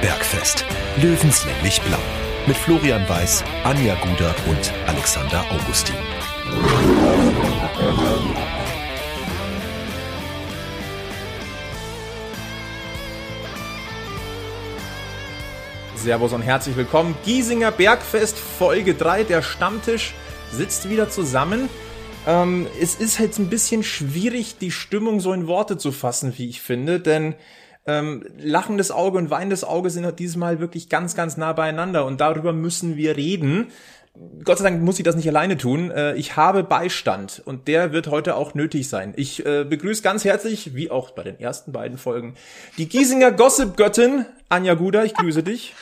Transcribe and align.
Bergfest. 0.00 0.64
Löwenslänglich 1.02 1.82
blau. 1.82 1.98
Mit 2.46 2.56
Florian 2.56 3.08
Weiß, 3.08 3.42
Anja 3.64 3.96
Guder 3.96 4.32
und 4.48 4.72
Alexander 4.86 5.44
Augustin. 5.50 5.96
Servus 15.96 16.32
und 16.32 16.42
herzlich 16.42 16.76
willkommen. 16.76 17.16
Giesinger 17.24 17.72
Bergfest 17.72 18.38
Folge 18.38 18.94
3. 18.94 19.24
Der 19.24 19.42
Stammtisch 19.42 20.14
sitzt 20.52 20.88
wieder 20.88 21.10
zusammen. 21.10 21.68
Ähm, 22.24 22.68
es 22.80 22.94
ist 22.94 23.18
halt 23.18 23.36
ein 23.40 23.50
bisschen 23.50 23.82
schwierig, 23.82 24.58
die 24.58 24.70
Stimmung 24.70 25.18
so 25.18 25.32
in 25.32 25.48
Worte 25.48 25.76
zu 25.76 25.90
fassen, 25.90 26.34
wie 26.36 26.48
ich 26.48 26.60
finde, 26.60 27.00
denn 27.00 27.34
ähm, 27.88 28.22
lachendes 28.38 28.90
Auge 28.90 29.18
und 29.18 29.30
weinendes 29.30 29.64
Auge 29.64 29.90
sind 29.90 30.04
halt 30.04 30.18
dieses 30.18 30.36
Mal 30.36 30.60
wirklich 30.60 30.88
ganz, 30.88 31.16
ganz 31.16 31.36
nah 31.36 31.52
beieinander 31.54 32.04
und 32.04 32.20
darüber 32.20 32.52
müssen 32.52 32.96
wir 32.96 33.16
reden. 33.16 33.72
Gott 34.44 34.58
sei 34.58 34.64
Dank 34.64 34.82
muss 34.82 34.98
ich 34.98 35.04
das 35.04 35.16
nicht 35.16 35.28
alleine 35.28 35.56
tun. 35.56 35.90
Äh, 35.90 36.14
ich 36.14 36.36
habe 36.36 36.64
Beistand 36.64 37.42
und 37.44 37.66
der 37.66 37.92
wird 37.92 38.08
heute 38.08 38.36
auch 38.36 38.54
nötig 38.54 38.88
sein. 38.88 39.14
Ich 39.16 39.44
äh, 39.46 39.64
begrüße 39.64 40.02
ganz 40.02 40.24
herzlich, 40.24 40.74
wie 40.74 40.90
auch 40.90 41.12
bei 41.12 41.22
den 41.22 41.40
ersten 41.40 41.72
beiden 41.72 41.98
Folgen, 41.98 42.34
die 42.76 42.88
Giesinger 42.88 43.32
Gossip-Göttin 43.32 44.26
Anja 44.48 44.74
Guder. 44.74 45.04
Ich 45.04 45.14
grüße 45.14 45.42
dich. 45.42 45.74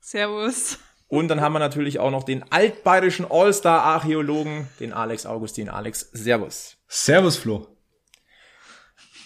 Servus. 0.00 0.78
Und 1.08 1.28
dann 1.28 1.40
haben 1.40 1.52
wir 1.52 1.58
natürlich 1.58 1.98
auch 1.98 2.10
noch 2.10 2.24
den 2.24 2.44
altbayerischen 2.50 3.26
All-Star-Archäologen, 3.30 4.68
den 4.80 4.92
Alex 4.92 5.26
Augustin. 5.26 5.68
Alex, 5.68 6.08
Servus. 6.12 6.76
Servus, 6.88 7.36
Flo. 7.36 7.75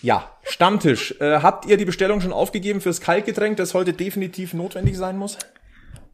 Ja, 0.02 0.30
Stammtisch. 0.50 1.14
Äh, 1.20 1.40
habt 1.42 1.64
ihr 1.66 1.76
die 1.76 1.84
Bestellung 1.84 2.20
schon 2.20 2.32
aufgegeben 2.32 2.80
fürs 2.80 3.00
Kaltgetränk, 3.00 3.56
das 3.56 3.72
heute 3.72 3.92
definitiv 3.92 4.52
notwendig 4.52 4.96
sein 4.96 5.16
muss? 5.16 5.38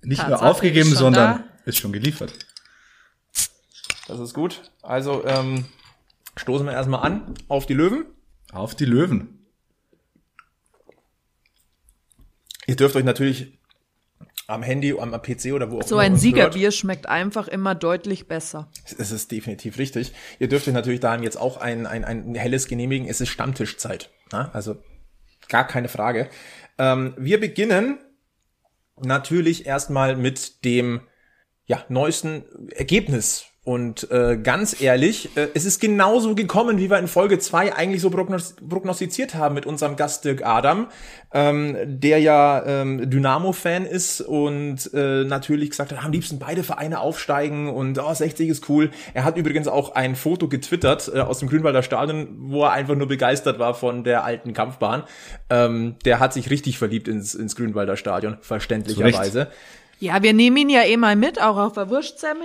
Nicht 0.03 0.21
Tatsache 0.21 0.43
nur 0.43 0.51
aufgegeben, 0.51 0.93
ist 0.93 0.99
sondern 0.99 1.39
da. 1.39 1.45
ist 1.65 1.79
schon 1.79 1.93
geliefert. 1.93 2.33
Das 4.07 4.21
ist 4.21 4.35
gut. 4.35 4.71
Also 4.83 5.25
ähm, 5.25 5.65
stoßen 6.37 6.67
wir 6.67 6.75
erstmal 6.75 7.01
an 7.01 7.35
auf 7.49 7.67
die 7.67 7.75
Löwen. 7.75 8.05
Auf 8.53 8.75
die 8.75 8.85
Löwen. 8.85 9.47
Ihr 12.67 12.77
dürft 12.77 12.95
euch 12.95 13.05
natürlich 13.05 13.56
am 14.47 14.63
Handy, 14.63 14.93
am, 14.93 15.13
am 15.13 15.23
PC 15.23 15.53
oder 15.53 15.71
wo 15.71 15.79
auch 15.79 15.83
So 15.83 15.97
immer 15.97 16.05
ein 16.05 16.13
uns 16.13 16.23
hört. 16.23 16.35
Siegerbier 16.35 16.71
schmeckt 16.71 17.09
einfach 17.09 17.49
immer 17.49 17.75
deutlich 17.75 18.29
besser. 18.29 18.71
Es 18.85 19.11
ist 19.11 19.33
definitiv 19.33 19.79
richtig. 19.79 20.13
Ihr 20.39 20.49
dürft 20.49 20.69
euch 20.69 20.75
natürlich 20.75 21.01
daheim 21.01 21.23
jetzt 21.23 21.37
auch 21.37 21.57
ein, 21.57 21.87
ein, 21.87 22.05
ein 22.05 22.35
helles 22.35 22.69
genehmigen. 22.69 23.09
Es 23.09 23.21
ist 23.21 23.29
Stammtischzeit. 23.29 24.11
Ja? 24.33 24.51
Also 24.53 24.77
gar 25.49 25.67
keine 25.67 25.89
Frage. 25.89 26.29
Ähm, 26.79 27.15
wir 27.19 27.41
beginnen 27.41 27.99
natürlich 29.01 29.67
erstmal 29.67 30.17
mit 30.17 30.65
dem 30.65 31.01
ja, 31.67 31.85
neuesten 31.89 32.45
Ergebnis. 32.71 33.47
Und 33.67 34.09
äh, 34.13 34.39
ganz 34.41 34.81
ehrlich, 34.81 35.37
äh, 35.37 35.49
es 35.55 35.65
ist 35.65 35.81
genauso 35.81 36.37
gekommen, 36.37 36.79
wie 36.79 36.89
wir 36.89 37.01
in 37.01 37.09
Folge 37.09 37.41
zwei 37.41 37.75
eigentlich 37.75 38.01
so 38.01 38.11
prognos 38.11 38.55
prognostiziert 38.69 39.35
haben 39.35 39.57
mit 39.57 39.67
unserem 39.67 39.97
Gast 39.97 40.25
Dirk 40.25 40.47
Adam, 40.47 40.87
ähm, 41.35 41.77
der 41.85 42.21
ja 42.21 42.65
ähm, 42.65 43.11
Dynamo-Fan 43.11 43.85
ist 43.85 44.21
und 44.21 44.89
äh, 44.95 45.25
natürlich 45.25 45.71
gesagt 45.71 45.91
hat, 45.91 46.05
am 46.05 46.13
liebsten 46.13 46.39
beide 46.39 46.63
Vereine 46.63 47.01
aufsteigen 47.01 47.69
und 47.69 47.99
oh, 47.99 48.15
60 48.15 48.49
ist 48.49 48.69
cool. 48.69 48.93
Er 49.15 49.25
hat 49.25 49.37
übrigens 49.37 49.67
auch 49.67 49.97
ein 49.97 50.15
Foto 50.15 50.47
getwittert 50.47 51.11
äh, 51.13 51.19
aus 51.19 51.41
dem 51.41 51.49
Grünwalder 51.49 51.83
Stadion, 51.83 52.29
wo 52.39 52.63
er 52.63 52.71
einfach 52.71 52.95
nur 52.95 53.09
begeistert 53.09 53.59
war 53.59 53.75
von 53.75 54.05
der 54.05 54.23
alten 54.23 54.53
Kampfbahn. 54.53 55.03
Ähm, 55.51 55.97
der 56.05 56.21
hat 56.21 56.35
sich 56.35 56.51
richtig 56.51 56.79
verliebt 56.79 57.09
ins, 57.09 57.35
ins 57.35 57.57
Grünwalder 57.57 57.97
Stadion, 57.97 58.37
verständlicherweise. 58.43 59.49
Ja, 59.99 60.23
wir 60.23 60.35
nehmen 60.35 60.57
ihn 60.57 60.71
ja 60.71 60.85
eh 60.85 60.97
mal 60.97 61.17
mit, 61.17 61.43
auch 61.43 61.57
auf 61.57 61.73
der 61.73 61.91
Wurstsemme. 61.91 62.45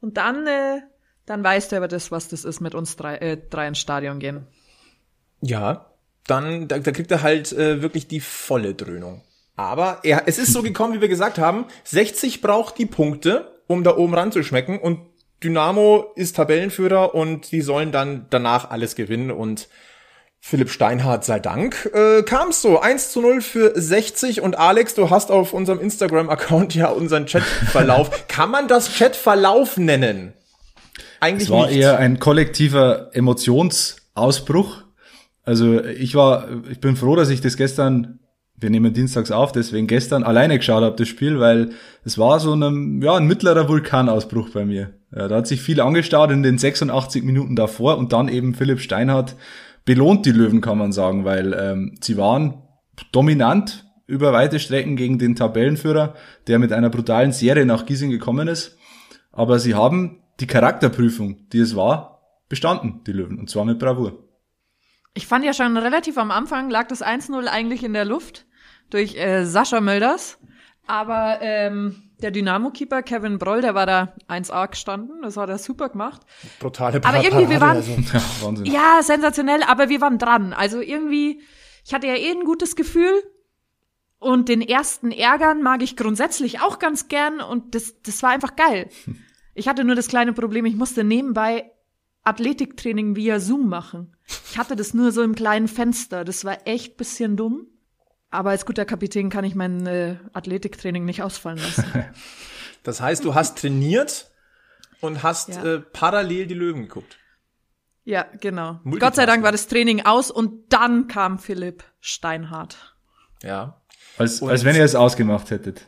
Und 0.00 0.16
dann, 0.16 0.46
äh, 0.46 0.80
dann 1.24 1.42
weißt 1.42 1.72
du 1.72 1.76
aber 1.76 1.88
das, 1.88 2.10
was 2.10 2.28
das 2.28 2.44
ist, 2.44 2.60
mit 2.60 2.74
uns 2.74 2.96
drei, 2.96 3.16
äh, 3.16 3.36
drei 3.36 3.68
ins 3.68 3.78
Stadion 3.78 4.18
gehen. 4.18 4.46
Ja, 5.40 5.90
dann 6.26 6.68
da, 6.68 6.78
da 6.78 6.90
kriegt 6.90 7.10
er 7.10 7.22
halt 7.22 7.52
äh, 7.52 7.82
wirklich 7.82 8.08
die 8.08 8.20
volle 8.20 8.74
Dröhnung. 8.74 9.22
Aber 9.54 10.00
er, 10.02 10.24
es 10.26 10.38
ist 10.38 10.52
so 10.52 10.62
gekommen, 10.62 10.94
wie 10.94 11.00
wir 11.00 11.08
gesagt 11.08 11.38
haben, 11.38 11.66
60 11.84 12.42
braucht 12.42 12.78
die 12.78 12.86
Punkte, 12.86 13.62
um 13.66 13.84
da 13.84 13.96
oben 13.96 14.14
ranzuschmecken 14.14 14.78
und 14.78 15.00
Dynamo 15.42 16.12
ist 16.14 16.36
Tabellenführer 16.36 17.14
und 17.14 17.52
die 17.52 17.60
sollen 17.60 17.92
dann 17.92 18.26
danach 18.30 18.70
alles 18.70 18.96
gewinnen 18.96 19.30
und 19.30 19.68
Philipp 20.40 20.70
Steinhardt 20.70 21.24
sei 21.24 21.40
Dank 21.40 21.90
äh, 21.92 22.22
kam 22.22 22.50
es 22.50 22.62
so 22.62 22.78
1 22.80 23.10
zu 23.10 23.20
0 23.20 23.40
für 23.40 23.72
60 23.74 24.42
und 24.42 24.56
Alex, 24.56 24.94
du 24.94 25.10
hast 25.10 25.32
auf 25.32 25.52
unserem 25.52 25.80
Instagram-Account 25.80 26.74
ja 26.74 26.86
unseren 26.88 27.26
Chatverlauf. 27.26 28.10
Kann 28.28 28.50
man 28.50 28.68
das 28.68 28.94
Chatverlauf 28.96 29.76
nennen? 29.76 30.34
Eigentlich 31.18 31.48
Es 31.48 31.50
war 31.50 31.66
nicht. 31.66 31.78
eher 31.78 31.98
ein 31.98 32.20
kollektiver 32.20 33.10
Emotionsausbruch. 33.12 34.84
Also 35.44 35.82
ich 35.84 36.14
war, 36.14 36.46
ich 36.70 36.80
bin 36.80 36.96
froh, 36.96 37.16
dass 37.16 37.28
ich 37.30 37.40
das 37.40 37.56
gestern, 37.56 38.20
wir 38.56 38.70
nehmen 38.70 38.92
dienstags 38.92 39.30
auf, 39.32 39.50
deswegen 39.52 39.86
gestern 39.88 40.22
alleine 40.22 40.58
geschaut 40.58 40.82
habe, 40.84 40.96
das 40.96 41.08
Spiel, 41.08 41.40
weil 41.40 41.70
es 42.04 42.18
war 42.18 42.38
so 42.40 42.54
ein, 42.54 43.02
ja, 43.02 43.16
ein 43.16 43.26
mittlerer 43.26 43.68
Vulkanausbruch 43.68 44.50
bei 44.50 44.64
mir. 44.64 44.94
Ja, 45.14 45.26
da 45.28 45.36
hat 45.36 45.46
sich 45.46 45.60
viel 45.62 45.80
angestaut 45.80 46.30
in 46.30 46.42
den 46.42 46.58
86 46.58 47.24
Minuten 47.24 47.56
davor 47.56 47.96
und 47.98 48.12
dann 48.12 48.28
eben 48.28 48.54
Philipp 48.54 48.80
Steinhardt 48.80 49.34
belohnt 49.86 50.26
die 50.26 50.32
Löwen, 50.32 50.60
kann 50.60 50.76
man 50.76 50.92
sagen, 50.92 51.24
weil 51.24 51.54
ähm, 51.54 51.94
sie 52.02 52.18
waren 52.18 52.62
dominant 53.12 53.86
über 54.06 54.32
weite 54.32 54.58
Strecken 54.58 54.96
gegen 54.96 55.18
den 55.18 55.34
Tabellenführer, 55.34 56.14
der 56.46 56.58
mit 56.58 56.72
einer 56.72 56.90
brutalen 56.90 57.32
Serie 57.32 57.64
nach 57.64 57.86
Giesing 57.86 58.10
gekommen 58.10 58.48
ist. 58.48 58.76
Aber 59.32 59.58
sie 59.58 59.74
haben 59.74 60.22
die 60.40 60.46
Charakterprüfung, 60.46 61.48
die 61.50 61.60
es 61.60 61.74
war, 61.74 62.20
bestanden, 62.48 63.02
die 63.06 63.12
Löwen, 63.12 63.38
und 63.38 63.48
zwar 63.48 63.64
mit 63.64 63.78
Bravour. 63.78 64.22
Ich 65.14 65.26
fand 65.26 65.44
ja 65.44 65.54
schon 65.54 65.76
relativ 65.76 66.18
am 66.18 66.30
Anfang 66.30 66.68
lag 66.68 66.88
das 66.88 67.02
1-0 67.02 67.46
eigentlich 67.46 67.82
in 67.82 67.94
der 67.94 68.04
Luft 68.04 68.44
durch 68.90 69.16
äh, 69.16 69.44
Sascha 69.44 69.80
Mölders. 69.80 70.38
Aber 70.86 71.38
ähm, 71.40 72.05
der 72.22 72.30
Dynamo-Keeper 72.30 73.02
Kevin 73.02 73.38
Broll, 73.38 73.60
der 73.60 73.74
war 73.74 73.86
da 73.86 74.14
1A 74.28 74.68
gestanden. 74.70 75.22
Das 75.22 75.36
hat 75.36 75.48
er 75.50 75.58
super 75.58 75.88
gemacht. 75.90 76.22
Brutale 76.60 77.00
Aber 77.04 77.22
irgendwie, 77.22 77.48
wir 77.50 77.60
waren- 77.60 77.76
also. 77.76 77.92
Ja, 77.92 78.22
Wahnsinn. 78.42 78.66
Ja, 78.66 79.00
sensationell, 79.02 79.62
aber 79.62 79.88
wir 79.88 80.00
waren 80.00 80.18
dran. 80.18 80.52
Also 80.52 80.80
irgendwie, 80.80 81.42
ich 81.84 81.92
hatte 81.94 82.06
ja 82.06 82.14
eh 82.14 82.30
ein 82.30 82.44
gutes 82.44 82.74
Gefühl. 82.76 83.10
Und 84.18 84.48
den 84.48 84.62
ersten 84.62 85.12
Ärgern 85.12 85.62
mag 85.62 85.82
ich 85.82 85.94
grundsätzlich 85.96 86.60
auch 86.60 86.78
ganz 86.78 87.08
gern. 87.08 87.40
Und 87.40 87.74
das, 87.74 88.00
das 88.02 88.22
war 88.22 88.30
einfach 88.30 88.56
geil. 88.56 88.88
Ich 89.54 89.68
hatte 89.68 89.84
nur 89.84 89.94
das 89.94 90.08
kleine 90.08 90.32
Problem, 90.32 90.64
ich 90.64 90.74
musste 90.74 91.04
nebenbei 91.04 91.70
Athletiktraining 92.24 93.14
via 93.14 93.38
Zoom 93.40 93.68
machen. 93.68 94.16
Ich 94.50 94.58
hatte 94.58 94.74
das 94.74 94.94
nur 94.94 95.12
so 95.12 95.22
im 95.22 95.34
kleinen 95.34 95.68
Fenster. 95.68 96.24
Das 96.24 96.44
war 96.44 96.66
echt 96.66 96.96
bisschen 96.96 97.36
dumm. 97.36 97.66
Aber 98.30 98.50
als 98.50 98.66
guter 98.66 98.84
Kapitän 98.84 99.30
kann 99.30 99.44
ich 99.44 99.54
mein 99.54 99.86
äh, 99.86 100.16
Athletiktraining 100.32 101.04
nicht 101.04 101.22
ausfallen 101.22 101.58
lassen. 101.58 101.84
Das 102.82 103.00
heißt, 103.00 103.24
du 103.24 103.34
hast 103.34 103.58
trainiert 103.58 104.30
und 105.00 105.24
hast 105.24 105.48
Ja. 105.56 105.64
äh, 105.64 105.80
parallel 105.80 106.46
die 106.46 106.54
Löwen 106.54 106.82
geguckt. 106.82 107.16
ja, 108.04 108.26
genau. 108.40 108.78
Gott 109.00 109.16
sei 109.16 109.26
Dank 109.26 109.42
war 109.42 109.50
das 109.50 109.66
Training 109.66 110.06
aus 110.06 110.30
und 110.30 110.72
dann 110.72 111.08
kam 111.08 111.40
Philipp 111.40 111.82
Steinhardt. 112.00 112.94
Ja. 113.42 113.80
Als, 114.18 114.40
Und- 114.40 114.50
als 114.50 114.64
wenn 114.64 114.76
ihr 114.76 114.84
es 114.84 114.94
ausgemacht 114.94 115.50
hättet. 115.50 115.86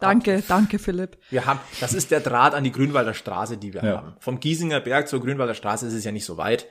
Danke, 0.00 0.42
danke, 0.48 0.78
Philipp. 0.80 1.16
Wir 1.30 1.46
haben, 1.46 1.60
das 1.80 1.92
ist 1.92 2.10
der 2.10 2.20
Draht 2.20 2.54
an 2.54 2.64
die 2.64 2.72
Grünwalder 2.72 3.14
Straße, 3.14 3.56
die 3.56 3.72
wir 3.74 3.84
Ja. 3.84 3.96
haben. 3.98 4.16
Vom 4.20 4.40
Giesinger 4.40 4.80
Berg 4.80 5.06
zur 5.08 5.20
Grünwalder 5.20 5.54
Straße 5.54 5.86
ist 5.86 5.92
es 5.94 6.04
ja 6.04 6.10
nicht 6.12 6.24
so 6.24 6.36
weit. 6.36 6.66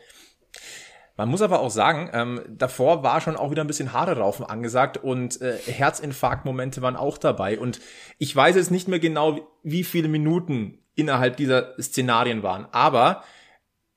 Man 1.18 1.30
muss 1.30 1.42
aber 1.42 1.60
auch 1.60 1.72
sagen, 1.72 2.10
ähm, 2.14 2.42
davor 2.48 3.02
war 3.02 3.22
schon 3.22 3.36
auch 3.36 3.50
wieder 3.50 3.64
ein 3.64 3.68
bisschen 3.68 3.92
Haare 3.92 4.20
raufen 4.20 4.46
angesagt 4.46 4.98
und 4.98 5.42
äh, 5.42 5.58
Herzinfarktmomente 5.66 6.84
waren 6.84 6.96
auch 6.96 7.18
dabei. 7.18 7.60
Und 7.60 7.80
ich 8.20 8.36
weiß 8.36 8.56
jetzt 8.56 8.70
nicht 8.70 8.88
mehr 8.88 9.00
genau, 9.00 9.40
wie 9.64 9.84
viele 9.84 10.08
Minuten 10.08 10.78
innerhalb 10.94 11.36
dieser 11.36 11.74
Szenarien 11.82 12.44
waren. 12.44 12.68
Aber 12.72 13.24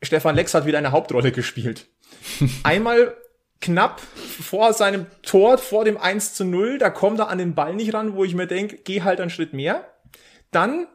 Stefan 0.02 0.34
Lex 0.34 0.54
hat 0.54 0.64
wieder 0.64 0.78
eine 0.78 0.92
Hauptrolle 0.92 1.30
gespielt. 1.30 1.88
Einmal 2.62 3.14
knapp 3.60 4.00
vor 4.00 4.72
seinem 4.72 5.06
Tor, 5.22 5.58
vor 5.58 5.84
dem 5.84 5.98
1 5.98 6.32
zu 6.32 6.44
0, 6.44 6.78
da 6.78 6.88
kommt 6.88 7.18
er 7.18 7.28
an 7.28 7.36
den 7.36 7.54
Ball 7.54 7.74
nicht 7.74 7.92
ran, 7.92 8.14
wo 8.14 8.24
ich 8.24 8.34
mir 8.34 8.46
denke, 8.46 8.78
geh 8.82 9.02
halt 9.02 9.20
einen 9.20 9.28
Schritt 9.28 9.52
mehr. 9.52 9.86
Dann, 10.50 10.86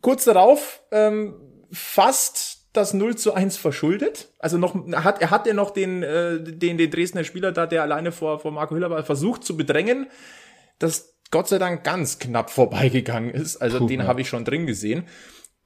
kurz 0.00 0.24
darauf, 0.24 0.80
ähm, 0.90 1.34
fast 1.70 2.57
das 2.78 2.94
0 2.94 3.16
zu 3.16 3.34
1 3.34 3.56
verschuldet. 3.56 4.32
Also 4.38 4.58
noch, 4.58 4.74
hat, 4.92 5.20
er 5.20 5.30
hat 5.30 5.46
ja 5.46 5.54
noch 5.54 5.70
den, 5.70 6.02
äh, 6.02 6.42
den, 6.42 6.78
den 6.78 6.90
Dresdner 6.90 7.24
Spieler 7.24 7.52
da, 7.52 7.66
der 7.66 7.82
alleine 7.82 8.12
vor, 8.12 8.38
vor 8.38 8.52
Marco 8.52 8.74
Hiller 8.74 8.90
war, 8.90 9.02
versucht 9.02 9.44
zu 9.44 9.56
bedrängen, 9.56 10.06
das 10.78 11.14
Gott 11.30 11.48
sei 11.48 11.58
Dank 11.58 11.84
ganz 11.84 12.18
knapp 12.18 12.50
vorbeigegangen 12.50 13.30
ist. 13.30 13.56
Also 13.56 13.80
Puh, 13.80 13.86
den 13.86 14.00
ja. 14.00 14.06
habe 14.06 14.22
ich 14.22 14.28
schon 14.28 14.44
drin 14.44 14.66
gesehen. 14.66 15.04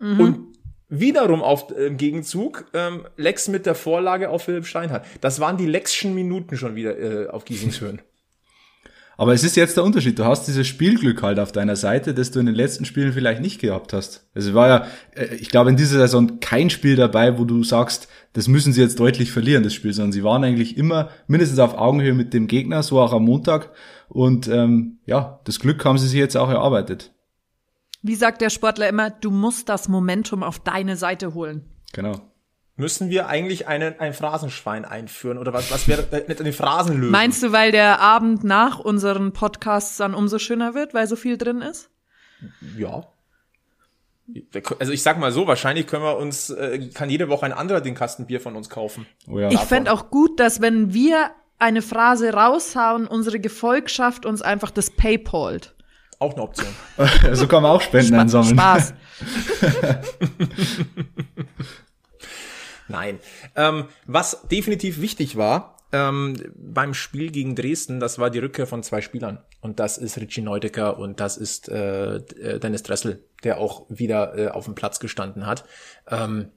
Und 0.00 0.56
wiederum 0.88 1.43
auf 1.43 1.70
äh, 1.70 1.87
im 1.87 1.97
Gegenzug 1.97 2.67
ähm, 2.75 3.06
Lex 3.17 3.49
mit 3.49 3.67
der 3.67 3.75
Vorlage 3.75 4.31
auf 4.31 4.44
Philipp 4.44 4.67
Steinhardt. 4.67 5.06
Das 5.20 5.41
waren 5.41 5.56
die 5.56 5.67
Lexschen 5.67 6.14
Minuten 6.14 6.56
schon 6.56 6.75
wieder 6.75 6.99
äh, 6.99 7.29
auf 7.29 7.44
Giesingshöhen. 7.44 8.03
Aber 9.17 9.35
es 9.35 9.44
ist 9.44 9.56
jetzt 9.56 9.76
der 9.76 9.85
Unterschied. 9.85 10.19
Du 10.19 10.25
hast 10.25 10.49
dieses 10.49 10.67
Spielglück 10.67 11.23
halt 11.23 11.38
auf 11.38 11.53
deiner 11.53 11.76
Seite, 11.76 12.14
das 12.14 12.31
du 12.31 12.41
in 12.41 12.47
den 12.47 12.55
letzten 12.55 12.85
Spielen 12.85 13.12
vielleicht 13.12 13.41
nicht 13.41 13.61
gehabt 13.61 13.93
hast. 13.93 14.26
Also 14.35 14.50
es 14.50 14.55
war 14.55 14.69
ja, 14.69 14.87
äh, 15.14 15.35
ich 15.37 15.49
glaube, 15.49 15.70
in 15.70 15.76
dieser 15.76 15.99
Saison 15.99 16.41
kein 16.41 16.70
Spiel 16.70 16.97
dabei, 16.97 17.38
wo 17.38 17.44
du 17.44 17.62
sagst, 17.62 18.09
das 18.32 18.49
müssen 18.49 18.73
sie 18.73 18.81
jetzt 18.81 18.99
deutlich 18.99 19.31
verlieren, 19.31 19.62
das 19.62 19.75
Spiel, 19.75 19.93
sondern 19.93 20.12
sie 20.12 20.25
waren 20.25 20.43
eigentlich 20.44 20.76
immer 20.76 21.11
mindestens 21.26 21.59
auf 21.59 21.75
Augenhöhe 21.75 22.14
mit 22.14 22.32
dem 22.32 22.47
Gegner, 22.47 22.82
so 22.82 23.00
auch 23.00 23.12
am 23.12 23.25
Montag. 23.25 23.70
Und 24.09 24.49
ähm, 24.49 24.99
ja, 25.06 25.41
das 25.44 25.61
Glück 25.61 25.85
haben 25.85 25.99
sie 25.99 26.09
sich 26.09 26.19
jetzt 26.19 26.37
auch 26.37 26.50
erarbeitet. 26.50 27.12
Wie 28.03 28.17
sagt 28.17 28.41
der 28.41 28.50
Sportler 28.50 28.88
immer, 28.88 29.11
du 29.11 29.31
musst 29.31 29.69
das 29.69 29.88
Momentum 29.88 30.43
auf 30.43 30.59
deine 30.59 30.97
Seite 30.97 31.35
holen. 31.35 31.62
Genau. 31.93 32.31
Müssen 32.82 33.11
wir 33.11 33.29
eigentlich 33.29 33.69
einen, 33.69 34.00
ein 34.00 34.12
Phrasenschwein 34.12 34.84
einführen 34.84 35.38
oder 35.38 35.52
was, 35.52 35.70
was 35.70 35.87
wäre 35.87 36.05
äh, 36.11 36.37
eine 36.37 36.52
Phrasenlösung? 36.52 37.12
Meinst 37.12 37.40
du, 37.40 37.52
weil 37.52 37.70
der 37.70 38.00
Abend 38.00 38.43
nach 38.43 38.81
unseren 38.81 39.32
Podcasts 39.32 39.99
dann 39.99 40.14
umso 40.14 40.40
schöner 40.40 40.75
wird, 40.75 40.93
weil 40.93 41.06
so 41.06 41.14
viel 41.14 41.38
drin 41.38 41.62
ist? 41.62 41.90
Ja. 42.76 43.06
Also 44.81 44.93
ich 44.93 45.05
sag 45.05 45.20
mal 45.20 45.31
so, 45.31 45.46
wahrscheinlich 45.46 45.87
können 45.87 46.02
wir 46.02 46.17
uns, 46.17 46.50
äh, 46.50 46.90
kann 46.93 47.08
jede 47.08 47.29
Woche 47.29 47.46
ein 47.46 47.52
anderer 47.52 47.81
den 47.81 47.94
Kasten 47.94 48.26
Bier 48.26 48.40
von 48.40 48.56
uns 48.56 48.69
kaufen. 48.69 49.06
Oh 49.28 49.38
ja. 49.38 49.49
Ich 49.49 49.61
fänd 49.61 49.88
auch 49.88 50.11
gut, 50.11 50.40
dass 50.40 50.61
wenn 50.61 50.93
wir 50.93 51.31
eine 51.61 51.82
Phrase 51.82 52.32
raushauen, 52.32 53.06
unsere 53.06 53.38
Gefolgschaft 53.38 54.26
uns 54.26 54.43
einfach 54.43 54.73
das 54.73 54.90
Paypalt. 54.90 55.76
Auch 56.19 56.32
eine 56.32 56.43
Option. 56.43 56.67
so 57.32 57.46
kann 57.46 57.62
man 57.62 57.70
auch 57.70 57.81
Spenden 57.81 58.17
einsammeln. 58.17 58.58
Spaß. 58.58 58.94
Nein. 62.88 63.19
Ähm, 63.56 63.87
was 64.06 64.43
definitiv 64.49 65.00
wichtig 65.00 65.37
war 65.37 65.76
ähm, 65.93 66.37
beim 66.56 66.94
Spiel 66.94 67.31
gegen 67.31 67.55
Dresden, 67.55 68.00
das 68.00 68.19
war 68.19 68.31
die 68.31 68.38
Rückkehr 68.38 68.67
von 68.67 68.82
zwei 68.82 69.02
Spielern. 69.02 69.38
Und 69.61 69.79
das 69.79 69.99
ist 69.99 70.19
Richie 70.19 70.40
Neudecker 70.40 70.99
und 70.99 71.20
das 71.20 71.37
ist 71.37 71.69
äh, 71.69 72.17
äh, 72.17 72.58
Dennis 72.58 72.82
Dressel, 72.82 73.25
der 73.44 73.58
auch 73.58 73.84
wieder 73.90 74.38
äh, 74.38 74.49
auf 74.49 74.64
dem 74.64 74.75
Platz 74.75 75.00
gestanden 75.00 75.46
hat. 75.46 75.64
Ähm, 76.08 76.49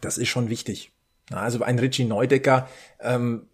das 0.00 0.18
ist 0.18 0.28
schon 0.28 0.50
wichtig. 0.50 0.92
Also 1.30 1.62
ein 1.62 1.78
Richie 1.78 2.04
Neudecker, 2.04 2.68
ähm, 3.00 3.48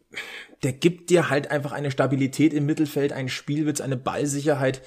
der 0.64 0.72
gibt 0.72 1.10
dir 1.10 1.30
halt 1.30 1.50
einfach 1.50 1.70
eine 1.70 1.92
Stabilität 1.92 2.52
im 2.52 2.66
Mittelfeld, 2.66 3.12
einen 3.12 3.28
Spielwitz, 3.28 3.80
eine 3.80 3.96
Ballsicherheit 3.96 4.82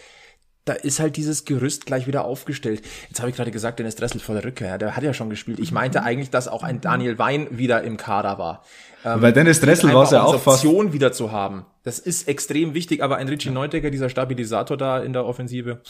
da 0.66 0.74
ist 0.74 1.00
halt 1.00 1.18
dieses 1.18 1.46
Gerüst 1.46 1.86
gleich 1.86 2.08
wieder 2.08 2.24
aufgestellt. 2.26 2.84
Jetzt 3.10 3.20
habe 3.20 3.30
ich 3.30 3.36
gerade 3.36 3.52
gesagt, 3.52 3.80
Dennis 3.80 3.96
Dressel 3.96 4.20
vor 4.20 4.36
der 4.36 4.44
Rückkehr, 4.44 4.78
der 4.78 4.96
hat 4.96 5.04
ja 5.04 5.14
schon 5.14 5.30
gespielt. 5.30 5.60
Ich 5.60 5.72
meinte 5.72 6.04
eigentlich, 6.04 6.30
dass 6.30 6.48
auch 6.48 6.64
ein 6.64 6.82
Daniel 6.82 7.18
Wein 7.18 7.48
wieder 7.50 7.82
im 7.82 7.98
Kader 7.98 8.38
war. 8.38 8.64
Ähm, 9.04 9.22
Bei 9.22 9.32
Dennis 9.32 9.60
Dressel 9.60 9.92
war 9.94 10.04
es 10.04 10.12
ja 10.12 10.24
auch 10.24 10.40
fast... 10.40 10.64
Option 10.64 10.94
wieder 10.94 11.12
zu 11.12 11.32
haben. 11.32 11.66
Das 11.84 11.98
ist 11.98 12.28
extrem 12.28 12.76
wichtig, 12.76 13.02
aber 13.02 13.18
ein 13.18 13.28
Richie 13.28 13.50
Neudecker, 13.50 13.90
dieser 13.90 14.10
Stabilisator 14.10 14.78
da 14.78 15.00
in 15.00 15.14
der 15.14 15.26
Offensive. 15.26 15.82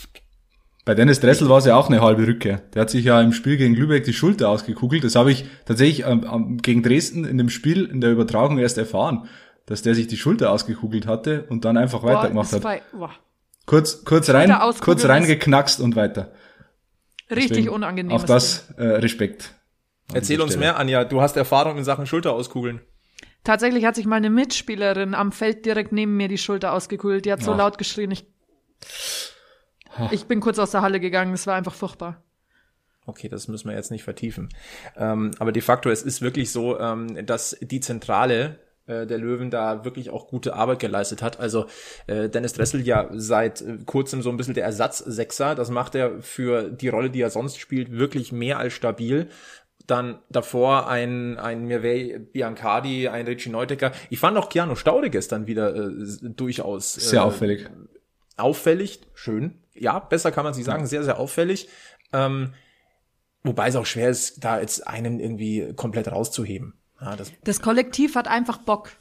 Bei 0.86 0.96
Dennis 0.96 1.20
Dressel 1.20 1.50
war 1.50 1.60
es 1.60 1.66
ja 1.66 1.76
auch 1.76 1.90
eine 1.90 2.02
halbe 2.02 2.26
Rückkehr. 2.26 2.62
Der 2.74 2.84
hat 2.84 2.90
sich 2.90 3.06
ja 3.06 3.22
im 3.22 3.34
Spiel 3.34 3.58
gegen 3.58 3.76
Lübeck 3.76 4.04
die 4.06 4.14
Schulter 4.14 4.50
ausgekugelt. 4.50 5.04
Das 5.04 5.16
habe 5.16 5.32
ich 5.32 5.46
tatsächlich 5.66 6.08
ähm, 6.08 6.58
gegen 6.62 6.82
Dresden 6.82 7.26
in 7.26 7.38
dem 7.38 7.50
Spiel, 7.50 7.86
in 7.86 8.02
der 8.02 8.12
Übertragung 8.12 8.58
erst 8.58 8.78
erfahren, 8.78 9.28
dass 9.66 9.82
der 9.82 9.94
sich 9.94 10.08
die 10.08 10.18
Schulter 10.18 10.52
ausgekugelt 10.52 11.06
hatte 11.06 11.46
und 11.50 11.66
dann 11.66 11.78
einfach 11.78 12.04
weitergemacht 12.04 12.54
hat. 12.54 12.64
Bei, 12.64 12.82
boah. 12.94 13.12
Kurz, 13.66 14.04
kurz 14.04 14.30
rein, 14.30 14.54
kurz 14.82 15.06
reingeknackst 15.06 15.80
und 15.80 15.96
weiter. 15.96 16.32
Richtig 17.30 17.50
Deswegen 17.50 17.70
unangenehm. 17.70 18.12
Auf 18.12 18.26
das 18.26 18.70
äh, 18.78 18.84
Respekt. 18.84 19.56
Erzähl 20.14 20.42
uns 20.42 20.58
mehr, 20.58 20.78
Anja. 20.78 21.06
Du 21.06 21.22
hast 21.22 21.38
Erfahrung 21.38 21.78
in 21.78 21.84
Sachen 21.86 22.06
Schulter 22.06 22.34
auskugeln. 22.34 22.82
Tatsächlich 23.44 23.86
hat 23.86 23.96
sich 23.96 24.06
meine 24.06 24.30
Mitspielerin 24.30 25.16
am 25.16 25.32
Feld 25.32 25.66
direkt 25.66 25.94
neben 25.94 26.18
mir 26.18 26.28
die 26.28 26.38
Schulter 26.38 26.74
ausgekugelt. 26.74 27.26
Die 27.26 27.32
hat 27.32 27.42
so 27.42 27.54
Ach. 27.54 27.58
laut 27.58 27.78
geschrien. 27.78 28.12
Ich, 28.12 28.28
ich 30.12 30.26
bin 30.26 30.42
kurz 30.42 30.60
aus 30.60 30.72
der 30.72 30.82
Halle 30.82 31.00
gegangen. 31.00 31.34
Es 31.34 31.48
war 31.48 31.56
einfach 31.56 31.74
furchtbar. 31.74 32.22
Okay, 33.06 33.30
das 33.30 33.48
müssen 33.48 33.68
wir 33.70 33.76
jetzt 33.76 33.90
nicht 33.90 34.04
vertiefen. 34.04 34.50
Ähm, 34.96 35.32
aber 35.40 35.52
de 35.52 35.62
facto, 35.62 35.90
es 35.90 36.04
ist 36.04 36.22
wirklich 36.22 36.52
so, 36.52 36.80
ähm, 36.80 37.26
dass 37.26 37.58
die 37.62 37.80
Zentrale 37.80 38.60
äh, 38.92 39.08
der 39.08 39.18
Löwen 39.18 39.50
da 39.50 39.86
wirklich 39.86 40.10
auch 40.10 40.28
gute 40.28 40.54
Arbeit 40.54 40.80
geleistet 40.80 41.22
hat. 41.22 41.40
Also 41.40 41.66
äh, 42.08 42.30
Dennis 42.30 42.54
Dressel 42.54 42.82
ja 42.82 43.10
seit 43.14 43.62
äh, 43.62 43.78
kurzem 43.86 44.22
so 44.22 44.30
ein 44.30 44.38
bisschen 44.38 44.54
der 44.54 44.66
Ersatzsechser. 44.66 45.56
Das 45.56 45.70
macht 45.70 45.96
er 45.96 46.22
für 46.22 46.70
die 46.70 46.90
Rolle, 46.90 47.10
die 47.10 47.22
er 47.22 47.30
sonst 47.30 47.60
spielt, 47.60 47.92
wirklich 47.92 48.32
mehr 48.32 48.60
als 48.60 48.74
stabil. 48.74 49.30
Dann 49.88 50.20
davor 50.30 50.90
ein, 50.90 51.38
ein 51.38 51.66
Mirvey 51.66 52.20
Biancardi, 52.20 53.08
ein 53.08 53.26
Richie 53.26 53.50
Neudecker. 53.50 53.92
Ich 54.10 54.20
fand 54.20 54.38
auch 54.38 54.50
Keanu 54.50 54.76
Staude 54.76 55.10
gestern 55.10 55.48
wieder 55.48 55.76
äh, 55.76 55.92
durchaus 56.22 56.94
sehr 56.94 57.22
äh, 57.22 57.24
auffällig. 57.24 57.70
Auffällig, 58.38 59.02
schön. 59.14 59.60
Ja, 59.74 60.00
besser 60.00 60.32
kann 60.32 60.44
man 60.44 60.54
sich 60.54 60.66
sagen, 60.66 60.86
sehr, 60.86 61.04
sehr 61.04 61.20
auffällig. 61.20 61.70
Ähm, 62.14 62.54
wobei 63.44 63.70
es 63.70 63.76
auch 63.76 63.86
schwer 63.86 64.10
ist, 64.10 64.44
da 64.44 64.60
jetzt 64.60 64.88
einen 64.88 65.20
irgendwie 65.20 65.74
komplett 65.76 66.12
rauszuheben. 66.12 66.81
Ja, 67.02 67.16
das, 67.16 67.32
das 67.44 67.62
Kollektiv 67.62 68.16
hat 68.16 68.28
einfach 68.28 68.60
Bock. 68.60 68.92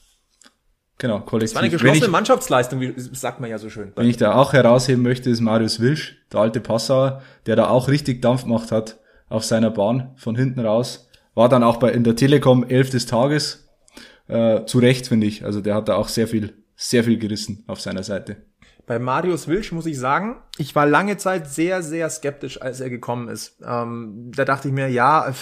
Genau, 0.98 1.20
Kollektiv. 1.20 1.50
Das 1.50 1.54
war 1.54 1.62
eine 1.62 1.70
geschlossene 1.70 2.06
ich, 2.06 2.10
Mannschaftsleistung, 2.10 2.80
wie 2.80 2.94
sagt 2.96 3.40
man 3.40 3.48
ja 3.48 3.58
so 3.58 3.70
schön. 3.70 3.92
Wenn 3.96 4.06
ich 4.06 4.16
da 4.16 4.34
auch 4.34 4.52
herausheben 4.52 5.02
möchte, 5.02 5.30
ist 5.30 5.40
Marius 5.40 5.80
Wilsch, 5.80 6.16
der 6.32 6.40
alte 6.40 6.60
Passauer, 6.60 7.22
der 7.46 7.56
da 7.56 7.68
auch 7.68 7.88
richtig 7.88 8.20
Dampf 8.20 8.44
gemacht 8.44 8.70
hat 8.70 8.98
auf 9.28 9.44
seiner 9.44 9.70
Bahn 9.70 10.12
von 10.16 10.36
hinten 10.36 10.60
raus. 10.60 11.08
War 11.34 11.48
dann 11.48 11.62
auch 11.62 11.78
bei 11.78 11.90
in 11.92 12.04
der 12.04 12.16
Telekom 12.16 12.64
elf 12.64 12.90
des 12.90 13.06
Tages. 13.06 13.68
Äh, 14.28 14.64
zu 14.66 14.78
Recht, 14.78 15.08
finde 15.08 15.26
ich. 15.26 15.44
Also 15.44 15.60
der 15.60 15.74
hat 15.74 15.88
da 15.88 15.96
auch 15.96 16.08
sehr 16.08 16.28
viel, 16.28 16.54
sehr 16.76 17.02
viel 17.02 17.18
gerissen 17.18 17.64
auf 17.66 17.80
seiner 17.80 18.02
Seite. 18.02 18.36
Bei 18.86 18.98
Marius 18.98 19.48
Wilsch 19.48 19.72
muss 19.72 19.86
ich 19.86 19.98
sagen, 19.98 20.42
ich 20.58 20.74
war 20.74 20.86
lange 20.86 21.16
Zeit 21.16 21.48
sehr, 21.48 21.82
sehr 21.82 22.10
skeptisch, 22.10 22.60
als 22.60 22.80
er 22.80 22.90
gekommen 22.90 23.28
ist. 23.28 23.60
Ähm, 23.64 24.30
da 24.34 24.44
dachte 24.44 24.68
ich 24.68 24.74
mir, 24.74 24.88
ja, 24.88 25.32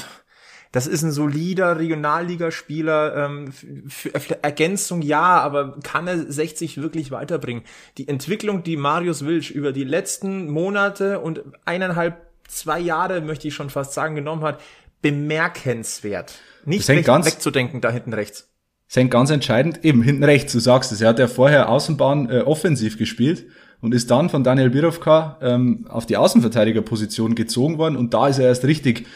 das 0.73 0.87
ist 0.87 1.03
ein 1.03 1.13
solider 1.13 1.79
Regionalligaspieler. 1.79 3.17
Ähm, 3.17 3.53
für, 3.53 4.11
für 4.19 4.43
Ergänzung 4.43 5.03
ja, 5.03 5.41
aber 5.41 5.79
kann 5.83 6.07
er 6.07 6.31
60 6.31 6.81
wirklich 6.81 7.11
weiterbringen? 7.11 7.63
Die 7.97 8.09
Entwicklung, 8.09 8.63
die 8.63 8.77
Marius 8.77 9.25
Wilsch 9.25 9.51
über 9.51 9.73
die 9.73 9.85
letzten 9.85 10.51
Monate 10.51 11.21
und 11.21 11.43
eineinhalb, 11.65 12.27
zwei 12.47 12.81
Jahre, 12.81 13.21
möchte 13.21 13.49
ich 13.49 13.55
schon 13.55 13.71
fast 13.71 13.93
sagen, 13.93 14.15
genommen 14.15 14.43
hat, 14.43 14.61
bemerkenswert. 15.03 16.35
Nicht 16.65 16.87
weg, 16.89 17.05
ganz, 17.05 17.27
wegzudenken 17.27 17.81
da 17.81 17.91
hinten 17.91 18.13
rechts. 18.13 18.51
Hängt 18.91 19.11
ganz 19.11 19.31
entscheidend, 19.31 19.85
eben 19.85 20.03
hinten 20.03 20.25
rechts, 20.25 20.53
du 20.53 20.61
sagst 20.61 20.93
es, 20.93 21.01
er 21.03 21.11
hat 21.11 21.19
ja 21.19 21.29
vorher 21.29 21.69
Außenbahn 21.69 22.31
äh, 22.31 22.41
offensiv 22.41 22.97
gespielt 22.97 23.47
und 23.81 23.95
ist 23.95 24.11
dann 24.11 24.31
von 24.31 24.45
Daniel 24.45 24.71
Birovka 24.71 25.39
ähm, 25.43 25.87
auf 25.89 26.07
die 26.07 26.17
Außenverteidigerposition 26.17 27.35
gezogen 27.35 27.77
worden 27.77 27.97
und 27.97 28.15
da 28.15 28.29
ist 28.29 28.39
er 28.39 28.47
erst 28.47 28.65
richtig 28.65 29.07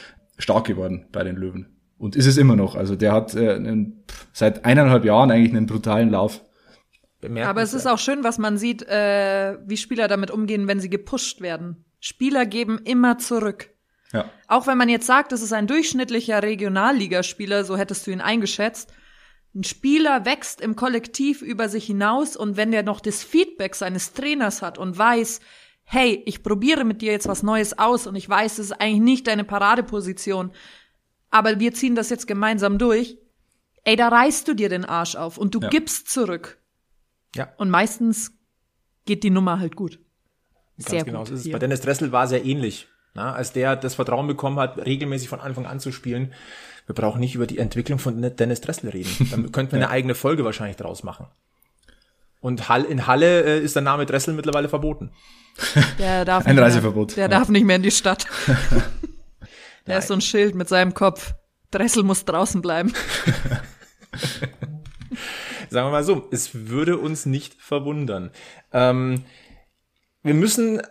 stark 0.42 0.66
geworden 0.66 1.06
bei 1.12 1.24
den 1.24 1.36
Löwen. 1.36 1.78
Und 1.98 2.16
ist 2.16 2.26
es 2.26 2.36
immer 2.36 2.56
noch. 2.56 2.74
Also 2.74 2.96
der 2.96 3.12
hat 3.12 3.34
äh, 3.34 3.54
einen, 3.54 4.04
seit 4.32 4.64
eineinhalb 4.64 5.04
Jahren 5.04 5.30
eigentlich 5.30 5.54
einen 5.54 5.66
brutalen 5.66 6.10
Lauf. 6.10 6.42
Aber 7.44 7.62
es 7.62 7.74
ist 7.74 7.86
auch 7.86 7.98
schön, 7.98 8.24
was 8.24 8.38
man 8.38 8.58
sieht, 8.58 8.82
äh, 8.82 9.56
wie 9.64 9.76
Spieler 9.76 10.08
damit 10.08 10.32
umgehen, 10.32 10.66
wenn 10.66 10.80
sie 10.80 10.90
gepusht 10.90 11.40
werden. 11.40 11.84
Spieler 12.00 12.46
geben 12.46 12.80
immer 12.84 13.18
zurück. 13.18 13.70
Ja. 14.12 14.28
Auch 14.48 14.66
wenn 14.66 14.76
man 14.76 14.88
jetzt 14.88 15.06
sagt, 15.06 15.30
das 15.30 15.42
ist 15.42 15.52
ein 15.52 15.68
durchschnittlicher 15.68 16.42
Regionalligaspieler, 16.42 17.64
so 17.64 17.76
hättest 17.76 18.06
du 18.06 18.10
ihn 18.10 18.20
eingeschätzt. 18.20 18.92
Ein 19.54 19.64
Spieler 19.64 20.24
wächst 20.24 20.60
im 20.60 20.76
Kollektiv 20.76 21.42
über 21.42 21.68
sich 21.68 21.86
hinaus 21.86 22.36
und 22.36 22.56
wenn 22.56 22.72
der 22.72 22.82
noch 22.82 23.00
das 23.00 23.22
Feedback 23.22 23.74
seines 23.74 24.12
Trainers 24.12 24.60
hat 24.60 24.78
und 24.78 24.98
weiß, 24.98 25.40
hey, 25.92 26.22
ich 26.24 26.42
probiere 26.42 26.84
mit 26.84 27.02
dir 27.02 27.12
jetzt 27.12 27.28
was 27.28 27.42
Neues 27.42 27.78
aus 27.78 28.06
und 28.06 28.16
ich 28.16 28.26
weiß, 28.26 28.54
es 28.54 28.70
ist 28.70 28.72
eigentlich 28.72 29.02
nicht 29.02 29.26
deine 29.26 29.44
Paradeposition, 29.44 30.50
aber 31.30 31.60
wir 31.60 31.74
ziehen 31.74 31.94
das 31.94 32.08
jetzt 32.08 32.26
gemeinsam 32.26 32.78
durch. 32.78 33.18
Ey, 33.84 33.96
da 33.96 34.08
reißt 34.08 34.48
du 34.48 34.54
dir 34.54 34.70
den 34.70 34.86
Arsch 34.86 35.16
auf 35.16 35.36
und 35.36 35.54
du 35.54 35.60
ja. 35.60 35.68
gibst 35.68 36.08
zurück. 36.08 36.58
Ja. 37.36 37.52
Und 37.58 37.68
meistens 37.68 38.32
geht 39.04 39.22
die 39.22 39.28
Nummer 39.28 39.60
halt 39.60 39.76
gut. 39.76 39.98
Ganz 40.78 40.90
sehr 40.90 41.04
genau, 41.04 41.24
gut. 41.24 41.30
Ist 41.30 41.44
es. 41.44 41.52
Bei 41.52 41.58
Dennis 41.58 41.82
Dressel 41.82 42.10
war 42.10 42.26
sehr 42.26 42.42
ähnlich. 42.42 42.88
Na, 43.12 43.34
als 43.34 43.52
der 43.52 43.76
das 43.76 43.94
Vertrauen 43.94 44.26
bekommen 44.26 44.58
hat, 44.58 44.78
regelmäßig 44.78 45.28
von 45.28 45.40
Anfang 45.40 45.66
an 45.66 45.78
zu 45.78 45.92
spielen. 45.92 46.32
Wir 46.86 46.94
brauchen 46.94 47.20
nicht 47.20 47.34
über 47.34 47.46
die 47.46 47.58
Entwicklung 47.58 47.98
von 47.98 48.22
Dennis 48.34 48.62
Dressel 48.62 48.88
reden. 48.88 49.28
Dann 49.30 49.52
könnten 49.52 49.72
wir 49.72 49.80
ja. 49.80 49.86
eine 49.88 49.92
eigene 49.92 50.14
Folge 50.14 50.46
wahrscheinlich 50.46 50.78
draus 50.78 51.02
machen. 51.02 51.26
Und 52.42 52.68
in 52.88 53.06
Halle 53.06 53.44
äh, 53.44 53.60
ist 53.60 53.76
der 53.76 53.82
Name 53.82 54.04
Dressel 54.04 54.34
mittlerweile 54.34 54.68
verboten. 54.68 55.12
Der 55.98 56.24
darf 56.26 56.44
Ein 56.44 56.58
Reiseverbot. 56.58 57.16
Mehr, 57.16 57.28
der 57.28 57.36
ja. 57.36 57.40
darf 57.40 57.48
nicht 57.48 57.64
mehr 57.64 57.76
in 57.76 57.82
die 57.82 57.92
Stadt. 57.92 58.26
der 59.86 59.98
ist 59.98 60.08
so 60.08 60.14
ein 60.14 60.20
Schild 60.20 60.56
mit 60.56 60.68
seinem 60.68 60.92
Kopf. 60.92 61.34
Dressel 61.70 62.02
muss 62.02 62.24
draußen 62.24 62.60
bleiben. 62.60 62.92
Sagen 65.70 65.86
wir 65.86 65.92
mal 65.92 66.02
so, 66.04 66.28
es 66.32 66.68
würde 66.68 66.98
uns 66.98 67.26
nicht 67.26 67.54
verwundern. 67.54 68.32
Ähm, 68.72 69.24
wir 70.24 70.34
müssen 70.34 70.82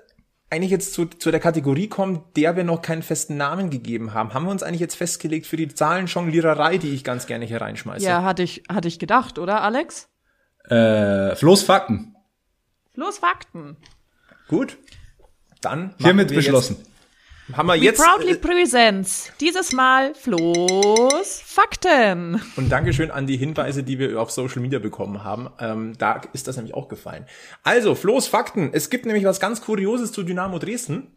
eigentlich 0.50 0.72
jetzt 0.72 0.93
zu, 0.93 1.05
zu 1.05 1.31
der 1.31 1.41
Kategorie 1.41 1.89
kommen, 1.89 2.24
der 2.38 2.55
wir 2.55 2.63
noch 2.63 2.81
keinen 2.81 3.03
festen 3.03 3.36
Namen 3.36 3.70
gegeben 3.70 4.13
haben. 4.13 4.34
Haben 4.34 4.46
wir 4.46 4.51
uns 4.51 4.63
eigentlich 4.63 4.79
jetzt 4.79 4.96
festgelegt 4.96 5.48
für 5.48 5.58
die 5.58 5.67
Zahlenjongliererei, 5.67 6.77
die 6.77 6.93
ich 6.93 7.03
ganz 7.03 7.27
gerne 7.27 7.43
hier 7.46 7.60
reinschmeiße? 7.60 8.05
Ja, 8.05 8.24
hatte 8.24 8.43
ich, 8.43 8.63
hatte 8.70 8.88
ich 8.88 9.00
gedacht, 9.00 9.38
oder 9.38 9.62
Alex? 9.63 10.11
Äh, 10.70 11.36
Floß 11.36 11.63
Fakten. 11.63 12.15
Los 12.96 13.18
Fakten. 13.18 13.77
Gut. 14.48 14.77
Dann 15.62 15.96
Hiermit 15.98 16.30
wir 16.30 16.38
beschlossen. 16.38 16.77
Jetzt, 16.77 17.58
haben 17.58 17.68
wir 17.68 17.74
We 17.75 17.84
jetzt 17.86 18.03
proudly 18.03 18.32
äh, 18.32 18.36
presents 18.36 19.32
dieses 19.39 19.72
Mal 19.72 20.13
Flo's 20.15 21.41
Fakten. 21.46 22.41
und 22.56 22.72
Dankeschön 22.72 23.12
an 23.12 23.27
die 23.27 23.38
Hinweise, 23.38 23.84
die 23.84 24.00
wir 24.00 24.22
auf 24.22 24.32
Social 24.32 24.62
Media 24.62 24.80
bekommen 24.80 25.24
haben. 25.24 25.50
Ähm, 25.60 25.94
da 25.98 26.22
ist 26.34 26.48
das 26.48 26.56
nämlich 26.56 26.74
auch 26.74 26.88
gefallen. 26.88 27.25
Also, 27.63 27.96
Flo's 27.96 28.27
Fakten. 28.27 28.70
Es 28.74 28.89
gibt 28.89 29.06
nämlich 29.06 29.25
was 29.25 29.39
ganz 29.39 29.62
Kurioses 29.62 30.12
zu 30.12 30.24
Dynamo 30.24 30.60
Dresden. 30.60 31.15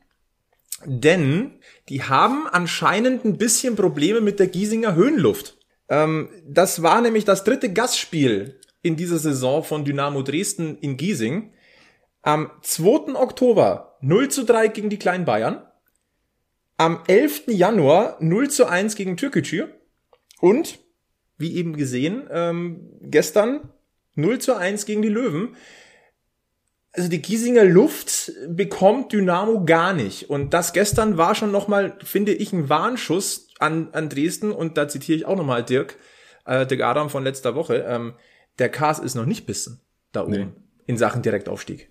Denn 0.84 1.52
die 1.88 2.02
haben 2.02 2.46
anscheinend 2.50 3.24
ein 3.24 3.38
bisschen 3.38 3.76
Probleme 3.76 4.20
mit 4.20 4.38
der 4.38 4.48
Giesinger 4.48 4.94
Höhenluft. 4.94 5.56
Ähm, 5.88 6.28
das 6.46 6.82
war 6.82 7.00
nämlich 7.00 7.24
das 7.24 7.44
dritte 7.44 7.72
Gastspiel 7.72 8.60
in 8.84 8.96
dieser 8.96 9.18
Saison 9.18 9.64
von 9.64 9.84
Dynamo 9.84 10.22
Dresden 10.22 10.76
in 10.78 10.96
Giesing. 10.96 11.52
Am 12.20 12.50
2. 12.60 13.14
Oktober 13.14 13.96
0 14.02 14.28
zu 14.28 14.44
3 14.44 14.68
gegen 14.68 14.90
die 14.90 14.98
Kleinen 14.98 15.24
Bayern. 15.24 15.66
Am 16.76 17.00
11. 17.06 17.44
Januar 17.48 18.18
0 18.20 18.50
zu 18.50 18.66
1 18.66 18.94
gegen 18.94 19.16
Türkgücü. 19.16 19.68
Und, 20.40 20.78
wie 21.38 21.56
eben 21.56 21.76
gesehen, 21.76 22.28
ähm, 22.30 22.90
gestern 23.00 23.70
0 24.16 24.38
zu 24.38 24.54
1 24.54 24.84
gegen 24.84 25.00
die 25.00 25.08
Löwen. 25.08 25.56
Also 26.92 27.08
die 27.08 27.22
Giesinger 27.22 27.64
Luft 27.64 28.32
bekommt 28.48 29.12
Dynamo 29.12 29.64
gar 29.64 29.94
nicht. 29.94 30.28
Und 30.28 30.52
das 30.52 30.74
gestern 30.74 31.16
war 31.16 31.34
schon 31.34 31.50
nochmal, 31.50 31.96
finde 32.04 32.34
ich, 32.34 32.52
ein 32.52 32.68
Warnschuss 32.68 33.48
an, 33.58 33.88
an 33.92 34.10
Dresden. 34.10 34.52
Und 34.52 34.76
da 34.76 34.88
zitiere 34.88 35.16
ich 35.16 35.24
auch 35.24 35.36
nochmal 35.36 35.64
Dirk, 35.64 35.96
äh, 36.44 36.66
Dirk 36.66 36.82
Adam 36.82 37.08
von 37.08 37.24
letzter 37.24 37.54
Woche. 37.54 37.86
Ähm, 37.88 38.12
der 38.58 38.68
Kars 38.68 38.98
ist 38.98 39.14
noch 39.14 39.26
nicht 39.26 39.46
bissen 39.46 39.80
da 40.12 40.22
oben 40.22 40.32
Nee. 40.32 40.46
in 40.86 40.96
Sachen 40.96 41.22
Direktaufstieg. 41.22 41.90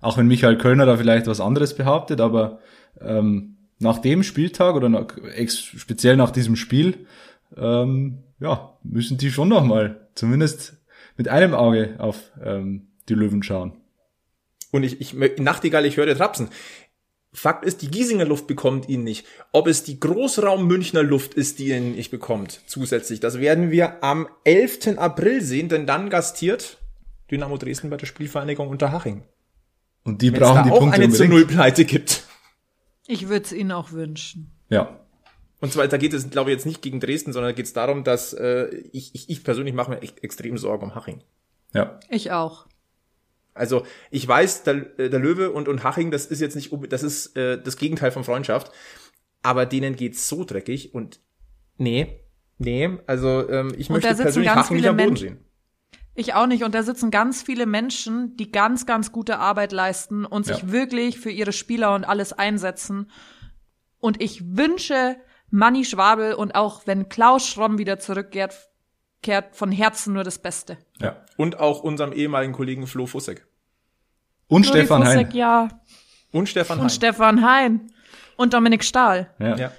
Auch 0.00 0.18
wenn 0.18 0.26
Michael 0.26 0.58
Kölner 0.58 0.84
da 0.86 0.96
vielleicht 0.96 1.26
was 1.26 1.40
anderes 1.40 1.74
behauptet, 1.74 2.20
aber 2.20 2.58
ähm, 3.00 3.56
nach 3.78 3.98
dem 3.98 4.22
Spieltag 4.22 4.74
oder 4.74 4.88
nach, 4.88 5.06
speziell 5.46 6.16
nach 6.16 6.30
diesem 6.30 6.56
Spiel, 6.56 7.06
ähm, 7.56 8.18
ja, 8.40 8.76
müssen 8.82 9.18
die 9.18 9.30
schon 9.30 9.48
noch 9.48 9.64
mal 9.64 10.08
zumindest 10.14 10.76
mit 11.16 11.28
einem 11.28 11.54
Auge 11.54 11.94
auf 11.98 12.32
ähm, 12.42 12.88
die 13.08 13.14
Löwen 13.14 13.42
schauen. 13.42 13.74
Und 14.72 14.84
ich, 14.84 15.00
ich 15.00 15.14
Nachtigall, 15.38 15.84
ich 15.84 15.98
höre 15.98 16.16
Trapsen. 16.16 16.48
Fakt 17.34 17.64
ist, 17.64 17.80
die 17.80 17.90
Giesinger 17.90 18.26
Luft 18.26 18.46
bekommt 18.46 18.88
ihn 18.88 19.04
nicht. 19.04 19.26
Ob 19.52 19.66
es 19.66 19.84
die 19.84 19.98
Großraum 19.98 20.66
Münchner 20.66 21.02
Luft 21.02 21.32
ist, 21.34 21.58
die 21.58 21.70
ihn 21.70 21.92
nicht 21.92 22.10
bekommt, 22.10 22.60
zusätzlich. 22.66 23.20
Das 23.20 23.40
werden 23.40 23.70
wir 23.70 24.04
am 24.04 24.28
11. 24.44 24.98
April 24.98 25.40
sehen, 25.40 25.70
denn 25.70 25.86
dann 25.86 26.10
gastiert 26.10 26.76
Dynamo 27.30 27.56
Dresden 27.56 27.88
bei 27.88 27.96
der 27.96 28.06
Spielvereinigung 28.06 28.68
Unterhaching. 28.68 29.22
Und 30.04 30.20
die 30.20 30.28
Wenn 30.28 30.34
es 30.34 30.40
brauchen 30.40 30.56
da 30.56 30.62
die 30.64 30.70
auch 30.72 30.78
Punkte 30.80 30.96
eine 31.00 31.10
zu 31.10 31.22
unbedingt. 31.22 31.48
Null 31.48 31.56
Pleite 31.56 31.84
gibt. 31.86 32.24
Ich 33.06 33.28
würde 33.28 33.44
es 33.44 33.52
Ihnen 33.52 33.72
auch 33.72 33.92
wünschen. 33.92 34.52
Ja, 34.68 35.00
Und 35.60 35.72
zwar, 35.72 35.88
da 35.88 35.96
geht 35.96 36.12
es, 36.12 36.28
glaube 36.30 36.50
ich, 36.50 36.56
jetzt 36.56 36.66
nicht 36.66 36.82
gegen 36.82 37.00
Dresden, 37.00 37.32
sondern 37.32 37.50
da 37.52 37.56
geht 37.56 37.66
es 37.66 37.72
darum, 37.72 38.04
dass 38.04 38.32
äh, 38.34 38.66
ich, 38.92 39.14
ich, 39.14 39.30
ich 39.30 39.44
persönlich 39.44 39.74
mache 39.74 39.90
mir 39.90 40.02
echt 40.02 40.22
extrem 40.22 40.58
Sorgen 40.58 40.84
um 40.86 40.94
Haching. 40.94 41.22
ja. 41.72 41.98
Ich 42.10 42.30
auch. 42.32 42.66
Also 43.54 43.84
ich 44.10 44.26
weiß, 44.26 44.62
der, 44.64 44.98
äh, 44.98 45.10
der 45.10 45.20
Löwe 45.20 45.50
und, 45.50 45.68
und 45.68 45.84
Haching, 45.84 46.10
das 46.10 46.26
ist 46.26 46.40
jetzt 46.40 46.56
nicht, 46.56 46.70
das 46.88 47.02
ist 47.02 47.36
äh, 47.36 47.60
das 47.62 47.76
Gegenteil 47.76 48.10
von 48.10 48.24
Freundschaft, 48.24 48.72
aber 49.42 49.66
denen 49.66 49.96
geht's 49.96 50.28
so 50.28 50.44
dreckig 50.44 50.94
und 50.94 51.20
nee, 51.76 52.20
nee, 52.58 52.98
also 53.06 53.48
ähm, 53.48 53.72
ich 53.76 53.90
möchte 53.90 54.14
persönlich 54.14 54.50
Haching 54.50 54.76
nicht 54.76 54.88
am 54.88 54.96
Boden 54.96 55.16
sehen. 55.16 55.44
Ich 56.14 56.34
auch 56.34 56.46
nicht. 56.46 56.62
Und 56.62 56.74
da 56.74 56.82
sitzen 56.82 57.10
ganz 57.10 57.42
viele 57.42 57.64
Menschen, 57.64 58.36
die 58.36 58.52
ganz, 58.52 58.84
ganz 58.84 59.12
gute 59.12 59.38
Arbeit 59.38 59.72
leisten 59.72 60.26
und 60.26 60.44
sich 60.44 60.58
Ja. 60.58 60.72
wirklich 60.72 61.18
für 61.18 61.30
ihre 61.30 61.52
Spieler 61.52 61.94
und 61.94 62.04
alles 62.04 62.34
einsetzen. 62.34 63.10
Und 63.98 64.20
ich 64.20 64.56
wünsche 64.56 65.16
Manni 65.50 65.84
Schwabel 65.84 66.34
und 66.34 66.54
auch 66.54 66.86
wenn 66.86 67.08
Klaus 67.08 67.46
Schromm 67.46 67.78
wieder 67.78 67.98
zurückkehrt, 67.98 68.71
kehrt 69.22 69.56
von 69.56 69.72
Herzen 69.72 70.12
nur 70.14 70.24
das 70.24 70.38
Beste. 70.38 70.78
ja. 71.00 71.16
Und 71.36 71.58
auch 71.58 71.80
unserem 71.82 72.12
ehemaligen 72.12 72.52
Kollegen 72.52 72.86
Flo 72.86 73.06
Fussek. 73.06 73.46
Und 74.48 74.64
Flori 74.66 74.80
Stefan 74.80 75.02
Fussek, 75.04 75.28
Hein. 75.28 75.36
ja. 75.36 75.68
Und 76.30 76.48
Stefan 76.48 76.78
Und 76.78 76.84
Hein. 76.84 76.90
Stefan 76.90 77.44
Hein. 77.44 77.92
Und 78.36 78.52
Dominik 78.52 78.84
Stahl. 78.84 79.30
Ja. 79.38 79.56
ja. 79.56 79.72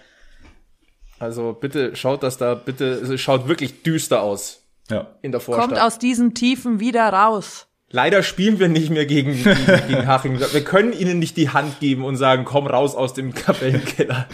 Also 1.20 1.54
bitte 1.54 1.96
schaut 1.96 2.24
das 2.24 2.38
da, 2.38 2.56
bitte, 2.56 2.86
es 2.86 3.22
schaut 3.22 3.48
wirklich 3.48 3.84
düster 3.84 4.22
aus 4.22 4.64
ja. 4.90 5.08
in 5.22 5.32
der 5.32 5.42
Vorstadt. 5.42 5.70
Kommt 5.70 5.80
aus 5.82 6.00
diesen 6.00 6.34
Tiefen 6.34 6.80
wieder 6.80 7.08
raus. 7.08 7.68
Leider 7.96 8.24
spielen 8.24 8.58
wir 8.58 8.70
nicht 8.70 8.90
mehr 8.90 9.06
gegen, 9.06 9.34
gegen, 9.36 9.88
gegen 9.88 10.08
Haching. 10.08 10.40
Wir 10.40 10.64
können 10.64 10.94
ihnen 10.94 11.20
nicht 11.20 11.38
die 11.38 11.50
Hand 11.50 11.80
geben 11.80 12.04
und 12.06 12.16
sagen, 12.16 12.44
komm 12.44 12.66
raus 12.66 12.96
aus 12.96 13.14
dem 13.14 13.36
Kapellenkeller. 13.36 14.28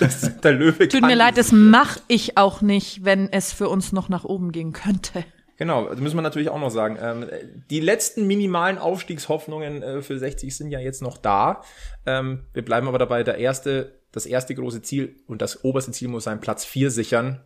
Das, 0.00 0.40
der 0.40 0.52
Löwe 0.52 0.88
Tut 0.88 1.02
mir 1.02 1.14
leid, 1.14 1.36
das 1.36 1.52
mache 1.52 2.00
ich 2.08 2.38
auch 2.38 2.62
nicht, 2.62 3.04
wenn 3.04 3.30
es 3.30 3.52
für 3.52 3.68
uns 3.68 3.92
noch 3.92 4.08
nach 4.08 4.24
oben 4.24 4.50
gehen 4.50 4.72
könnte. 4.72 5.24
Genau, 5.58 5.90
das 5.90 6.00
müssen 6.00 6.16
wir 6.16 6.22
natürlich 6.22 6.48
auch 6.48 6.58
noch 6.58 6.70
sagen. 6.70 6.96
Ähm, 6.98 7.26
die 7.68 7.80
letzten 7.80 8.26
minimalen 8.26 8.78
Aufstiegshoffnungen 8.78 9.82
äh, 9.82 10.00
für 10.00 10.18
60 10.18 10.56
sind 10.56 10.70
ja 10.70 10.80
jetzt 10.80 11.02
noch 11.02 11.18
da. 11.18 11.60
Ähm, 12.06 12.46
wir 12.54 12.64
bleiben 12.64 12.88
aber 12.88 12.98
dabei, 12.98 13.24
der 13.24 13.36
erste, 13.36 14.00
das 14.10 14.24
erste 14.24 14.54
große 14.54 14.80
Ziel 14.80 15.16
und 15.26 15.42
das 15.42 15.64
oberste 15.64 15.92
Ziel 15.92 16.08
muss 16.08 16.24
sein, 16.24 16.40
Platz 16.40 16.64
4 16.64 16.90
sichern. 16.90 17.40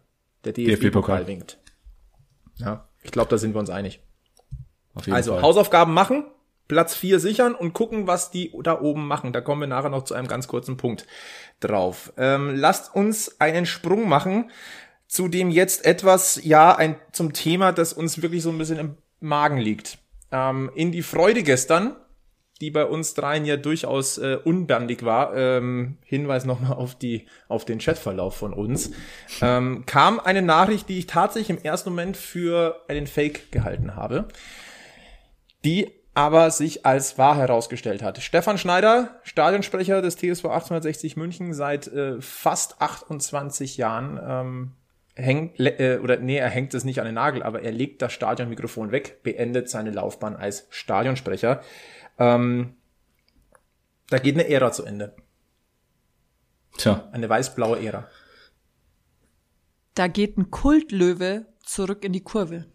Der 0.45 0.53
DFB-Pokal 0.53 0.77
DFB-Pokal. 0.77 1.27
winkt. 1.27 1.59
Ja, 2.55 2.89
ich 3.03 3.11
glaube, 3.11 3.31
da 3.31 3.37
sind 3.37 3.53
wir 3.53 3.59
uns 3.59 3.69
einig. 3.69 4.01
Also 5.11 5.35
Fall. 5.35 5.43
Hausaufgaben 5.43 5.95
machen, 5.95 6.25
Platz 6.69 6.95
4 6.95 7.21
sichern 7.21 7.55
und 7.55 7.73
gucken, 7.73 8.07
was 8.07 8.31
die 8.31 8.53
da 8.63 8.81
oben 8.81 9.07
machen. 9.07 9.33
Da 9.33 9.41
kommen 9.41 9.61
wir 9.61 9.69
nachher 9.69 9.91
noch 9.91 10.05
zu 10.05 10.15
einem 10.15 10.29
ganz 10.29 10.49
kurzen 10.49 10.77
Punkt 10.77 11.07
drauf. 11.61 12.13
Ähm, 12.17 12.57
lasst 12.57 12.95
uns 12.95 13.41
einen 13.41 13.67
Sprung 13.67 14.09
machen 14.09 14.51
zu 15.09 15.29
dem 15.29 15.51
jetzt 15.51 15.85
etwas, 15.85 16.41
ja, 16.45 16.75
ein, 16.75 16.97
zum 17.13 17.33
Thema, 17.33 17.73
das 17.73 17.93
uns 17.93 18.23
wirklich 18.23 18.43
so 18.43 18.51
ein 18.51 18.59
bisschen 18.59 18.79
im 18.79 18.97
Magen 19.21 19.59
liegt. 19.59 19.99
Ähm, 20.33 20.71
in 20.75 20.91
die 20.91 21.03
Freude 21.03 21.43
gestern, 21.43 21.95
die 22.61 22.71
bei 22.71 22.85
uns 22.85 23.15
dreien 23.15 23.45
ja 23.45 23.57
durchaus 23.57 24.19
äh, 24.19 24.39
unbändig 24.43 25.05
war, 25.05 25.37
ähm, 25.37 25.99
Hinweis 26.05 26.45
nochmal 26.45 26.73
auf 26.73 26.97
die, 26.97 27.27
auf 27.49 27.65
den 27.65 27.79
Chatverlauf 27.79 28.37
von 28.37 28.53
uns, 28.53 28.91
ähm, 29.43 29.85
kam 29.87 30.19
eine 30.19 30.43
Nachricht, 30.43 30.89
die 30.89 30.99
ich 30.99 31.07
tatsächlich 31.07 31.57
im 31.57 31.63
ersten 31.63 31.91
Moment 31.91 32.17
für 32.17 32.83
einen 32.89 33.07
Fake 33.07 33.53
gehalten 33.53 33.95
habe 33.95 34.27
die 35.65 35.91
aber 36.15 36.51
sich 36.51 36.87
als 36.87 37.19
wahr 37.19 37.37
herausgestellt 37.37 38.03
hat. 38.03 38.23
Stefan 38.23 38.57
Schneider, 38.57 39.21
Stadionsprecher 39.23 40.01
des 40.01 40.17
TSV 40.17 40.47
1860 40.47 41.17
München 41.17 41.53
seit 41.53 41.89
äh, 41.89 42.21
fast 42.23 42.81
28 42.81 43.77
Jahren, 43.77 44.19
ähm, 44.27 44.73
hängt, 45.15 45.61
äh, 45.61 45.99
oder 46.03 46.19
nee, 46.19 46.39
er 46.39 46.49
hängt 46.49 46.73
es 46.73 46.85
nicht 46.85 47.01
an 47.01 47.07
den 47.07 47.17
Nagel, 47.17 47.43
aber 47.43 47.63
er 47.63 47.73
legt 47.73 48.01
das 48.01 48.15
Stadionmikrofon 48.15 48.93
weg, 48.93 49.23
beendet 49.25 49.69
seine 49.69 49.91
Laufbahn 49.91 50.37
als 50.37 50.67
Stadionsprecher. 50.71 51.63
Ähm, 52.19 52.77
da 54.09 54.19
geht 54.19 54.37
eine 54.37 54.49
Ära 54.49 54.73
zu 54.73 54.85
Ende. 54.85 55.15
Tja, 56.79 57.09
Eine 57.13 57.29
weiß-blaue 57.29 57.83
Ära. 57.85 58.09
Da 59.95 60.09
geht 60.09 60.37
ein 60.37 60.51
Kultlöwe 60.51 61.47
zurück 61.63 62.05
in 62.05 62.13
die 62.13 62.23
Kurve. 62.23 62.67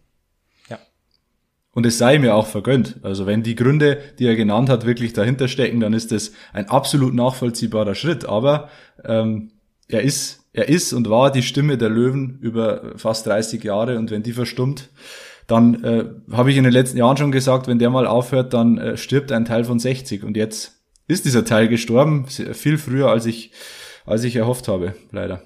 Und 1.74 1.86
es 1.86 1.98
sei 1.98 2.18
mir 2.18 2.34
auch 2.34 2.46
vergönnt. 2.46 3.00
Also 3.02 3.26
wenn 3.26 3.42
die 3.42 3.54
Gründe, 3.54 3.98
die 4.18 4.26
er 4.26 4.36
genannt 4.36 4.68
hat, 4.68 4.84
wirklich 4.84 5.14
dahinter 5.14 5.48
stecken, 5.48 5.80
dann 5.80 5.94
ist 5.94 6.12
das 6.12 6.32
ein 6.52 6.68
absolut 6.68 7.14
nachvollziehbarer 7.14 7.94
Schritt. 7.94 8.26
Aber 8.26 8.68
ähm, 9.04 9.52
er 9.88 10.02
ist, 10.02 10.44
er 10.52 10.68
ist 10.68 10.92
und 10.92 11.08
war 11.08 11.32
die 11.32 11.42
Stimme 11.42 11.78
der 11.78 11.88
Löwen 11.88 12.38
über 12.40 12.92
fast 12.96 13.26
30 13.26 13.64
Jahre 13.64 13.98
und 13.98 14.10
wenn 14.10 14.22
die 14.22 14.34
verstummt, 14.34 14.90
dann 15.46 15.82
äh, 15.82 16.04
habe 16.30 16.50
ich 16.50 16.56
in 16.56 16.64
den 16.64 16.72
letzten 16.72 16.98
Jahren 16.98 17.16
schon 17.16 17.32
gesagt, 17.32 17.66
wenn 17.66 17.78
der 17.78 17.90
mal 17.90 18.06
aufhört, 18.06 18.52
dann 18.52 18.78
äh, 18.78 18.96
stirbt 18.96 19.32
ein 19.32 19.44
Teil 19.44 19.64
von 19.64 19.78
60. 19.78 20.24
Und 20.24 20.36
jetzt 20.36 20.82
ist 21.08 21.24
dieser 21.24 21.44
Teil 21.44 21.68
gestorben, 21.68 22.26
viel 22.26 22.78
früher 22.78 23.08
als 23.08 23.26
ich, 23.26 23.52
als 24.04 24.24
ich 24.24 24.36
erhofft 24.36 24.68
habe, 24.68 24.94
leider. 25.10 25.42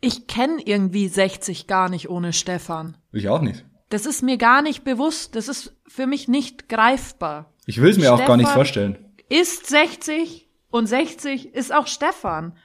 Ich 0.00 0.26
kenne 0.26 0.58
irgendwie 0.64 1.08
60 1.08 1.66
gar 1.66 1.88
nicht 1.90 2.08
ohne 2.08 2.32
Stefan. 2.32 2.96
Ich 3.12 3.28
auch 3.28 3.42
nicht. 3.42 3.64
Das 3.90 4.06
ist 4.06 4.22
mir 4.22 4.38
gar 4.38 4.62
nicht 4.62 4.82
bewusst. 4.84 5.36
Das 5.36 5.48
ist 5.48 5.76
für 5.86 6.06
mich 6.06 6.26
nicht 6.28 6.68
greifbar. 6.68 7.52
Ich 7.66 7.80
will 7.80 7.90
es 7.90 7.98
mir 7.98 8.12
auch 8.14 8.24
gar 8.24 8.36
nicht 8.36 8.46
Stefan- 8.46 8.54
vorstellen. 8.54 9.14
Ist 9.28 9.66
60 9.66 10.48
und 10.70 10.86
60 10.86 11.54
ist 11.54 11.72
auch 11.72 11.86
Stefan. 11.86 12.56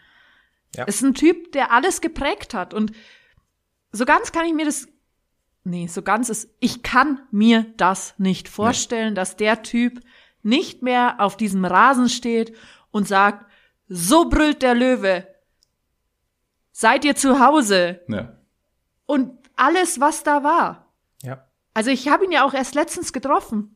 Ja. 0.75 0.85
Ist 0.85 1.01
ein 1.03 1.13
Typ, 1.13 1.51
der 1.51 1.71
alles 1.71 2.01
geprägt 2.01 2.53
hat. 2.53 2.73
Und 2.73 2.91
so 3.91 4.05
ganz 4.05 4.31
kann 4.31 4.45
ich 4.45 4.53
mir 4.53 4.65
das. 4.65 4.87
Nee, 5.63 5.87
so 5.87 6.01
ganz 6.03 6.29
ist. 6.29 6.49
Ich 6.59 6.83
kann 6.83 7.21
mir 7.31 7.65
das 7.77 8.13
nicht 8.17 8.47
vorstellen, 8.49 9.15
dass 9.15 9.35
der 9.35 9.63
Typ 9.63 9.99
nicht 10.43 10.83
mehr 10.83 11.15
auf 11.19 11.37
diesem 11.37 11.65
Rasen 11.65 12.07
steht 12.09 12.55
und 12.91 13.07
sagt, 13.07 13.45
so 13.87 14.29
brüllt 14.29 14.61
der 14.61 14.75
Löwe. 14.75 15.27
Seid 16.71 17.05
ihr 17.05 17.15
zu 17.15 17.39
Hause? 17.39 18.01
Ja. 18.07 18.37
Und 19.05 19.31
alles, 19.55 19.99
was 19.99 20.23
da 20.23 20.43
war. 20.43 20.84
Also 21.75 21.91
ich 21.91 22.07
habe 22.07 22.25
ihn 22.25 22.31
ja 22.31 22.45
auch 22.45 22.53
erst 22.53 22.73
letztens 22.73 23.13
getroffen. 23.13 23.75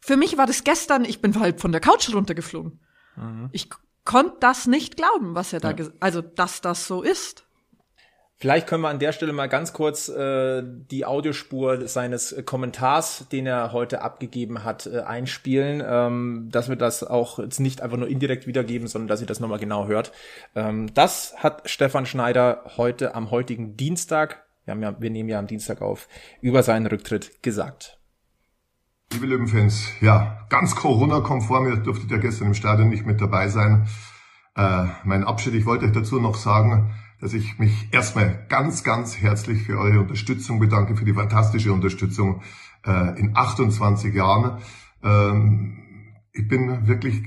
Für 0.00 0.16
mich 0.16 0.38
war 0.38 0.46
das 0.46 0.64
gestern, 0.64 1.04
ich 1.04 1.20
bin 1.20 1.38
halt 1.40 1.60
von 1.60 1.72
der 1.72 1.80
Couch 1.80 2.12
runtergeflogen. 2.14 2.78
Mhm. 3.16 3.48
Ich 3.52 3.68
konnte 4.04 4.36
das 4.40 4.66
nicht 4.66 4.96
glauben, 4.96 5.34
was 5.34 5.52
er 5.52 5.60
da, 5.60 5.72
ja. 5.72 5.86
also 5.98 6.20
dass 6.20 6.60
das 6.60 6.86
so 6.86 7.02
ist. 7.02 7.46
Vielleicht 8.36 8.66
können 8.66 8.82
wir 8.82 8.88
an 8.88 8.98
der 8.98 9.12
Stelle 9.12 9.32
mal 9.32 9.48
ganz 9.48 9.72
kurz 9.72 10.08
äh, 10.08 10.62
die 10.64 11.04
Audiospur 11.04 11.88
seines 11.88 12.34
Kommentars, 12.44 13.26
den 13.30 13.46
er 13.46 13.72
heute 13.72 14.02
abgegeben 14.02 14.64
hat, 14.64 14.86
äh, 14.86 15.00
einspielen, 15.00 15.82
ähm, 15.86 16.48
dass 16.50 16.68
wir 16.68 16.76
das 16.76 17.02
auch 17.02 17.38
jetzt 17.38 17.60
nicht 17.60 17.82
einfach 17.82 17.98
nur 17.98 18.08
indirekt 18.08 18.46
wiedergeben, 18.46 18.88
sondern 18.88 19.08
dass 19.08 19.20
ihr 19.20 19.26
das 19.26 19.40
nochmal 19.40 19.58
genau 19.58 19.86
hört. 19.86 20.12
Ähm, 20.54 20.92
das 20.94 21.34
hat 21.36 21.68
Stefan 21.68 22.06
Schneider 22.06 22.64
heute 22.76 23.14
am 23.14 23.30
heutigen 23.30 23.76
Dienstag, 23.76 24.46
wir, 24.64 24.72
haben 24.72 24.82
ja, 24.82 25.00
wir 25.00 25.10
nehmen 25.10 25.28
ja 25.28 25.38
am 25.38 25.46
Dienstag 25.46 25.82
auf, 25.82 26.08
über 26.40 26.62
seinen 26.62 26.86
Rücktritt 26.86 27.42
gesagt. 27.42 27.98
Liebe 29.12 29.26
Löwenfans, 29.26 29.88
ja, 30.00 30.46
ganz 30.50 30.76
Corona-konform, 30.76 31.66
ihr 31.66 31.76
durftet 31.78 32.10
ja 32.10 32.18
gestern 32.18 32.48
im 32.48 32.54
Stadion 32.54 32.88
nicht 32.88 33.06
mit 33.06 33.20
dabei 33.20 33.48
sein. 33.48 33.88
Äh, 34.54 34.86
mein 35.04 35.24
Abschied, 35.24 35.54
ich 35.54 35.66
wollte 35.66 35.86
euch 35.86 35.92
dazu 35.92 36.20
noch 36.20 36.36
sagen, 36.36 36.94
dass 37.20 37.34
ich 37.34 37.58
mich 37.58 37.88
erstmal 37.92 38.46
ganz, 38.48 38.84
ganz 38.84 39.18
herzlich 39.20 39.62
für 39.62 39.78
eure 39.78 40.00
Unterstützung 40.00 40.58
bedanke, 40.58 40.96
für 40.96 41.04
die 41.04 41.12
fantastische 41.12 41.72
Unterstützung 41.72 42.42
äh, 42.86 43.18
in 43.18 43.36
28 43.36 44.14
Jahren. 44.14 44.60
Ähm, 45.02 45.78
ich 46.32 46.46
bin 46.46 46.86
wirklich 46.86 47.22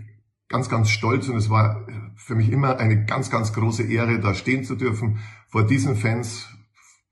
ganz, 0.47 0.69
ganz 0.69 0.89
stolz 0.89 1.27
und 1.27 1.35
es 1.35 1.49
war 1.49 1.85
für 2.15 2.35
mich 2.35 2.49
immer 2.51 2.77
eine 2.77 3.05
ganz, 3.05 3.29
ganz 3.29 3.53
große 3.53 3.83
Ehre, 3.83 4.19
da 4.19 4.33
stehen 4.33 4.63
zu 4.63 4.75
dürfen 4.75 5.19
vor 5.47 5.65
diesen 5.65 5.95
Fans, 5.95 6.47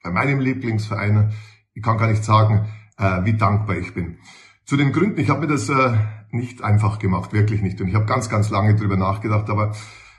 bei 0.04 0.12
meinem 0.12 0.40
Lieblingsverein. 0.40 1.32
Ich 1.74 1.84
kann 1.84 1.98
gar 1.98 2.08
nicht 2.08 2.24
sagen, 2.24 2.68
äh, 2.98 3.24
wie 3.24 3.34
dankbar 3.34 3.78
ich 3.78 3.94
bin. 3.94 4.18
Zu 4.66 4.78
den 4.78 4.92
Gründen, 4.92 5.20
ich 5.20 5.30
habe 5.30 5.42
mir 5.42 5.48
das 5.48 5.70
äh, 5.70 5.98
nicht 6.32 6.64
einfach 6.64 7.00
gemacht, 7.00 7.34
wirklich 7.34 7.62
nicht. 7.62 7.82
Und 7.82 7.88
ich 7.88 7.96
habe 7.96 8.06
ganz, 8.06 8.30
ganz 8.30 8.50
lange 8.50 8.76
drüber 8.76 8.98
nachgedacht, 8.98 9.50
aber 9.50 9.74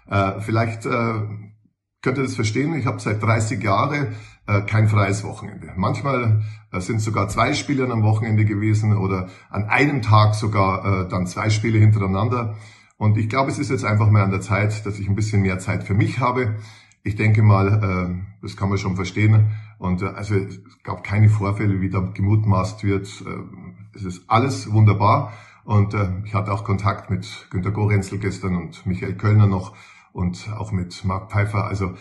äh, 0.08 0.40
vielleicht 0.40 0.82
könnt 0.82 2.18
ihr 2.18 2.24
das 2.24 2.34
verstehen. 2.34 2.74
Ich 2.74 2.86
habe 2.86 2.98
seit 2.98 3.22
30 3.22 3.62
Jahren 3.62 4.16
kein 4.66 4.88
freies 4.88 5.22
Wochenende. 5.22 5.72
Manchmal 5.76 6.42
sind 6.72 7.00
sogar 7.00 7.28
zwei 7.28 7.54
Spiele 7.54 7.88
am 7.88 8.02
Wochenende 8.02 8.44
gewesen 8.44 8.96
oder 8.96 9.28
an 9.50 9.66
einem 9.66 10.02
Tag 10.02 10.34
sogar 10.34 11.06
dann 11.08 11.28
zwei 11.28 11.48
Spiele 11.48 11.78
hintereinander. 11.78 12.56
Und 12.96 13.18
ich 13.18 13.28
glaube, 13.28 13.52
es 13.52 13.60
ist 13.60 13.70
jetzt 13.70 13.84
einfach 13.84 14.10
mal 14.10 14.24
an 14.24 14.32
der 14.32 14.40
Zeit, 14.40 14.84
dass 14.84 14.98
ich 14.98 15.08
ein 15.08 15.14
bisschen 15.14 15.42
mehr 15.42 15.60
Zeit 15.60 15.84
für 15.84 15.94
mich 15.94 16.18
habe. 16.18 16.56
Ich 17.04 17.14
denke 17.14 17.40
mal, 17.40 18.24
das 18.42 18.56
kann 18.56 18.68
man 18.68 18.78
schon 18.78 18.96
verstehen. 18.96 19.52
Und 19.82 20.00
äh, 20.00 20.06
also 20.06 20.36
es 20.36 20.60
gab 20.84 21.02
keine 21.02 21.28
Vorfälle, 21.28 21.80
wie 21.80 21.90
da 21.90 21.98
gemutmaßt 21.98 22.84
wird. 22.84 23.08
Äh, 23.26 23.96
es 23.96 24.04
ist 24.04 24.22
alles 24.28 24.72
wunderbar. 24.72 25.32
Und 25.64 25.92
äh, 25.92 26.08
ich 26.24 26.34
hatte 26.34 26.52
auch 26.52 26.62
Kontakt 26.62 27.10
mit 27.10 27.48
Günter 27.50 27.72
Gorenzel 27.72 28.20
gestern 28.20 28.54
und 28.54 28.86
Michael 28.86 29.16
Kölner 29.16 29.48
noch 29.48 29.74
und 30.12 30.48
auch 30.56 30.70
mit 30.70 31.04
Mark 31.04 31.32
Pfeiffer. 31.32 31.64
Also 31.64 31.94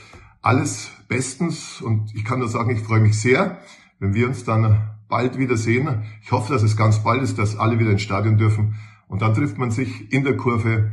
alles 0.43 0.91
bestens 1.07 1.81
und 1.81 2.13
ich 2.13 2.23
kann 2.23 2.37
nur 2.37 2.49
sagen, 2.49 2.69
ich 2.69 2.83
freue 2.83 2.99
mich 2.99 3.19
sehr, 3.19 3.57
wenn 3.97 4.13
wir 4.13 4.27
uns 4.27 4.43
dann 4.43 4.91
bald 5.09 5.39
wieder 5.39 5.57
sehen. 5.57 6.03
Ich 6.21 6.31
hoffe, 6.31 6.53
dass 6.53 6.61
es 6.61 6.77
ganz 6.77 7.03
bald 7.03 7.23
ist, 7.23 7.39
dass 7.39 7.57
alle 7.57 7.79
wieder 7.79 7.89
ins 7.89 8.03
Stadion 8.03 8.37
dürfen 8.37 8.75
und 9.07 9.23
dann 9.23 9.33
trifft 9.33 9.57
man 9.57 9.71
sich 9.71 10.13
in 10.13 10.23
der 10.23 10.37
Kurve 10.37 10.91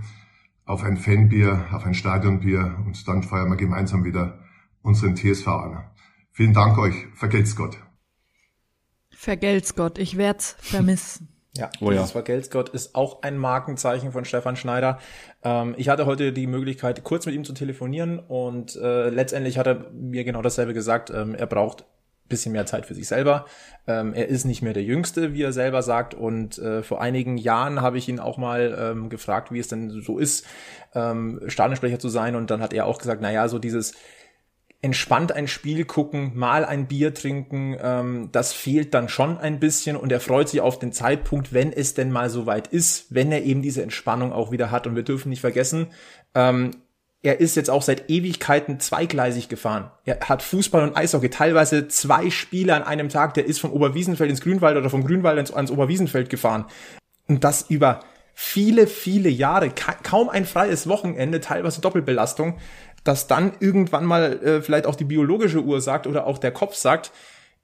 auf 0.64 0.84
ein 0.84 0.96
Fanbier, 0.96 1.66
auf 1.70 1.84
ein 1.84 1.94
Stadionbier 1.94 2.78
und 2.86 3.06
dann 3.06 3.22
feiern 3.22 3.50
wir 3.50 3.56
gemeinsam 3.56 4.04
wieder 4.04 4.38
unseren 4.80 5.16
TSV 5.16 5.48
an. 5.48 5.84
Vielen 6.38 6.54
Dank 6.54 6.78
euch. 6.78 6.94
Vergelt's 7.16 7.56
Gott. 7.56 7.78
Vergelt's 9.10 9.74
Gott. 9.74 9.98
Ich 9.98 10.16
werd's 10.16 10.54
vermissen. 10.60 11.30
Ja, 11.56 11.70
oh 11.80 11.90
ja. 11.90 12.06
Vergelt's 12.06 12.50
ist 12.72 12.94
auch 12.94 13.22
ein 13.22 13.36
Markenzeichen 13.36 14.12
von 14.12 14.24
Stefan 14.24 14.54
Schneider. 14.54 15.00
Ähm, 15.42 15.74
ich 15.76 15.88
hatte 15.88 16.06
heute 16.06 16.32
die 16.32 16.46
Möglichkeit, 16.46 17.02
kurz 17.02 17.26
mit 17.26 17.34
ihm 17.34 17.42
zu 17.42 17.52
telefonieren 17.52 18.20
und 18.20 18.76
äh, 18.76 19.08
letztendlich 19.08 19.58
hat 19.58 19.66
er 19.66 19.90
mir 19.90 20.22
genau 20.22 20.40
dasselbe 20.40 20.72
gesagt. 20.72 21.10
Ähm, 21.10 21.34
er 21.34 21.48
braucht 21.48 21.84
bisschen 22.28 22.52
mehr 22.52 22.66
Zeit 22.66 22.86
für 22.86 22.94
sich 22.94 23.08
selber. 23.08 23.46
Ähm, 23.88 24.14
er 24.14 24.28
ist 24.28 24.44
nicht 24.44 24.62
mehr 24.62 24.74
der 24.74 24.84
Jüngste, 24.84 25.34
wie 25.34 25.42
er 25.42 25.52
selber 25.52 25.82
sagt. 25.82 26.14
Und 26.14 26.58
äh, 26.58 26.84
vor 26.84 27.00
einigen 27.00 27.38
Jahren 27.38 27.80
habe 27.80 27.98
ich 27.98 28.08
ihn 28.08 28.20
auch 28.20 28.38
mal 28.38 28.78
ähm, 28.78 29.08
gefragt, 29.08 29.50
wie 29.50 29.58
es 29.58 29.66
denn 29.66 29.90
so 29.90 30.18
ist, 30.18 30.46
ähm, 30.94 31.40
Stadionsprecher 31.48 31.98
zu 31.98 32.08
sein. 32.08 32.36
Und 32.36 32.52
dann 32.52 32.60
hat 32.60 32.72
er 32.72 32.86
auch 32.86 32.98
gesagt, 32.98 33.22
na 33.22 33.32
ja, 33.32 33.48
so 33.48 33.58
dieses 33.58 33.94
entspannt 34.80 35.32
ein 35.32 35.48
Spiel 35.48 35.84
gucken, 35.84 36.32
mal 36.34 36.64
ein 36.64 36.86
Bier 36.86 37.12
trinken, 37.12 37.76
ähm, 37.82 38.28
das 38.30 38.52
fehlt 38.52 38.94
dann 38.94 39.08
schon 39.08 39.36
ein 39.36 39.58
bisschen 39.58 39.96
und 39.96 40.12
er 40.12 40.20
freut 40.20 40.48
sich 40.48 40.60
auf 40.60 40.78
den 40.78 40.92
Zeitpunkt, 40.92 41.52
wenn 41.52 41.72
es 41.72 41.94
denn 41.94 42.12
mal 42.12 42.30
so 42.30 42.46
weit 42.46 42.68
ist, 42.68 43.06
wenn 43.12 43.32
er 43.32 43.42
eben 43.42 43.60
diese 43.60 43.82
Entspannung 43.82 44.32
auch 44.32 44.52
wieder 44.52 44.70
hat. 44.70 44.86
Und 44.86 44.94
wir 44.94 45.02
dürfen 45.02 45.30
nicht 45.30 45.40
vergessen, 45.40 45.88
ähm, 46.34 46.70
er 47.20 47.40
ist 47.40 47.56
jetzt 47.56 47.70
auch 47.70 47.82
seit 47.82 48.08
Ewigkeiten 48.08 48.78
zweigleisig 48.78 49.48
gefahren. 49.48 49.90
Er 50.04 50.20
hat 50.20 50.42
Fußball 50.42 50.84
und 50.84 50.96
Eishockey, 50.96 51.30
teilweise 51.30 51.88
zwei 51.88 52.30
Spiele 52.30 52.74
an 52.74 52.84
einem 52.84 53.08
Tag. 53.08 53.34
Der 53.34 53.44
ist 53.44 53.58
vom 53.58 53.72
Oberwiesenfeld 53.72 54.30
ins 54.30 54.40
Grünwald 54.40 54.76
oder 54.76 54.88
vom 54.88 55.04
Grünwald 55.04 55.38
ins, 55.38 55.50
ans 55.50 55.72
Oberwiesenfeld 55.72 56.30
gefahren. 56.30 56.66
Und 57.26 57.42
das 57.42 57.62
über 57.68 58.04
viele, 58.40 58.86
viele 58.86 59.28
Jahre. 59.28 59.72
kaum 60.04 60.28
ein 60.28 60.44
freies 60.44 60.88
Wochenende, 60.88 61.40
teilweise 61.40 61.80
Doppelbelastung 61.80 62.58
dass 63.08 63.26
dann 63.26 63.52
irgendwann 63.58 64.04
mal 64.04 64.38
äh, 64.44 64.60
vielleicht 64.60 64.84
auch 64.84 64.94
die 64.94 65.04
biologische 65.04 65.62
Uhr 65.62 65.80
sagt 65.80 66.06
oder 66.06 66.26
auch 66.26 66.36
der 66.36 66.52
Kopf 66.52 66.74
sagt, 66.74 67.10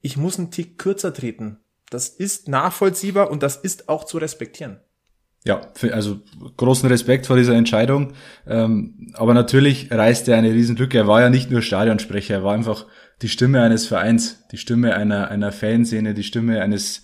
ich 0.01 0.17
muss 0.17 0.39
einen 0.39 0.51
Tick 0.51 0.79
kürzer 0.79 1.13
treten. 1.13 1.59
Das 1.91 2.09
ist 2.09 2.49
nachvollziehbar 2.49 3.31
und 3.31 3.43
das 3.43 3.57
ist 3.57 3.91
auch 3.91 4.05
zu 4.05 4.17
respektieren. 4.17 4.81
Ja, 5.45 5.61
also 5.93 6.23
großen 6.57 6.89
Respekt 6.89 7.27
vor 7.27 7.37
dieser 7.37 7.55
Entscheidung. 7.57 8.15
Ähm, 8.47 9.13
aber 9.13 9.35
natürlich 9.35 9.91
reißt 9.91 10.27
er 10.29 10.39
eine 10.39 10.51
Riesenlücke. 10.51 10.97
Er 10.97 11.07
war 11.07 11.21
ja 11.21 11.29
nicht 11.29 11.51
nur 11.51 11.61
Stadionsprecher, 11.61 12.37
er 12.37 12.45
war 12.45 12.55
einfach 12.55 12.87
die 13.21 13.29
Stimme 13.29 13.61
eines 13.61 13.87
Vereins, 13.87 14.47
die 14.51 14.57
Stimme 14.57 14.95
einer, 14.95 15.29
einer 15.29 15.53
Fanszene, 15.53 16.15
die 16.15 16.23
Stimme 16.23 16.63
eines, 16.63 17.03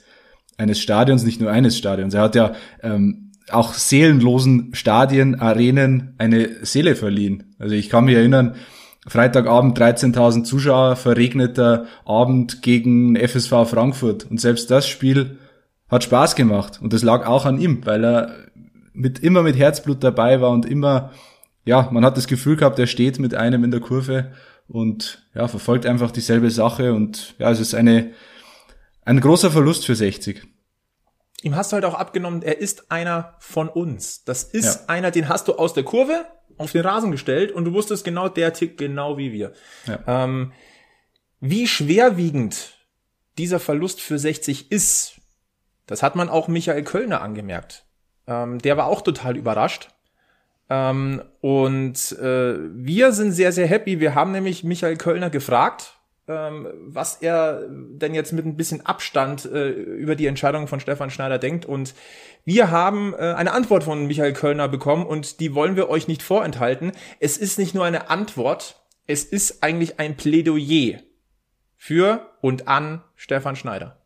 eines 0.57 0.81
Stadions, 0.81 1.24
nicht 1.24 1.42
nur 1.42 1.50
eines 1.50 1.76
Stadions. 1.76 2.14
Er 2.14 2.22
hat 2.22 2.35
ja 2.35 2.55
ähm, 2.83 3.29
auch 3.52 3.74
seelenlosen 3.74 4.74
Stadien, 4.74 5.40
Arenen 5.40 6.14
eine 6.18 6.64
Seele 6.64 6.96
verliehen. 6.96 7.54
Also 7.58 7.74
ich 7.74 7.88
kann 7.88 8.04
mich 8.04 8.14
erinnern, 8.14 8.54
Freitagabend 9.06 9.78
13.000 9.78 10.44
Zuschauer, 10.44 10.96
verregneter 10.96 11.86
Abend 12.04 12.62
gegen 12.62 13.16
FSV 13.16 13.66
Frankfurt. 13.66 14.30
Und 14.30 14.40
selbst 14.40 14.70
das 14.70 14.86
Spiel 14.86 15.38
hat 15.88 16.04
Spaß 16.04 16.34
gemacht. 16.36 16.80
Und 16.82 16.92
das 16.92 17.02
lag 17.02 17.26
auch 17.26 17.46
an 17.46 17.60
ihm, 17.60 17.84
weil 17.86 18.04
er 18.04 18.34
mit, 18.92 19.18
immer 19.20 19.42
mit 19.42 19.56
Herzblut 19.56 20.04
dabei 20.04 20.40
war 20.40 20.50
und 20.50 20.66
immer, 20.66 21.12
ja, 21.64 21.88
man 21.90 22.04
hat 22.04 22.16
das 22.16 22.26
Gefühl 22.26 22.56
gehabt, 22.56 22.78
er 22.78 22.86
steht 22.86 23.18
mit 23.18 23.34
einem 23.34 23.64
in 23.64 23.70
der 23.70 23.80
Kurve 23.80 24.32
und 24.68 25.26
ja, 25.34 25.48
verfolgt 25.48 25.86
einfach 25.86 26.10
dieselbe 26.10 26.50
Sache. 26.50 26.92
Und 26.92 27.34
ja, 27.38 27.50
es 27.50 27.60
ist 27.60 27.74
eine, 27.74 28.10
ein 29.04 29.20
großer 29.20 29.50
Verlust 29.50 29.86
für 29.86 29.94
60 29.94 30.42
ihm 31.42 31.57
hast 31.57 31.72
du 31.72 31.74
halt 31.74 31.85
auch 31.85 31.94
abgenommen, 31.94 32.42
er 32.42 32.59
ist 32.59 32.90
einer 32.90 33.37
von 33.38 33.68
uns. 33.68 34.24
Das 34.24 34.44
ist 34.44 34.81
ja. 34.81 34.87
einer, 34.88 35.11
den 35.11 35.29
hast 35.29 35.48
du 35.48 35.55
aus 35.55 35.72
der 35.72 35.85
Kurve 35.85 36.26
auf 36.59 36.72
den 36.72 36.83
Rasen 36.83 37.11
gestellt 37.11 37.53
und 37.53 37.64
du 37.64 37.72
wusstest 37.72 38.05
genau, 38.05 38.29
der 38.29 38.53
tickt 38.53 38.76
genau 38.76 39.16
wie 39.16 39.33
wir. 39.33 39.53
Ja. 39.87 39.98
Ähm, 40.07 40.53
wie 41.40 41.66
schwerwiegend 41.66 42.74
dieser 43.38 43.61
Verlust 43.61 44.00
für 44.00 44.18
60 44.18 44.70
ist, 44.70 45.14
das 45.87 46.03
hat 46.03 46.16
man 46.16 46.29
auch 46.29 46.48
Michael 46.48 46.85
Kölner 46.85 47.22
angemerkt. 47.22 47.87
Ähm, 48.26 48.59
der 48.59 48.76
war 48.76 48.87
auch 48.87 49.00
total 49.00 49.37
überrascht. 49.37 49.88
Ähm, 50.68 51.22
und 51.40 52.12
äh, 52.12 52.59
wir 52.74 53.12
sind 53.12 53.33
sehr, 53.33 53.53
sehr 53.53 53.66
happy. 53.66 53.98
Wir 53.98 54.14
haben 54.14 54.33
nämlich 54.33 54.62
Michael 54.62 54.96
Kölner 54.96 55.31
gefragt, 55.31 55.99
was 56.30 57.16
er 57.20 57.66
denn 57.68 58.14
jetzt 58.14 58.32
mit 58.32 58.46
ein 58.46 58.56
bisschen 58.56 58.84
Abstand 58.86 59.44
äh, 59.44 59.70
über 59.70 60.14
die 60.14 60.26
Entscheidung 60.26 60.66
von 60.68 60.80
Stefan 60.80 61.10
Schneider 61.10 61.38
denkt. 61.38 61.66
Und 61.66 61.94
wir 62.44 62.70
haben 62.70 63.14
äh, 63.14 63.18
eine 63.18 63.52
Antwort 63.52 63.84
von 63.84 64.06
Michael 64.06 64.32
Kölner 64.32 64.68
bekommen 64.68 65.06
und 65.06 65.40
die 65.40 65.54
wollen 65.54 65.76
wir 65.76 65.88
euch 65.88 66.08
nicht 66.08 66.22
vorenthalten. 66.22 66.92
Es 67.18 67.36
ist 67.36 67.58
nicht 67.58 67.74
nur 67.74 67.84
eine 67.84 68.10
Antwort, 68.10 68.80
es 69.06 69.24
ist 69.24 69.62
eigentlich 69.62 69.98
ein 69.98 70.16
Plädoyer 70.16 71.00
für 71.76 72.30
und 72.40 72.68
an 72.68 73.02
Stefan 73.16 73.56
Schneider. 73.56 73.96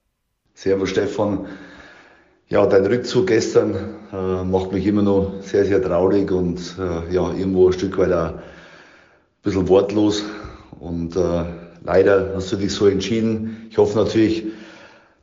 Servus 0.55 0.91
Stefan. 0.91 1.47
Ja, 2.49 2.67
dein 2.67 2.87
Rückzug 2.87 3.27
gestern 3.27 3.97
äh, 4.13 4.45
macht 4.45 4.71
mich 4.71 4.87
immer 4.87 5.03
noch 5.03 5.41
sehr, 5.41 5.65
sehr 5.65 5.83
traurig 5.83 6.31
und 6.31 6.77
äh, 6.79 7.13
ja, 7.13 7.33
irgendwo 7.33 7.67
ein 7.67 7.73
Stück 7.73 7.99
weit 7.99 8.13
ein 8.13 8.35
bisschen 9.43 9.69
wortlos. 9.69 10.23
Und 10.79 11.17
äh, 11.17 11.45
leider 11.85 12.33
hast 12.35 12.51
du 12.51 12.57
dich 12.57 12.73
so 12.73 12.87
entschieden. 12.87 13.69
Ich 13.71 13.79
hoffe 13.79 13.97
natürlich, 13.97 14.45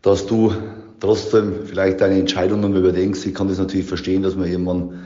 dass 0.02 0.26
du 0.26 0.54
trotzdem 1.00 1.65
vielleicht 1.65 2.00
deine 2.02 2.19
Entscheidungen 2.19 2.76
überdenkst. 2.76 3.26
Ich 3.26 3.34
kann 3.34 3.47
das 3.47 3.58
natürlich 3.58 3.88
verstehen, 3.88 4.24
dass 4.24 4.36
man 4.36 4.50
irgendwann 4.50 5.02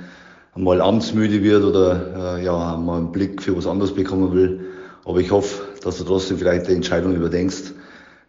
einmal 0.54 0.82
amtsmüde 0.82 1.42
wird 1.42 1.64
oder 1.64 2.38
äh, 2.38 2.46
ja, 2.46 2.78
mal 2.78 2.98
einen 2.98 3.12
Blick 3.12 3.42
für 3.42 3.58
was 3.58 3.68
anderes 3.68 3.94
bekommen 3.94 4.34
will. 4.34 4.60
Aber 5.06 5.20
ich 5.20 5.32
hoffe, 5.32 5.64
dass 5.84 5.98
du 5.98 6.04
trotzdem 6.04 6.38
vielleicht 6.38 6.68
die 6.68 6.74
Entscheidung 6.74 7.16
überdenkst, 7.16 7.74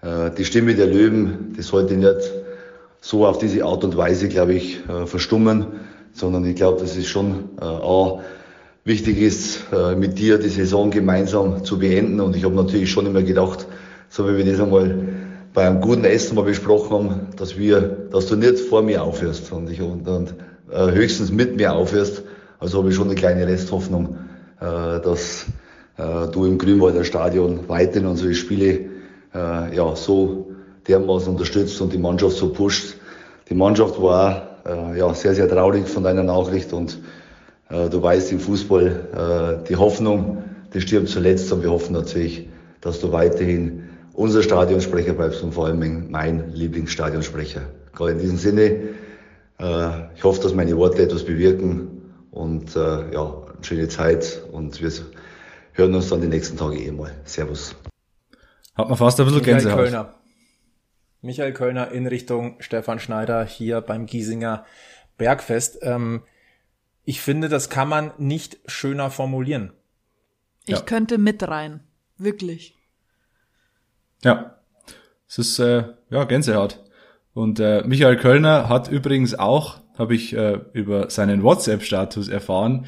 äh, 0.03 0.31
die 0.31 0.45
Stimme 0.45 0.75
der 0.75 0.87
Löwen, 0.87 1.55
die 1.57 1.63
sollte 1.63 1.95
nicht 1.95 2.33
so 3.01 3.27
auf 3.27 3.39
diese 3.39 3.65
Art 3.65 3.85
und 3.85 3.97
Weise, 3.97 4.29
glaube 4.29 4.55
ich, 4.55 4.81
äh, 4.89 5.07
verstummen, 5.07 5.67
sondern 6.13 6.45
ich 6.45 6.57
glaube, 6.57 6.81
dass 6.81 6.97
es 6.97 7.07
schon 7.07 7.51
äh, 7.61 7.65
auch 7.65 8.23
wichtig 8.87 9.21
ist, 9.21 9.65
äh, 9.73 9.97
mit 9.97 10.19
dir 10.19 10.39
die 10.39 10.49
Saison 10.49 10.91
gemeinsam 10.91 11.65
zu 11.65 11.79
beenden. 11.79 12.21
Und 12.21 12.37
ich 12.37 12.45
habe 12.45 12.55
natürlich 12.55 12.91
schon 12.91 13.05
immer 13.05 13.23
gedacht, 13.23 13.67
so 14.09 14.29
wie 14.29 14.39
wir 14.39 14.45
das 14.45 14.61
einmal 14.61 14.97
bei 15.53 15.67
einem 15.67 15.81
guten 15.81 16.05
Essen 16.05 16.37
mal 16.37 16.45
besprochen 16.45 16.91
haben, 16.91 17.21
dass 17.37 17.59
wir, 17.59 17.81
dass 17.81 18.27
du 18.27 18.37
nicht 18.37 18.61
vor 18.61 18.83
mir 18.83 19.03
aufhörst 19.03 19.51
und, 19.53 19.69
ich, 19.71 19.83
und, 19.83 20.07
und 20.07 20.35
äh, 20.71 20.93
höchstens 20.93 21.33
mit 21.33 21.57
mir 21.57 21.73
aufhörst. 21.73 22.23
Also 22.61 22.79
habe 22.79 22.91
ich 22.91 22.95
schon 22.95 23.07
eine 23.07 23.17
kleine 23.17 23.47
Resthoffnung, 23.47 24.19
äh, 24.61 25.01
dass 25.01 25.47
äh, 25.99 26.29
du 26.31 26.45
im 26.45 26.57
Grünwalder 26.57 27.03
Stadion 27.03 27.69
weiterhin 27.69 28.07
unsere 28.07 28.35
Spiele 28.35 28.81
äh, 29.35 29.77
ja, 29.77 29.97
so 29.97 30.53
dermaßen 30.87 31.33
unterstützt 31.33 31.81
und 31.81 31.93
die 31.93 31.99
Mannschaft 31.99 32.37
so 32.37 32.51
pusht. 32.51 32.95
Die 33.49 33.55
Mannschaft 33.55 34.01
war 34.01 34.59
äh, 34.65 34.97
ja, 34.97 35.13
sehr, 35.13 35.35
sehr 35.35 35.49
traurig 35.49 35.89
von 35.89 36.05
deiner 36.05 36.23
Nachricht 36.23 36.73
und 36.73 36.99
du 37.69 38.03
weißt 38.03 38.33
im 38.33 38.41
Fußball, 38.41 39.61
äh, 39.63 39.69
die 39.69 39.77
Hoffnung, 39.77 40.45
die 40.73 40.81
stirbt 40.81 41.09
zuletzt 41.09 41.51
und 41.53 41.63
wir 41.63 41.71
hoffen 41.71 41.93
natürlich, 41.93 42.49
dass 42.81 43.01
du 43.01 43.13
weiterhin 43.13 43.89
unser 44.13 44.43
Stadionsprecher 44.43 45.13
bleibst 45.13 45.43
und 45.43 45.53
vor 45.53 45.67
allem 45.67 46.11
mein 46.11 46.53
Lieblingsstadionsprecher. 46.53 47.63
Gerade 47.93 48.13
in 48.13 48.19
diesem 48.19 48.37
Sinne, 48.37 48.63
äh, 49.59 50.15
ich 50.15 50.25
hoffe, 50.25 50.43
dass 50.43 50.55
meine 50.55 50.77
Worte 50.77 51.03
etwas 51.03 51.25
bewirken 51.25 52.15
und 52.31 52.77
äh, 52.77 53.13
ja, 53.13 53.43
eine 53.55 53.65
schöne 53.65 53.89
Zeit 53.89 54.43
und 54.53 54.81
wir 54.81 54.91
hören 55.73 55.95
uns 55.95 56.09
dann 56.09 56.21
die 56.21 56.29
nächsten 56.29 56.57
Tage 56.57 56.79
eh 56.79 56.91
mal. 56.91 57.13
Servus. 57.25 57.75
Hat 58.75 58.89
man 58.89 58.97
fast 58.97 59.19
ein 59.19 59.27
bisschen 59.27 59.41
Michael 59.41 59.55
Gänsehaut. 59.55 59.79
Kölner. 59.79 60.15
Michael 61.23 61.53
Kölner 61.53 61.91
in 61.91 62.07
Richtung 62.07 62.57
Stefan 62.61 62.99
Schneider 62.99 63.45
hier 63.45 63.81
beim 63.81 64.07
Giesinger 64.07 64.65
Bergfest. 65.17 65.79
Ähm, 65.83 66.23
ich 67.07 67.23
finde, 67.23 67.49
das 67.49 67.71
kann 67.71 67.89
man 67.89 68.13
nicht 68.19 68.59
schöner 68.67 69.11
formulieren. 69.11 69.73
Ich 70.67 70.75
Ja. 70.75 70.81
könnte 70.83 71.17
mit 71.17 71.43
rein. 71.47 71.81
Wirklich. 72.19 72.75
Ja, 74.25 74.59
es 75.29 75.39
ist 75.39 75.59
äh, 75.61 75.85
ja 76.11 76.25
Gänsehaut. 76.25 76.83
Und 77.33 77.61
äh, 77.61 77.83
Michael 77.87 78.17
Kölner 78.17 78.69
hat 78.69 78.89
übrigens 78.89 79.35
auch, 79.35 79.81
habe 79.99 80.15
ich 80.15 80.35
äh, 80.35 80.59
über 80.73 81.09
seinen 81.11 81.43
WhatsApp-Status 81.43 82.29
erfahren, 82.29 82.87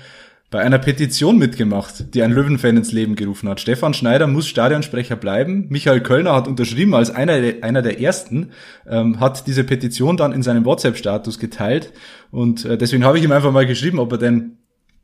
bei 0.50 0.60
einer 0.60 0.78
Petition 0.78 1.36
mitgemacht, 1.36 2.14
die 2.14 2.22
ein 2.22 2.32
Löwenfan 2.32 2.78
ins 2.78 2.90
Leben 2.90 3.16
gerufen 3.16 3.48
hat. 3.50 3.60
Stefan 3.60 3.92
Schneider 3.92 4.26
muss 4.26 4.48
Stadionsprecher 4.48 5.16
bleiben. 5.16 5.66
Michael 5.68 6.00
Kölner 6.00 6.34
hat 6.34 6.48
unterschrieben 6.48 6.94
als 6.94 7.10
einer 7.10 7.40
der, 7.40 7.64
einer 7.64 7.82
der 7.82 8.00
ersten, 8.00 8.52
ähm, 8.86 9.20
hat 9.20 9.46
diese 9.46 9.64
Petition 9.64 10.16
dann 10.16 10.32
in 10.32 10.42
seinem 10.42 10.64
WhatsApp-Status 10.64 11.38
geteilt. 11.38 11.92
Und 12.30 12.64
äh, 12.64 12.78
deswegen 12.78 13.04
habe 13.04 13.18
ich 13.18 13.24
ihm 13.24 13.32
einfach 13.32 13.52
mal 13.52 13.66
geschrieben, 13.66 13.98
ob 13.98 14.12
er 14.12 14.18
denn 14.18 14.56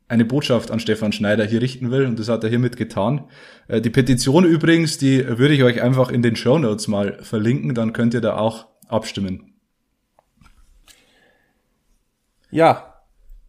eine 0.07 0.25
Botschaft 0.25 0.71
an 0.71 0.79
Stefan 0.79 1.11
Schneider 1.11 1.45
hier 1.45 1.61
richten 1.61 1.91
will 1.91 2.05
und 2.05 2.19
das 2.19 2.29
hat 2.29 2.43
er 2.43 2.49
hiermit 2.49 2.77
getan. 2.77 3.25
Äh, 3.67 3.81
Die 3.81 3.89
Petition 3.91 4.45
übrigens, 4.45 4.97
die 4.97 5.25
würde 5.27 5.53
ich 5.53 5.63
euch 5.63 5.81
einfach 5.81 6.09
in 6.09 6.23
den 6.23 6.35
Show 6.35 6.57
Notes 6.57 6.87
mal 6.87 7.19
verlinken, 7.21 7.75
dann 7.75 7.93
könnt 7.93 8.15
ihr 8.15 8.21
da 8.21 8.37
auch 8.37 8.67
abstimmen. 8.87 9.53
Ja, 12.49 12.94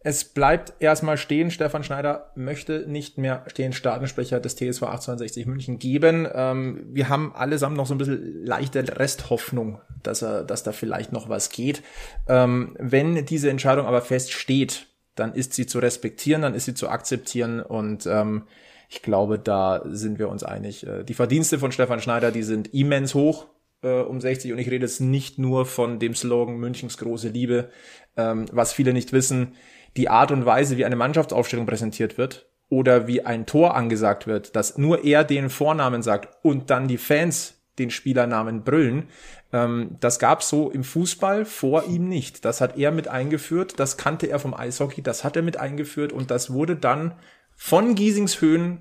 es 0.07 0.23
bleibt 0.23 0.73
erstmal 0.79 1.17
stehen. 1.17 1.51
Stefan 1.51 1.83
Schneider 1.83 2.31
möchte 2.33 2.85
nicht 2.87 3.17
mehr 3.17 3.43
stehen 3.47 3.73
Stadionsprecher 3.73 4.39
des 4.39 4.55
TSV 4.55 4.83
1860 4.83 5.45
München 5.47 5.79
geben. 5.79 6.25
Ähm, 6.33 6.87
wir 6.93 7.09
haben 7.09 7.35
allesamt 7.35 7.75
noch 7.75 7.87
so 7.87 7.93
ein 7.93 7.97
bisschen 7.97 8.45
leichte 8.45 8.97
Resthoffnung, 8.97 9.81
dass 10.03 10.21
er, 10.21 10.45
dass 10.45 10.63
da 10.63 10.71
vielleicht 10.71 11.11
noch 11.11 11.27
was 11.27 11.49
geht. 11.49 11.83
Ähm, 12.29 12.77
wenn 12.79 13.25
diese 13.25 13.49
Entscheidung 13.49 13.85
aber 13.85 13.99
feststeht, 13.99 14.87
dann 15.15 15.33
ist 15.33 15.51
sie 15.51 15.65
zu 15.65 15.79
respektieren, 15.79 16.41
dann 16.41 16.53
ist 16.53 16.63
sie 16.63 16.73
zu 16.73 16.87
akzeptieren 16.87 17.59
und 17.59 18.05
ähm, 18.05 18.43
ich 18.87 19.01
glaube, 19.01 19.37
da 19.37 19.81
sind 19.87 20.19
wir 20.19 20.29
uns 20.29 20.43
einig. 20.43 20.87
Äh, 20.87 21.03
Die 21.03 21.15
Verdienste 21.15 21.59
von 21.59 21.73
Stefan 21.73 21.99
Schneider, 21.99 22.31
die 22.31 22.43
sind 22.43 22.73
immens 22.73 23.13
hoch 23.13 23.47
äh, 23.81 23.99
um 23.99 24.21
60 24.21 24.53
und 24.53 24.59
ich 24.59 24.71
rede 24.71 24.85
jetzt 24.85 25.01
nicht 25.01 25.37
nur 25.37 25.65
von 25.65 25.99
dem 25.99 26.15
Slogan 26.15 26.55
Münchens 26.55 26.97
große 26.97 27.27
Liebe, 27.27 27.71
ähm, 28.15 28.45
was 28.53 28.71
viele 28.71 28.93
nicht 28.93 29.11
wissen, 29.11 29.55
die 29.97 30.09
Art 30.09 30.31
und 30.31 30.45
Weise, 30.45 30.77
wie 30.77 30.85
eine 30.85 30.95
Mannschaftsaufstellung 30.95 31.65
präsentiert 31.65 32.17
wird 32.17 32.47
oder 32.69 33.07
wie 33.07 33.25
ein 33.25 33.45
Tor 33.45 33.75
angesagt 33.75 34.27
wird, 34.27 34.55
dass 34.55 34.77
nur 34.77 35.03
er 35.03 35.23
den 35.23 35.49
Vornamen 35.49 36.01
sagt 36.01 36.29
und 36.43 36.69
dann 36.69 36.87
die 36.87 36.97
Fans 36.97 37.55
den 37.79 37.89
Spielernamen 37.91 38.63
brüllen, 38.63 39.09
ähm, 39.53 39.97
das 39.99 40.19
gab's 40.19 40.49
so 40.49 40.71
im 40.71 40.83
Fußball 40.83 41.45
vor 41.45 41.85
ihm 41.85 42.07
nicht. 42.09 42.43
Das 42.45 42.61
hat 42.61 42.77
er 42.77 42.91
mit 42.91 43.07
eingeführt, 43.07 43.79
das 43.79 43.97
kannte 43.97 44.27
er 44.27 44.39
vom 44.39 44.53
Eishockey, 44.53 45.01
das 45.01 45.23
hat 45.23 45.35
er 45.35 45.43
mit 45.43 45.57
eingeführt 45.57 46.11
und 46.11 46.31
das 46.31 46.51
wurde 46.51 46.75
dann 46.75 47.13
von 47.55 47.95
Giesingshöhen 47.95 48.79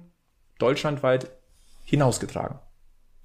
deutschlandweit 0.58 1.30
hinausgetragen. 1.84 2.58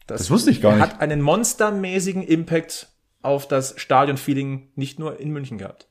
Das 0.07 0.29
wusste 0.29 0.51
ich 0.51 0.61
gar 0.61 0.73
nicht. 0.73 0.81
Hat 0.81 1.01
einen 1.01 1.21
monstermäßigen 1.21 2.23
Impact 2.23 2.89
auf 3.21 3.47
das 3.47 3.79
Stadionfeeling 3.79 4.71
nicht 4.75 4.99
nur 4.99 5.19
in 5.19 5.31
München 5.31 5.57
gehabt. 5.57 5.87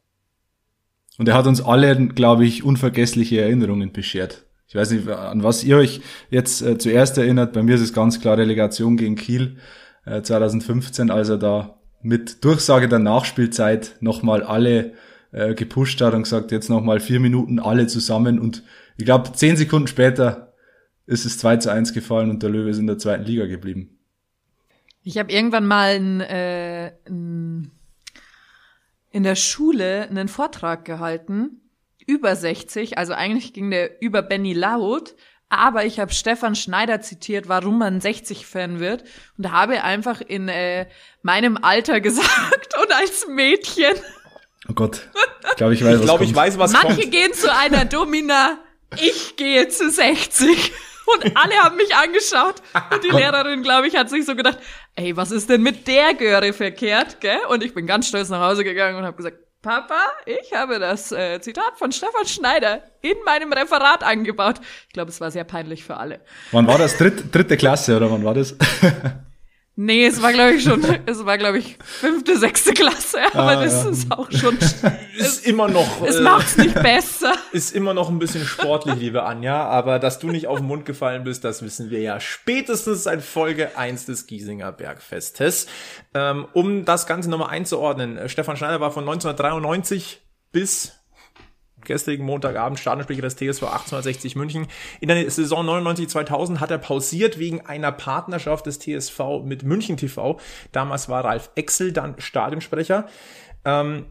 Und 1.20 1.28
er 1.28 1.34
hat 1.34 1.46
uns 1.46 1.60
alle, 1.60 1.94
glaube 2.08 2.46
ich, 2.46 2.64
unvergessliche 2.64 3.42
Erinnerungen 3.42 3.92
beschert. 3.92 4.46
Ich 4.66 4.74
weiß 4.74 4.90
nicht, 4.90 5.06
an 5.06 5.42
was 5.42 5.62
ihr 5.62 5.76
euch 5.76 6.00
jetzt 6.30 6.62
äh, 6.62 6.78
zuerst 6.78 7.18
erinnert. 7.18 7.52
Bei 7.52 7.62
mir 7.62 7.74
ist 7.74 7.82
es 7.82 7.92
ganz 7.92 8.22
klar 8.22 8.38
Relegation 8.38 8.96
gegen 8.96 9.16
Kiel 9.16 9.58
äh, 10.06 10.22
2015, 10.22 11.10
als 11.10 11.28
er 11.28 11.36
da 11.36 11.78
mit 12.00 12.42
Durchsage 12.42 12.88
der 12.88 13.00
Nachspielzeit 13.00 13.96
nochmal 14.00 14.42
alle 14.42 14.94
äh, 15.32 15.54
gepusht 15.54 16.00
hat 16.00 16.14
und 16.14 16.22
gesagt, 16.22 16.52
jetzt 16.52 16.70
nochmal 16.70 17.00
vier 17.00 17.20
Minuten 17.20 17.58
alle 17.58 17.86
zusammen. 17.86 18.38
Und 18.38 18.62
ich 18.96 19.04
glaube, 19.04 19.30
zehn 19.34 19.58
Sekunden 19.58 19.88
später 19.88 20.54
ist 21.04 21.26
es 21.26 21.36
2 21.36 21.58
zu 21.58 21.70
1 21.70 21.92
gefallen 21.92 22.30
und 22.30 22.42
der 22.42 22.48
Löwe 22.48 22.70
ist 22.70 22.78
in 22.78 22.86
der 22.86 22.96
zweiten 22.96 23.24
Liga 23.24 23.44
geblieben. 23.44 23.98
Ich 25.02 25.18
habe 25.18 25.30
irgendwann 25.30 25.66
mal 25.66 25.96
ein, 25.96 26.22
äh, 26.22 26.92
ein, 27.06 27.72
in 29.10 29.22
der 29.22 29.34
Schule 29.36 30.08
einen 30.08 30.28
Vortrag 30.28 30.84
gehalten 30.84 31.60
über 32.06 32.34
60, 32.36 32.98
also 32.98 33.12
eigentlich 33.12 33.52
ging 33.52 33.70
der 33.70 34.00
über 34.02 34.22
Benny 34.22 34.52
Laut, 34.52 35.14
aber 35.48 35.84
ich 35.84 35.98
habe 36.00 36.12
Stefan 36.12 36.54
Schneider 36.54 37.00
zitiert, 37.00 37.48
warum 37.48 37.78
man 37.78 38.00
60-Fan 38.00 38.78
wird 38.80 39.04
und 39.36 39.50
habe 39.52 39.82
einfach 39.84 40.20
in 40.20 40.48
äh, 40.48 40.86
meinem 41.22 41.56
Alter 41.60 42.00
gesagt 42.00 42.74
und 42.80 42.92
als 42.94 43.26
Mädchen, 43.28 43.94
Oh 44.68 44.74
Gott, 44.74 45.08
ich 45.50 45.56
glaube, 45.56 45.74
ich 45.74 45.82
weiß, 45.84 45.94
Ich 45.94 45.98
was 46.00 46.04
glaube, 46.06 46.24
ich 46.24 46.30
kommt. 46.30 46.36
weiß, 46.46 46.58
was 46.58 46.72
manche 46.72 47.00
kommt. 47.00 47.10
gehen 47.12 47.32
zu 47.32 47.52
einer 47.52 47.84
Domina, 47.86 48.58
ich 48.96 49.36
gehe 49.36 49.68
zu 49.68 49.90
60. 49.90 50.72
Und 51.14 51.36
alle 51.36 51.54
haben 51.56 51.76
mich 51.76 51.94
angeschaut. 51.94 52.56
Und 52.92 53.04
die 53.04 53.08
Lehrerin, 53.16 53.62
glaube 53.62 53.88
ich, 53.88 53.96
hat 53.96 54.10
sich 54.10 54.24
so 54.26 54.34
gedacht, 54.34 54.58
ey, 54.96 55.16
was 55.16 55.30
ist 55.30 55.48
denn 55.48 55.62
mit 55.62 55.86
der 55.86 56.14
Göre 56.14 56.52
verkehrt, 56.52 57.20
gell? 57.20 57.38
Und 57.48 57.64
ich 57.64 57.74
bin 57.74 57.86
ganz 57.86 58.08
stolz 58.08 58.28
nach 58.28 58.40
Hause 58.40 58.64
gegangen 58.64 58.96
und 58.96 59.04
habe 59.04 59.16
gesagt, 59.16 59.38
Papa, 59.62 60.00
ich 60.24 60.54
habe 60.54 60.78
das 60.78 61.12
äh, 61.12 61.38
Zitat 61.40 61.76
von 61.76 61.92
Stefan 61.92 62.24
Schneider 62.24 62.82
in 63.02 63.16
meinem 63.26 63.52
Referat 63.52 64.02
angebaut. 64.02 64.54
Ich 64.88 64.94
glaube, 64.94 65.10
es 65.10 65.20
war 65.20 65.30
sehr 65.30 65.44
peinlich 65.44 65.84
für 65.84 65.98
alle. 65.98 66.20
Wann 66.52 66.66
war 66.66 66.78
das? 66.78 66.96
Dritt, 66.96 67.34
dritte 67.34 67.58
Klasse 67.58 67.96
oder 67.96 68.10
wann 68.10 68.24
war 68.24 68.32
das? 68.32 68.56
Nee, 69.76 70.04
es 70.04 70.20
war, 70.20 70.32
glaube 70.32 70.52
ich, 70.54 70.64
schon, 70.64 70.84
es 71.06 71.24
war, 71.24 71.38
glaube 71.38 71.58
ich, 71.58 71.78
fünfte, 71.82 72.36
sechste 72.38 72.74
Klasse, 72.74 73.18
aber 73.32 73.52
Ah, 73.58 73.64
das 73.64 73.84
ja. 73.84 73.90
ist 73.90 74.12
auch 74.12 74.30
schon, 74.30 74.58
Ist 75.16 75.46
immer 75.46 75.68
noch, 75.68 76.02
es 76.04 76.16
äh, 76.16 76.20
macht's 76.22 76.56
nicht 76.58 76.74
besser. 76.74 77.32
ist 77.52 77.74
immer 77.74 77.94
noch 77.94 78.10
ein 78.10 78.18
bisschen 78.18 78.44
sportlich, 78.44 78.96
liebe 78.96 79.22
Anja, 79.22 79.64
aber 79.64 79.98
dass 79.98 80.18
du 80.18 80.28
nicht 80.28 80.48
auf 80.48 80.58
den 80.58 80.66
Mund 80.66 80.84
gefallen 80.84 81.24
bist, 81.24 81.44
das 81.44 81.62
wissen 81.62 81.88
wir 81.90 82.00
ja 82.00 82.20
spätestens 82.20 83.04
seit 83.04 83.22
Folge 83.22 83.76
1 83.78 84.06
des 84.06 84.26
Giesinger 84.26 84.72
Bergfestes. 84.72 85.66
Ähm, 86.14 86.46
um 86.52 86.84
das 86.84 87.06
Ganze 87.06 87.30
nochmal 87.30 87.50
einzuordnen, 87.50 88.28
Stefan 88.28 88.56
Schneider 88.56 88.80
war 88.80 88.90
von 88.90 89.04
1993 89.04 90.20
bis 90.52 90.99
gestrigen 91.84 92.24
Montagabend 92.24 92.78
Stadionsprecher 92.78 93.22
des 93.22 93.36
TSV 93.36 93.62
1860 93.62 94.36
München. 94.36 94.66
In 95.00 95.08
der 95.08 95.30
Saison 95.30 95.68
99-2000 95.68 96.58
hat 96.60 96.70
er 96.70 96.78
pausiert 96.78 97.38
wegen 97.38 97.66
einer 97.66 97.92
Partnerschaft 97.92 98.66
des 98.66 98.78
TSV 98.78 99.42
mit 99.44 99.62
München 99.62 99.96
TV. 99.96 100.38
Damals 100.72 101.08
war 101.08 101.24
Ralf 101.24 101.50
Exel 101.54 101.92
dann 101.92 102.14
Stadionsprecher. 102.18 103.06
Ähm, 103.64 104.06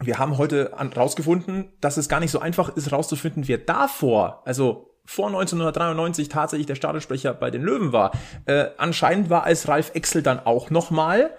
wir 0.00 0.18
haben 0.18 0.38
heute 0.38 0.72
rausgefunden, 0.74 1.72
dass 1.80 1.96
es 1.96 2.08
gar 2.08 2.20
nicht 2.20 2.30
so 2.30 2.40
einfach 2.40 2.76
ist, 2.76 2.92
rauszufinden, 2.92 3.48
wer 3.48 3.58
davor, 3.58 4.42
also 4.44 4.90
vor 5.06 5.26
1993 5.26 6.28
tatsächlich 6.28 6.66
der 6.66 6.74
Stadionsprecher 6.74 7.34
bei 7.34 7.50
den 7.50 7.62
Löwen 7.62 7.92
war. 7.92 8.12
Äh, 8.46 8.66
anscheinend 8.78 9.30
war 9.30 9.46
es 9.46 9.68
Ralf 9.68 9.94
Exel 9.94 10.22
dann 10.22 10.40
auch 10.40 10.70
nochmal. 10.70 11.30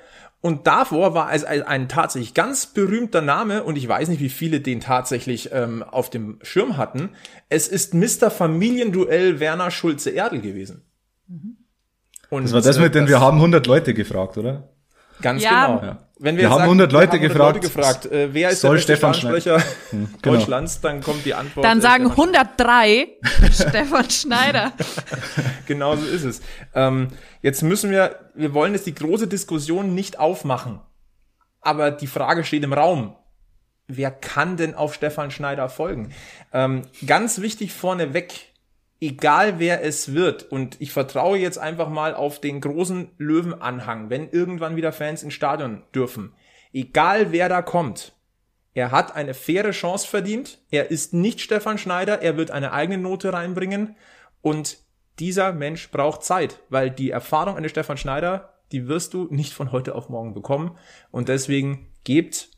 Und 0.41 0.67
davor 0.67 1.15
war 1.15 1.33
es 1.33 1.43
ein, 1.43 1.89
tatsächlich 1.89 2.35
ganz 2.35 2.67
berühmter 2.67 3.21
Name 3.21 3.63
und 3.63 3.77
ich 3.77 3.87
weiß 3.87 4.09
nicht, 4.09 4.19
wie 4.19 4.29
viele 4.29 4.61
den 4.61 4.79
tatsächlich 4.79 5.49
ähm, 5.51 5.81
auf 5.81 6.11
dem 6.11 6.37
Schirm 6.43 6.77
hatten. 6.77 7.09
Es 7.49 7.67
ist 7.67 7.95
Mr. 7.95 8.29
Familienduell 8.29 9.39
Werner 9.39 9.71
Schulze-Erdl 9.71 10.41
gewesen. 10.41 10.83
Und 11.27 11.57
Und 12.29 12.43
Das 12.43 12.53
war 12.53 12.61
das 12.61 12.77
äh, 12.77 12.81
mit 12.81 12.95
den, 12.95 13.07
wir 13.07 13.19
haben 13.19 13.37
100 13.37 13.65
Leute 13.65 13.93
gefragt, 13.93 14.37
oder? 14.37 14.69
Ganz 15.21 15.43
Ja. 15.43 15.67
genau. 15.67 15.85
Ja. 15.85 15.97
Wenn 16.17 16.37
Wir 16.37 16.49
haben 16.49 16.63
100 16.63 16.93
Leute 16.93 17.19
gefragt, 17.19 17.61
gefragt 17.61 18.05
äh, 18.05 18.33
wer 18.33 18.49
ist 18.51 18.61
soll 18.61 18.71
der 18.71 18.75
beste 18.77 18.93
Stefan 18.93 19.13
Stadionsprecher 19.13 19.61
genau. 19.91 20.07
Deutschlands, 20.21 20.79
dann 20.79 21.01
kommt 21.01 21.25
die 21.25 21.33
Antwort. 21.33 21.65
Dann 21.65 21.79
äh, 21.79 21.81
sagen 21.81 22.05
Stefan 22.05 22.35
103 22.35 23.07
Stefan 23.51 24.09
Schneider. 24.09 24.71
Genau 25.67 25.95
so 25.95 26.05
ist 26.05 26.23
es. 26.23 26.41
Ähm, 26.75 27.07
jetzt 27.41 27.63
müssen 27.63 27.89
wir, 27.89 28.29
wir 28.35 28.53
wollen 28.53 28.73
jetzt 28.73 28.85
die 28.85 28.93
große 28.93 29.27
Diskussion 29.27 29.95
nicht 29.95 30.19
aufmachen. 30.19 30.79
Aber 31.59 31.89
die 31.89 32.05
Frage 32.07 32.43
steht 32.43 32.63
im 32.63 32.71
Raum. 32.73 33.15
Wer 33.87 34.11
kann 34.11 34.57
denn 34.57 34.75
auf 34.75 34.93
Stefan 34.93 35.31
Schneider 35.31 35.67
folgen? 35.67 36.13
Ähm, 36.53 36.83
ganz 37.07 37.41
wichtig 37.41 37.73
vorneweg, 37.73 38.53
egal 38.99 39.59
wer 39.59 39.83
es 39.83 40.13
wird, 40.13 40.43
und 40.51 40.79
ich 40.79 40.91
vertraue 40.91 41.37
jetzt 41.37 41.57
einfach 41.57 41.89
mal 41.89 42.13
auf 42.13 42.39
den 42.39 42.61
großen 42.61 43.09
Löwenanhang, 43.17 44.09
wenn 44.09 44.29
irgendwann 44.29 44.75
wieder 44.75 44.91
Fans 44.91 45.23
ins 45.23 45.33
Stadion 45.33 45.83
dürfen. 45.93 46.33
Egal 46.73 47.31
wer 47.31 47.49
da 47.49 47.61
kommt, 47.61 48.15
er 48.75 48.91
hat 48.91 49.15
eine 49.15 49.33
faire 49.33 49.71
Chance 49.71 50.05
verdient. 50.05 50.59
Er 50.69 50.91
ist 50.91 51.13
nicht 51.13 51.39
Stefan 51.39 51.77
Schneider. 51.77 52.21
Er 52.21 52.35
wird 52.35 52.51
eine 52.51 52.73
eigene 52.73 52.97
Note 52.97 53.31
reinbringen. 53.31 53.95
Und 54.41 54.79
dieser 55.17 55.53
Mensch 55.53 55.89
braucht 55.91 56.23
Zeit, 56.23 56.59
weil 56.69 56.91
die 56.91 57.09
Erfahrung 57.09 57.55
eines 57.55 57.71
Stefan 57.71 57.97
Schneider, 57.97 58.59
die 58.73 58.89
wirst 58.89 59.13
du 59.13 59.27
nicht 59.31 59.53
von 59.53 59.71
heute 59.71 59.95
auf 59.95 60.09
morgen 60.09 60.33
bekommen. 60.33 60.77
Und 61.09 61.29
deswegen 61.29 61.87
gebt 62.03 62.49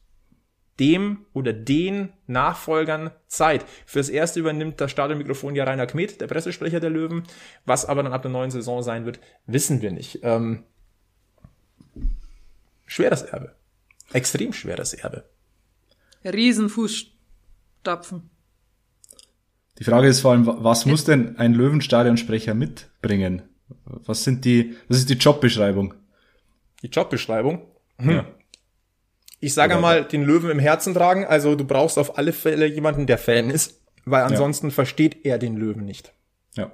dem 0.79 1.25
oder 1.33 1.53
den 1.53 2.13
Nachfolgern 2.27 3.11
Zeit. 3.27 3.65
Fürs 3.85 4.09
erste 4.09 4.39
übernimmt 4.39 4.79
das 4.79 4.91
Stadionmikrofon 4.91 5.55
ja 5.55 5.63
Rainer 5.63 5.87
Kmet, 5.87 6.21
der 6.21 6.27
Pressesprecher 6.27 6.79
der 6.79 6.89
Löwen. 6.89 7.23
Was 7.65 7.85
aber 7.85 8.03
dann 8.03 8.13
ab 8.13 8.21
der 8.21 8.31
neuen 8.31 8.51
Saison 8.51 8.83
sein 8.83 9.05
wird, 9.05 9.19
wissen 9.45 9.81
wir 9.81 9.91
nicht. 9.91 10.19
Ähm, 10.23 10.63
schweres 12.85 13.23
Erbe. 13.23 13.55
Extrem 14.13 14.53
schweres 14.53 14.93
Erbe. 14.93 15.25
Riesenfußstapfen. 16.23 18.29
Die 19.79 19.83
Frage 19.83 20.07
ist 20.07 20.21
vor 20.21 20.31
allem, 20.31 20.47
was 20.47 20.85
muss 20.85 21.05
denn 21.05 21.37
ein 21.37 21.53
Löwenstadionsprecher 21.53 22.55
mitbringen? 22.55 23.43
Was 23.83 24.23
sind 24.23 24.45
die, 24.45 24.75
was 24.87 24.97
ist 24.97 25.09
die 25.09 25.15
Jobbeschreibung? 25.15 25.93
Die 26.81 26.87
Jobbeschreibung. 26.87 27.67
Hm. 27.97 28.09
Ja. 28.09 28.25
Ich 29.39 29.53
sage 29.53 29.73
Oder- 29.73 29.81
mal, 29.81 30.03
den 30.05 30.23
Löwen 30.23 30.49
im 30.49 30.59
Herzen 30.59 30.93
tragen. 30.93 31.25
Also 31.25 31.55
du 31.55 31.63
brauchst 31.65 31.97
auf 31.97 32.17
alle 32.17 32.33
Fälle 32.33 32.65
jemanden, 32.65 33.05
der 33.07 33.17
Fan 33.17 33.49
ist, 33.49 33.81
weil 34.05 34.23
ansonsten 34.23 34.71
versteht 34.71 35.25
er 35.25 35.37
den 35.37 35.55
Löwen 35.57 35.85
nicht. 35.85 36.13
Ja. 36.55 36.71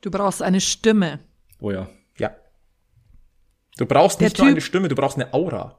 Du 0.00 0.10
brauchst 0.10 0.42
eine 0.42 0.60
Stimme. 0.60 1.20
Oh 1.60 1.70
ja. 1.70 1.88
Ja. 2.18 2.34
Du 3.78 3.86
brauchst 3.86 4.20
Der 4.20 4.26
nicht 4.28 4.38
nur 4.38 4.48
Typ- 4.48 4.50
eine 4.52 4.60
Stimme, 4.60 4.88
du 4.88 4.94
brauchst 4.96 5.16
eine 5.16 5.32
Aura. 5.32 5.78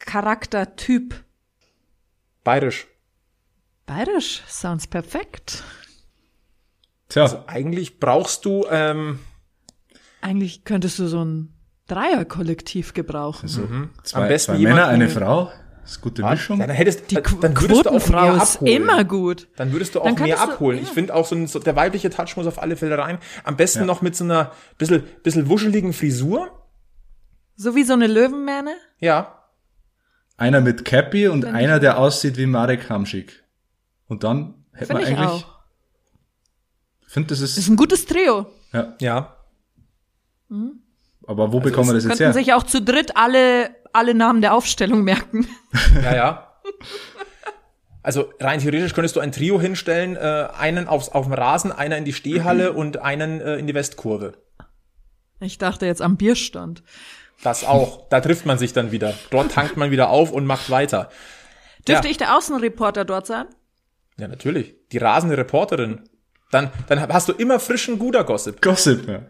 Charaktertyp. 0.00 1.14
Bayerisch. 2.44 2.86
Bayerisch, 3.86 4.42
sounds 4.48 4.86
perfekt. 4.86 5.62
Tja, 7.08 7.44
Eigentlich 7.46 8.00
brauchst 8.00 8.44
du, 8.44 8.66
ähm, 8.70 9.20
Eigentlich 10.20 10.64
könntest 10.64 10.98
du 10.98 11.06
so 11.06 11.24
ein 11.24 11.54
Dreierkollektiv 11.88 12.94
gebrauchen. 12.94 13.48
so 13.48 13.62
zwei, 14.02 14.22
am 14.22 14.28
besten 14.28 14.52
zwei 14.56 14.62
Männer, 14.62 14.88
eine 14.88 15.08
Frau. 15.08 15.50
Das 15.82 15.92
ist 15.92 16.00
gute 16.00 16.24
Mischung. 16.24 16.58
ja, 16.58 16.66
dann 16.66 16.74
hättest 16.74 17.10
Die 17.12 17.14
Qu 17.16 17.36
dann 17.40 17.60
würdest 17.60 17.84
du 17.86 17.90
auch 17.90 18.08
mehr 18.08 18.34
ist 18.42 18.56
abholen. 18.56 18.72
immer 18.72 19.04
gut. 19.04 19.46
Dann 19.54 19.70
würdest 19.72 19.94
du 19.94 20.00
auch 20.00 20.04
mehr 20.06 20.14
könntest 20.16 20.42
du- 20.42 20.50
abholen. 20.50 20.78
ja. 20.78 20.82
Ich 20.84 20.90
finde 20.90 21.14
auch 21.14 21.24
so, 21.26 21.36
ein, 21.36 21.46
so 21.46 21.60
der 21.60 21.76
weibliche 21.76 22.10
Touch 22.10 22.36
muss 22.36 22.46
auf 22.48 22.60
alle 22.60 22.76
Fälle 22.76 22.98
rein. 22.98 23.18
Am 23.44 23.56
besten 23.56 23.86
noch 23.86 24.02
mit 24.02 24.16
so 24.16 24.24
einer 24.24 24.50
bisschen, 24.78 25.04
bisschen 25.22 25.48
wuscheligen 25.48 25.92
Frisur. 25.92 26.50
So 27.54 27.76
wie 27.76 27.84
so 27.84 27.92
eine 27.92 28.08
Löwenmähne. 28.08 28.74
Ja. 28.98 29.44
Einer 30.36 30.60
mit 30.60 30.84
Cappy 30.84 31.28
und 31.28 31.44
einer, 31.44 31.78
der 31.78 31.98
aussieht 31.98 32.36
wie 32.36 32.46
Marek 32.46 32.90
Hamschik. 32.90 33.44
Und 34.08 34.24
dann 34.24 34.64
hätte 34.72 34.92
man 34.92 35.02
Finde 35.04 35.12
ich 35.14 35.24
eigentlich, 35.24 35.44
auch. 35.44 35.58
ich 37.06 37.12
finde, 37.12 37.28
das 37.28 37.40
Ist 37.40 37.56
ist, 37.58 37.68
ein 37.68 37.76
gutes 37.76 38.04
Trio. 38.06 38.46
ja. 38.72 38.94
Ja. 39.00 39.36
Aber 41.26 41.52
wo 41.52 41.60
bekommen 41.60 41.88
wir 41.88 41.94
das 41.94 42.04
jetzt 42.04 42.10
Könnten 42.18 42.24
her? 42.24 42.32
sich 42.32 42.52
auch 42.52 42.62
zu 42.62 42.80
dritt 42.82 43.16
alle, 43.16 43.70
alle 43.92 44.14
Namen 44.14 44.40
der 44.40 44.54
Aufstellung 44.54 45.02
merken. 45.02 45.46
Ja, 46.02 46.14
ja. 46.14 46.52
Also 48.02 48.32
rein 48.38 48.60
theoretisch 48.60 48.94
könntest 48.94 49.16
du 49.16 49.20
ein 49.20 49.32
Trio 49.32 49.60
hinstellen, 49.60 50.16
äh, 50.16 50.48
einen 50.56 50.86
aufs, 50.86 51.08
auf 51.08 51.24
dem 51.26 51.32
Rasen, 51.34 51.72
einer 51.72 51.96
in 51.96 52.04
die 52.04 52.12
Stehhalle 52.12 52.72
und 52.72 52.98
einen 52.98 53.40
äh, 53.40 53.56
in 53.56 53.66
die 53.66 53.74
Westkurve. 53.74 54.34
Ich 55.40 55.58
dachte 55.58 55.86
jetzt 55.86 56.00
am 56.02 56.16
Bierstand. 56.16 56.82
Das 57.42 57.64
auch. 57.64 58.08
Da 58.08 58.20
trifft 58.20 58.46
man 58.46 58.58
sich 58.58 58.72
dann 58.72 58.92
wieder. 58.92 59.12
Dort 59.30 59.52
tankt 59.52 59.76
man 59.76 59.90
wieder 59.90 60.08
auf 60.10 60.30
und 60.32 60.46
macht 60.46 60.70
weiter. 60.70 61.10
Dürfte 61.86 62.06
Ja. 62.06 62.10
ich 62.10 62.16
der 62.16 62.36
Außenreporter 62.36 63.04
dort 63.04 63.26
sein? 63.26 63.46
Ja, 64.18 64.28
natürlich. 64.28 64.74
Die 64.92 64.98
rasende 64.98 65.36
Reporterin. 65.36 66.08
Dann, 66.52 66.70
dann 66.88 67.12
hast 67.12 67.28
du 67.28 67.32
immer 67.32 67.58
frischen 67.60 67.98
Guder-Gossip. 67.98 68.62
Gossip, 68.62 69.08
ja. 69.08 69.22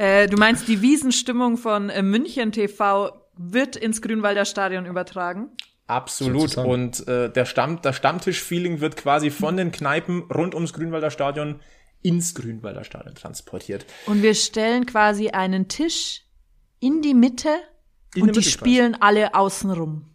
Äh, 0.00 0.28
du 0.28 0.38
meinst, 0.38 0.66
die 0.66 0.80
Wiesenstimmung 0.80 1.58
von 1.58 1.90
äh, 1.90 2.00
München 2.02 2.52
TV 2.52 3.28
wird 3.36 3.76
ins 3.76 4.00
Grünwalder 4.00 4.46
Stadion 4.46 4.86
übertragen? 4.86 5.50
Absolut. 5.88 6.40
Sozusagen. 6.40 6.70
Und 6.70 7.06
äh, 7.06 7.30
der 7.30 7.44
Stamm, 7.44 7.82
das 7.82 7.96
Stammtisch-Feeling 7.96 8.80
wird 8.80 8.96
quasi 8.96 9.30
von 9.30 9.58
den 9.58 9.72
Kneipen 9.72 10.22
rund 10.22 10.54
ums 10.54 10.72
Grünwalder 10.72 11.10
Stadion 11.10 11.60
ins 12.00 12.34
Grünwalder 12.34 12.82
Stadion 12.82 13.14
transportiert. 13.14 13.84
Und 14.06 14.22
wir 14.22 14.34
stellen 14.34 14.86
quasi 14.86 15.28
einen 15.30 15.68
Tisch 15.68 16.22
in 16.78 17.02
die 17.02 17.12
Mitte 17.12 17.50
In 18.14 18.22
und 18.22 18.28
der 18.28 18.32
die 18.32 18.38
Mitte 18.38 18.42
spielen 18.50 18.96
alle 19.02 19.34
außenrum. 19.34 20.06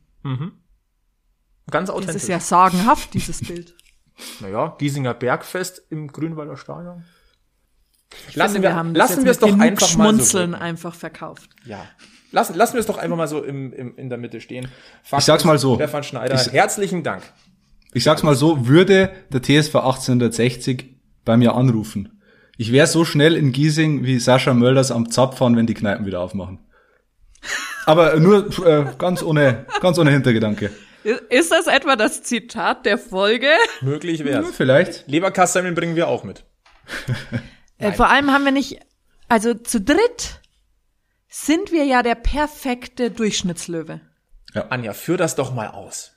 Ganz 1.69 1.89
Das 1.89 1.95
authentisch. 1.95 2.23
ist 2.23 2.27
ja 2.27 2.39
sagenhaft, 2.39 3.13
dieses 3.13 3.39
Bild. 3.41 3.75
Naja, 4.39 4.73
Giesinger 4.79 5.13
Bergfest 5.13 5.83
im 5.89 6.07
Grünwalder 6.07 6.55
Stadion. 6.55 7.03
Ich 8.29 8.35
Lassen 8.35 8.53
finde, 8.53 8.69
wir, 8.69 8.75
haben 8.75 8.93
das 8.93 9.09
lassen 9.09 9.23
wir 9.25 9.31
es 9.31 9.39
doch 9.39 9.47
einfach 9.49 9.61
mal 9.63 9.77
so. 9.79 9.85
Schmunzeln 9.87 10.55
einfach 10.55 10.93
verkauft. 10.95 11.49
Ja. 11.65 11.85
Lassen, 12.31 12.55
lassen 12.55 12.73
wir 12.73 12.79
es 12.79 12.85
doch 12.85 12.97
einfach 12.97 13.17
mal 13.17 13.27
so 13.27 13.43
im, 13.43 13.71
im, 13.73 13.95
in 13.97 14.09
der 14.09 14.17
Mitte 14.17 14.41
stehen. 14.41 14.67
Fakt 15.03 15.21
Ich 15.21 15.25
sag's 15.25 15.43
mal 15.45 15.57
so. 15.57 15.75
Stefan 15.75 16.03
Schneider, 16.03 16.35
Ich- 16.35 16.51
herzlichen 16.51 17.03
Dank. 17.03 17.23
Ich 17.93 18.03
sag's 18.03 18.23
mal 18.23 18.35
so, 18.35 18.67
würde 18.67 19.11
der 19.31 19.41
TSV 19.41 19.75
1860 19.75 20.95
bei 21.23 21.37
mir 21.37 21.55
anrufen. 21.55 22.21
Ich 22.57 22.71
wäre 22.71 22.87
so 22.87 23.05
schnell 23.05 23.35
in 23.35 23.51
Giesing 23.51 24.03
wie 24.03 24.19
Sascha 24.19 24.53
Mölders 24.53 24.91
am 24.91 25.09
Zapf 25.09 25.37
fahren, 25.37 25.55
wenn 25.55 25.65
die 25.67 25.73
Kneipen 25.73 26.05
wieder 26.05 26.19
aufmachen. 26.21 26.59
Aber 27.85 28.19
nur 28.19 28.47
äh, 28.65 28.85
ganz 28.97 29.21
ohne, 29.23 29.65
ganz 29.81 29.97
ohne 29.99 30.11
Hintergedanke. 30.11 30.71
Ist 31.29 31.51
das 31.51 31.67
etwa 31.67 31.95
das 31.95 32.23
Zitat 32.23 32.85
der 32.85 32.97
Folge? 32.97 33.47
Möglich 33.81 34.19
Ja, 34.19 34.25
wär's. 34.25 34.51
vielleicht. 34.55 35.07
Leberkassemmeln 35.07 35.75
bringen 35.75 35.95
wir 35.95 36.07
auch 36.07 36.23
mit. 36.23 36.43
Äh, 37.77 37.91
vor 37.93 38.09
allem 38.09 38.31
haben 38.31 38.45
wir 38.45 38.51
nicht, 38.51 38.79
also 39.27 39.53
zu 39.53 39.81
dritt 39.81 40.41
sind 41.27 41.71
wir 41.71 41.83
ja 41.85 42.01
der 42.01 42.15
perfekte 42.15 43.11
Durchschnittslöwe. 43.11 44.01
Anja, 44.69 44.93
führ 44.93 45.17
das 45.17 45.35
doch 45.35 45.53
mal 45.53 45.67
aus. 45.67 46.13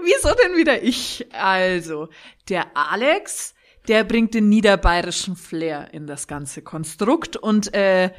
Wieso 0.00 0.32
denn 0.34 0.56
wieder 0.56 0.82
ich? 0.82 1.26
Also, 1.34 2.08
der 2.48 2.76
Alex, 2.76 3.54
der 3.88 4.04
bringt 4.04 4.34
den 4.34 4.48
niederbayerischen 4.48 5.34
Flair 5.34 5.92
in 5.92 6.06
das 6.06 6.28
ganze 6.28 6.62
Konstrukt 6.62 7.36
und 7.36 7.74
äh, 7.74 8.12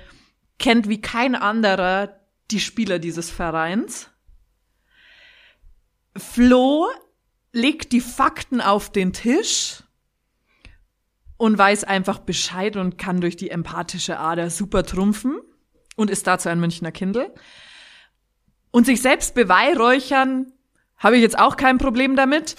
kennt 0.58 0.90
wie 0.90 1.00
kein 1.00 1.36
anderer 1.36 2.20
die 2.52 2.60
Spieler 2.60 3.00
dieses 3.00 3.30
Vereins. 3.30 4.10
Flo 6.18 6.88
legt 7.54 7.94
die 7.94 8.02
Fakten 8.02 8.60
auf 8.60 8.92
den 8.92 9.14
Tisch 9.14 9.84
und 11.40 11.58
weiß 11.58 11.86
einfach 11.86 12.20
Bescheid 12.20 12.76
und 12.76 12.98
kann 12.98 13.22
durch 13.22 13.38
die 13.38 13.50
empathische 13.50 14.20
Ader 14.20 14.50
super 14.50 14.84
trumpfen 14.84 15.40
und 15.96 16.10
ist 16.10 16.28
dazu 16.28 16.50
ein 16.50 16.60
Münchner 16.60 16.92
Kindl. 16.92 17.34
Und 18.72 18.86
sich 18.86 19.02
selbst 19.02 19.36
beweihräuchern 19.36 20.52
habe 20.98 21.16
ich 21.16 21.22
jetzt 21.22 21.40
auch 21.40 21.56
kein 21.56 21.78
Problem 21.78 22.18
damit. 22.18 22.58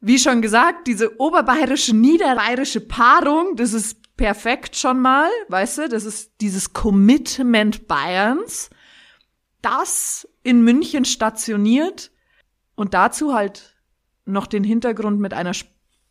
Wie 0.00 0.18
schon 0.18 0.42
gesagt, 0.42 0.88
diese 0.88 1.20
oberbayerische, 1.20 1.94
niederbayerische 1.94 2.80
Paarung, 2.80 3.54
das 3.54 3.72
ist 3.72 4.16
perfekt 4.16 4.74
schon 4.74 4.98
mal, 4.98 5.30
weißt 5.48 5.78
du, 5.78 5.88
das 5.88 6.04
ist 6.04 6.32
dieses 6.40 6.72
Commitment 6.72 7.86
Bayerns, 7.86 8.70
das 9.60 10.26
in 10.42 10.64
München 10.64 11.04
stationiert 11.04 12.10
und 12.74 12.94
dazu 12.94 13.32
halt 13.32 13.76
noch 14.24 14.48
den 14.48 14.64
Hintergrund 14.64 15.20
mit 15.20 15.34
einer 15.34 15.54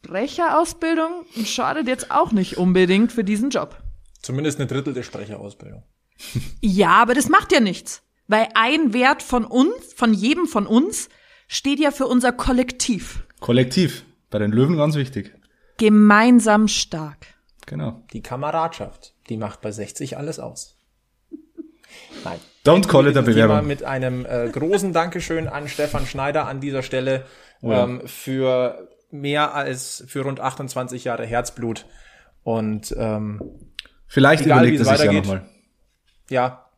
Sprecherausbildung 0.05 1.25
schadet 1.45 1.87
jetzt 1.87 2.11
auch 2.11 2.31
nicht 2.31 2.57
unbedingt 2.57 3.11
für 3.11 3.23
diesen 3.23 3.49
Job. 3.49 3.77
Zumindest 4.21 4.59
eine 4.59 4.67
Drittel 4.67 4.93
der 4.93 5.03
Sprecherausbildung. 5.03 5.83
Ja, 6.61 7.01
aber 7.01 7.15
das 7.15 7.29
macht 7.29 7.51
ja 7.51 7.59
nichts. 7.59 8.03
Weil 8.27 8.47
ein 8.53 8.93
Wert 8.93 9.23
von 9.23 9.43
uns, 9.43 9.93
von 9.95 10.13
jedem 10.13 10.45
von 10.45 10.67
uns, 10.67 11.09
steht 11.47 11.79
ja 11.79 11.89
für 11.91 12.05
unser 12.05 12.31
Kollektiv. 12.31 13.23
Kollektiv. 13.39 14.05
Bei 14.29 14.37
den 14.37 14.51
Löwen 14.51 14.77
ganz 14.77 14.95
wichtig. 14.95 15.33
Gemeinsam 15.77 16.67
stark. 16.67 17.25
Genau. 17.65 18.03
Die 18.13 18.21
Kameradschaft. 18.21 19.13
die 19.29 19.37
macht 19.37 19.61
bei 19.61 19.71
60 19.71 20.17
alles 20.17 20.39
aus. 20.39 20.77
Nein. 22.23 22.39
Don't 22.65 22.87
call 22.87 23.07
it 23.07 23.17
a 23.17 23.21
Bewerbung. 23.21 23.65
Mit 23.65 23.83
einem 23.83 24.25
äh, 24.25 24.47
großen 24.49 24.93
Dankeschön 24.93 25.47
an 25.47 25.67
Stefan 25.67 26.05
Schneider 26.05 26.45
an 26.47 26.61
dieser 26.61 26.83
Stelle 26.83 27.25
Oh 27.63 27.71
ja. 27.71 27.83
ähm, 27.83 28.01
für 28.07 28.87
mehr 29.11 29.53
als 29.55 30.03
für 30.07 30.21
rund 30.21 30.39
28 30.39 31.03
Jahre 31.03 31.25
Herzblut. 31.25 31.85
Und 32.43 32.93
ähm, 32.97 33.41
Vielleicht 34.07 34.43
Egal, 34.45 34.57
wie 34.63 34.75
überlegt 34.75 34.81
es 34.81 34.87
er 34.87 34.97
sich 34.97 35.05
ja 35.05 35.11
weitergeht. 35.11 35.25
nochmal. 35.31 35.49
ja, 36.29 36.69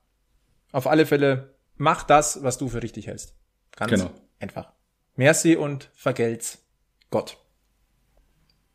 auf 0.71 0.87
alle 0.87 1.05
Fälle 1.05 1.55
mach 1.77 2.03
das, 2.03 2.43
was 2.43 2.57
du 2.57 2.67
für 2.69 2.83
richtig 2.83 3.07
hältst. 3.07 3.35
Ganz 3.75 3.91
Genau. 3.91 4.11
einfach. 4.39 4.71
Merci 5.15 5.55
und 5.55 5.89
vergelt's 5.95 6.59
Gott. 7.09 7.37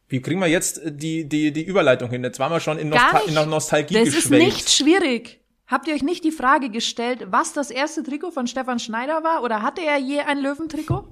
Wie 0.08 0.22
kriegen 0.22 0.40
wir 0.40 0.46
jetzt 0.48 0.80
die, 0.84 1.28
die, 1.28 1.52
die 1.52 1.62
Überleitung 1.62 2.08
hin? 2.10 2.24
Jetzt 2.24 2.38
waren 2.38 2.50
wir 2.50 2.60
schon 2.60 2.78
in, 2.78 2.88
Nostal 2.88 3.22
in 3.28 3.34
der 3.34 3.46
Nostalgie 3.46 3.94
Das 3.94 4.08
ist 4.08 4.14
geschwelgt. 4.14 4.44
nicht 4.44 4.70
schwierig. 4.70 5.44
Habt 5.66 5.86
ihr 5.86 5.94
euch 5.94 6.02
nicht 6.02 6.24
die 6.24 6.30
Frage 6.32 6.70
gestellt, 6.70 7.26
was 7.30 7.52
das 7.52 7.70
erste 7.70 8.02
Trikot 8.02 8.30
von 8.30 8.46
Stefan 8.46 8.78
Schneider 8.78 9.22
war? 9.22 9.42
Oder 9.42 9.60
hatte 9.62 9.82
er 9.82 9.98
je 9.98 10.20
ein 10.20 10.38
Löwentrikot? 10.38 11.06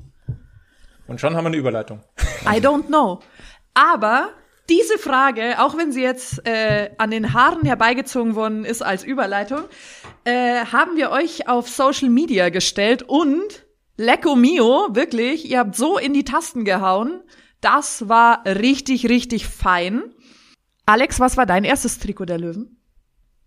Und 1.07 1.21
schon 1.21 1.37
haben 1.37 1.45
wir 1.45 1.49
eine 1.49 1.57
Überleitung. 1.57 2.01
I 2.45 2.59
don't 2.59 2.87
know. 2.87 3.21
Aber 3.75 4.31
diese 4.69 4.99
Frage, 4.99 5.61
auch 5.61 5.77
wenn 5.77 5.93
sie 5.93 6.03
jetzt 6.03 6.47
äh, 6.47 6.91
an 6.99 7.11
den 7.11 7.33
Haaren 7.33 7.65
herbeigezogen 7.65 8.35
worden 8.35 8.65
ist 8.65 8.83
als 8.83 9.05
Überleitung, 9.05 9.61
äh, 10.25 10.65
haben 10.65 10.97
wir 10.97 11.11
euch 11.11 11.49
auf 11.49 11.69
Social 11.69 12.09
Media 12.09 12.49
gestellt 12.49 13.05
und 13.05 13.67
Lecco 13.97 14.37
Mio, 14.37 14.89
wirklich, 14.93 15.49
ihr 15.51 15.61
habt 15.61 15.77
so 15.77 15.99
in 15.99 16.13
die 16.13 16.25
Tasten 16.25 16.65
gehauen. 16.65 17.23
Das 17.61 18.09
war 18.09 18.45
richtig, 18.45 19.09
richtig 19.09 19.47
fein. 19.47 20.03
Alex, 20.85 21.19
was 21.19 21.37
war 21.37 21.47
dein 21.47 21.65
erstes 21.65 21.99
Trikot 21.99 22.27
der 22.27 22.39
Löwen? 22.39 22.81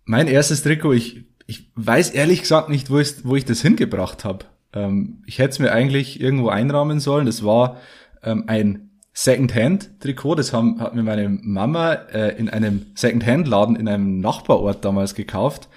Mein 0.04 0.26
erstes 0.26 0.62
Trikot, 0.62 0.92
ich, 0.92 1.26
ich 1.46 1.70
weiß 1.76 2.10
ehrlich 2.10 2.40
gesagt 2.40 2.68
nicht, 2.68 2.90
wo 2.90 2.98
ich, 2.98 3.24
wo 3.24 3.36
ich 3.36 3.44
das 3.44 3.62
hingebracht 3.62 4.24
habe. 4.24 4.46
Ähm, 4.72 5.22
ich 5.26 5.38
hätte 5.38 5.50
es 5.50 5.58
mir 5.58 5.72
eigentlich 5.72 6.20
irgendwo 6.20 6.48
einrahmen 6.48 7.00
sollen. 7.00 7.26
Das 7.26 7.44
war 7.44 7.78
ähm, 8.22 8.44
ein 8.46 8.90
Secondhand-Trikot. 9.12 10.34
Das 10.36 10.52
haben, 10.52 10.80
hat 10.80 10.94
mir 10.94 11.02
meine 11.02 11.28
Mama 11.28 11.92
äh, 11.92 12.38
in 12.38 12.48
einem 12.48 12.86
Secondhand-Laden 12.94 13.76
in 13.76 13.88
einem 13.88 14.20
Nachbarort 14.20 14.84
damals 14.84 15.14
gekauft. 15.14 15.68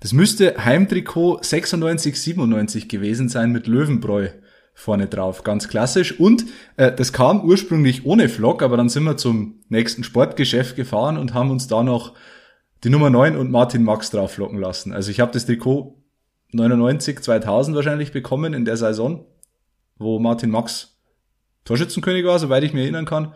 Das 0.00 0.12
müsste 0.12 0.64
Heimtrikot 0.64 1.38
96, 1.42 2.20
97 2.20 2.88
gewesen 2.88 3.28
sein 3.28 3.52
mit 3.52 3.66
Löwenbräu 3.66 4.28
vorne 4.74 5.06
drauf, 5.06 5.42
ganz 5.42 5.68
klassisch. 5.68 6.20
Und 6.20 6.44
äh, 6.76 6.92
das 6.92 7.14
kam 7.14 7.42
ursprünglich 7.42 8.04
ohne 8.04 8.28
Flock, 8.28 8.62
aber 8.62 8.76
dann 8.76 8.90
sind 8.90 9.04
wir 9.04 9.16
zum 9.16 9.60
nächsten 9.70 10.04
Sportgeschäft 10.04 10.76
gefahren 10.76 11.16
und 11.16 11.32
haben 11.32 11.50
uns 11.50 11.66
da 11.66 11.82
noch 11.82 12.12
die 12.84 12.90
Nummer 12.90 13.08
9 13.08 13.36
und 13.36 13.50
Martin 13.50 13.82
Max 13.82 14.10
drauflocken 14.10 14.58
lassen. 14.58 14.92
Also 14.92 15.10
ich 15.10 15.18
habe 15.18 15.32
das 15.32 15.46
Trikot 15.46 15.95
99, 16.52 17.20
2000 17.20 17.76
wahrscheinlich 17.76 18.12
bekommen 18.12 18.54
in 18.54 18.64
der 18.64 18.76
Saison, 18.76 19.26
wo 19.98 20.18
Martin 20.18 20.50
Max 20.50 20.96
Torschützenkönig 21.64 22.24
war, 22.24 22.38
soweit 22.38 22.62
ich 22.62 22.72
mir 22.72 22.82
erinnern 22.82 23.06
kann. 23.06 23.34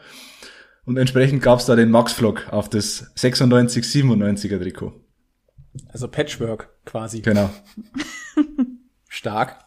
Und 0.85 0.97
entsprechend 0.97 1.43
gab's 1.43 1.67
da 1.67 1.77
den 1.77 1.91
Max-Flock 1.91 2.53
auf 2.53 2.69
das 2.69 3.13
96, 3.17 3.85
97er 3.85 4.59
Trikot. 4.59 4.93
Also 5.89 6.09
Patchwork 6.09 6.69
quasi. 6.85 7.21
Genau. 7.21 7.51
Stark. 9.09 9.59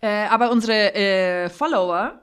Äh, 0.00 0.26
aber 0.28 0.50
unsere 0.50 0.94
äh, 0.94 1.48
Follower, 1.48 2.22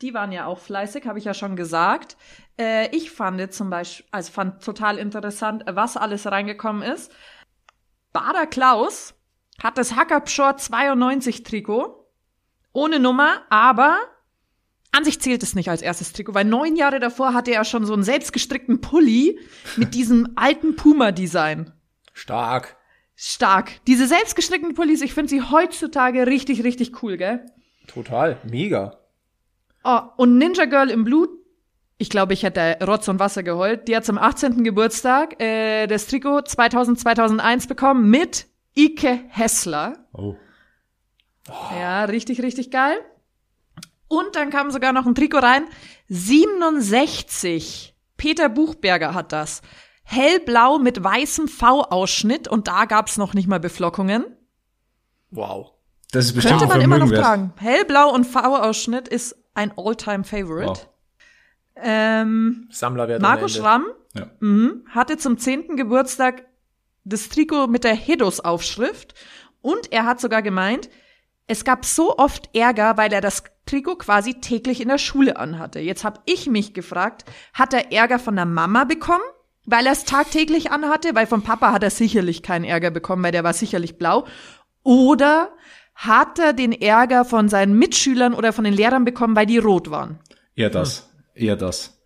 die 0.00 0.14
waren 0.14 0.32
ja 0.32 0.46
auch 0.46 0.58
fleißig, 0.58 1.06
habe 1.06 1.18
ich 1.18 1.26
ja 1.26 1.34
schon 1.34 1.56
gesagt. 1.56 2.16
Äh, 2.58 2.94
ich 2.96 3.10
fand 3.10 3.52
zum 3.52 3.70
Beispiel, 3.70 4.06
also 4.10 4.32
fand 4.32 4.62
total 4.62 4.98
interessant, 4.98 5.64
was 5.66 5.96
alles 5.96 6.26
reingekommen 6.26 6.82
ist. 6.82 7.12
Bader 8.12 8.46
Klaus 8.46 9.14
hat 9.62 9.78
das 9.78 9.96
Hackerpschor 9.96 10.56
92 10.56 11.42
Trikot. 11.42 12.06
Ohne 12.72 13.00
Nummer, 13.00 13.42
aber 13.50 13.98
an 14.92 15.04
sich 15.04 15.20
zählt 15.20 15.42
es 15.42 15.54
nicht 15.54 15.68
als 15.68 15.82
erstes 15.82 16.12
Trikot, 16.12 16.34
weil 16.34 16.44
neun 16.44 16.76
Jahre 16.76 17.00
davor 17.00 17.34
hatte 17.34 17.52
er 17.52 17.64
schon 17.64 17.84
so 17.84 17.92
einen 17.92 18.02
selbstgestrickten 18.02 18.80
Pulli 18.80 19.38
mit 19.76 19.94
diesem 19.94 20.32
alten 20.36 20.76
Puma-Design. 20.76 21.72
Stark. 22.12 22.76
Stark. 23.16 23.84
Diese 23.86 24.06
selbstgestrickten 24.06 24.74
Pullis, 24.74 25.02
ich 25.02 25.12
finde 25.12 25.30
sie 25.30 25.42
heutzutage 25.42 26.26
richtig, 26.26 26.62
richtig 26.62 27.02
cool, 27.02 27.16
gell? 27.16 27.44
Total. 27.88 28.38
Mega. 28.48 28.98
Oh, 29.82 30.00
und 30.16 30.38
Ninja 30.38 30.66
Girl 30.66 30.90
im 30.90 31.04
Blut, 31.04 31.30
ich 31.96 32.10
glaube, 32.10 32.32
ich 32.32 32.44
hätte 32.44 32.78
Rotz 32.86 33.08
und 33.08 33.18
Wasser 33.18 33.42
geheult. 33.42 33.88
Die 33.88 33.96
hat 33.96 34.04
zum 34.04 34.18
18. 34.18 34.62
Geburtstag 34.62 35.42
äh, 35.42 35.88
das 35.88 36.06
Trikot 36.06 36.42
2000, 36.42 37.00
2001 37.00 37.66
bekommen 37.66 38.08
mit 38.08 38.46
Ike 38.78 39.24
Hessler. 39.28 40.06
Oh. 40.12 40.36
Ja, 41.78 42.04
richtig, 42.04 42.42
richtig 42.42 42.70
geil. 42.70 42.96
Und 44.06 44.36
dann 44.36 44.50
kam 44.50 44.70
sogar 44.70 44.92
noch 44.92 45.06
ein 45.06 45.14
Trikot 45.14 45.38
rein. 45.38 45.64
67. 46.08 47.94
Peter 48.16 48.48
Buchberger 48.48 49.14
hat 49.14 49.32
das. 49.32 49.62
Hellblau 50.02 50.78
mit 50.78 51.02
weißem 51.02 51.48
V-Ausschnitt 51.48 52.48
und 52.48 52.66
da 52.68 52.86
gab's 52.86 53.18
noch 53.18 53.34
nicht 53.34 53.48
mal 53.48 53.60
Beflockungen. 53.60 54.24
Wow. 55.30 55.72
Das 56.12 56.24
ist 56.24 56.32
bestimmt 56.32 56.60
Könnte 56.60 56.72
ein 56.74 56.78
man 56.78 56.84
immer 56.84 56.98
noch 56.98 57.10
tragen. 57.10 57.52
Hellblau 57.58 58.14
und 58.14 58.24
V-Ausschnitt 58.24 59.08
ist 59.08 59.36
ein 59.52 59.72
All-Time-Favorite. 59.76 60.68
Wow. 60.68 60.88
Ähm, 61.76 62.68
Sammlerwert. 62.70 63.20
Marco 63.20 63.44
ohne 63.44 63.52
Ende. 63.52 63.60
Schramm 63.60 63.84
Ja. 64.14 64.30
mhm, 64.40 64.84
hatte 64.88 65.18
zum 65.18 65.36
10. 65.36 65.76
Geburtstag 65.76 66.44
das 67.04 67.28
Trikot 67.28 67.66
mit 67.68 67.84
der 67.84 67.94
Hedos-Aufschrift 67.94 69.14
und 69.62 69.92
er 69.92 70.04
hat 70.04 70.20
sogar 70.20 70.42
gemeint, 70.42 70.88
es 71.46 71.64
gab 71.64 71.84
so 71.84 72.16
oft 72.18 72.54
Ärger, 72.54 72.96
weil 72.96 73.12
er 73.12 73.20
das 73.22 73.42
Trikot 73.64 73.96
quasi 73.96 74.34
täglich 74.34 74.80
in 74.80 74.88
der 74.88 74.98
Schule 74.98 75.36
anhatte. 75.38 75.78
Jetzt 75.80 76.04
habe 76.04 76.20
ich 76.26 76.46
mich 76.46 76.74
gefragt, 76.74 77.24
hat 77.54 77.72
er 77.72 77.92
Ärger 77.92 78.18
von 78.18 78.36
der 78.36 78.44
Mama 78.44 78.84
bekommen, 78.84 79.24
weil 79.64 79.86
er 79.86 79.92
es 79.92 80.04
tagtäglich 80.04 80.70
anhatte? 80.70 81.14
Weil 81.14 81.26
vom 81.26 81.42
Papa 81.42 81.72
hat 81.72 81.82
er 81.82 81.90
sicherlich 81.90 82.42
keinen 82.42 82.64
Ärger 82.64 82.90
bekommen, 82.90 83.22
weil 83.22 83.32
der 83.32 83.44
war 83.44 83.52
sicherlich 83.54 83.96
blau. 83.98 84.26
Oder 84.82 85.50
hat 85.94 86.38
er 86.38 86.52
den 86.52 86.72
Ärger 86.72 87.24
von 87.24 87.48
seinen 87.48 87.78
Mitschülern 87.78 88.32
oder 88.34 88.52
von 88.52 88.64
den 88.64 88.74
Lehrern 88.74 89.04
bekommen, 89.04 89.34
weil 89.36 89.46
die 89.46 89.58
rot 89.58 89.90
waren? 89.90 90.18
Eher 90.54 90.70
das. 90.70 91.10
Eher 91.34 91.56
das. 91.56 91.98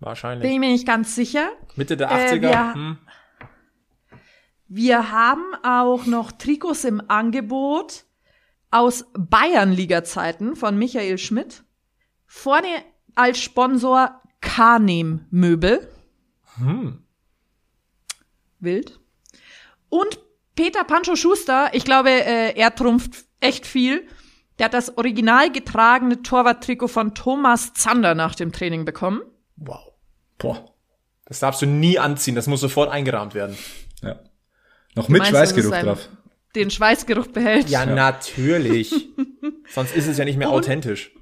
Wahrscheinlich. 0.00 0.42
Bin 0.42 0.52
ich 0.52 0.58
mir 0.60 0.70
nicht 0.72 0.86
ganz 0.86 1.14
sicher. 1.14 1.48
Mitte 1.76 1.96
der 1.96 2.10
Äh, 2.10 2.32
80er. 2.34 2.50
ja. 2.50 2.74
hm. 2.74 2.98
Wir 4.74 5.10
haben 5.10 5.54
auch 5.62 6.06
noch 6.06 6.32
Trikots 6.32 6.84
im 6.84 7.02
Angebot 7.10 8.06
aus 8.70 9.04
Bayernliga-Zeiten 9.12 10.56
von 10.56 10.78
Michael 10.78 11.18
Schmidt. 11.18 11.62
Vorne 12.26 12.82
als 13.14 13.38
Sponsor 13.38 14.22
Carnem 14.40 15.26
Möbel. 15.28 15.86
Wild. 18.60 18.98
Und 19.90 20.18
Peter 20.54 20.84
Pancho 20.84 21.16
Schuster, 21.16 21.74
ich 21.74 21.84
glaube, 21.84 22.08
äh, 22.08 22.58
er 22.58 22.74
trumpft 22.74 23.26
echt 23.40 23.66
viel. 23.66 24.08
Der 24.58 24.66
hat 24.66 24.74
das 24.74 24.96
original 24.96 25.52
getragene 25.52 26.22
Torwarttrikot 26.22 26.88
von 26.88 27.14
Thomas 27.14 27.74
Zander 27.74 28.14
nach 28.14 28.34
dem 28.34 28.52
Training 28.52 28.86
bekommen. 28.86 29.20
Wow. 29.56 29.92
Boah. 30.38 30.64
Das 31.26 31.40
darfst 31.40 31.60
du 31.60 31.66
nie 31.66 31.98
anziehen. 31.98 32.34
Das 32.34 32.46
muss 32.46 32.62
sofort 32.62 32.90
eingerahmt 32.90 33.34
werden. 33.34 33.58
Ja. 34.00 34.18
Noch 34.94 35.08
mit 35.08 35.20
meinst, 35.20 35.30
Schweißgeruch 35.30 35.76
drauf. 35.76 36.08
Den 36.54 36.70
Schweißgeruch 36.70 37.28
behält. 37.28 37.68
Ja, 37.70 37.86
natürlich. 37.86 39.08
Sonst 39.68 39.96
ist 39.96 40.06
es 40.06 40.18
ja 40.18 40.24
nicht 40.24 40.36
mehr 40.36 40.50
authentisch. 40.50 41.12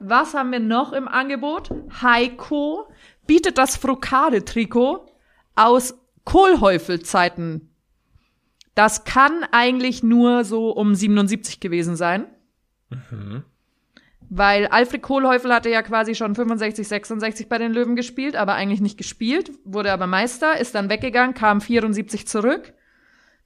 Was 0.00 0.34
haben 0.34 0.50
wir 0.50 0.60
noch 0.60 0.92
im 0.92 1.08
Angebot? 1.08 1.70
Heiko 2.00 2.88
bietet 3.26 3.58
das 3.58 3.76
Frokade-Trikot 3.76 5.06
aus 5.54 5.94
Kohlhäufel-Zeiten. 6.24 7.68
Das 8.74 9.04
kann 9.04 9.44
eigentlich 9.52 10.02
nur 10.02 10.44
so 10.44 10.70
um 10.70 10.94
77 10.94 11.60
gewesen 11.60 11.94
sein. 11.94 12.26
Weil 14.30 14.66
Alfred 14.68 15.02
Kohlhäufel 15.02 15.52
hatte 15.52 15.68
ja 15.68 15.82
quasi 15.82 16.14
schon 16.14 16.34
65, 16.34 16.88
66 16.88 17.48
bei 17.50 17.58
den 17.58 17.72
Löwen 17.72 17.94
gespielt, 17.94 18.34
aber 18.34 18.54
eigentlich 18.54 18.80
nicht 18.80 18.96
gespielt, 18.96 19.52
wurde 19.64 19.92
aber 19.92 20.06
Meister, 20.06 20.58
ist 20.58 20.74
dann 20.74 20.88
weggegangen, 20.88 21.34
kam 21.34 21.60
74 21.60 22.26
zurück 22.26 22.72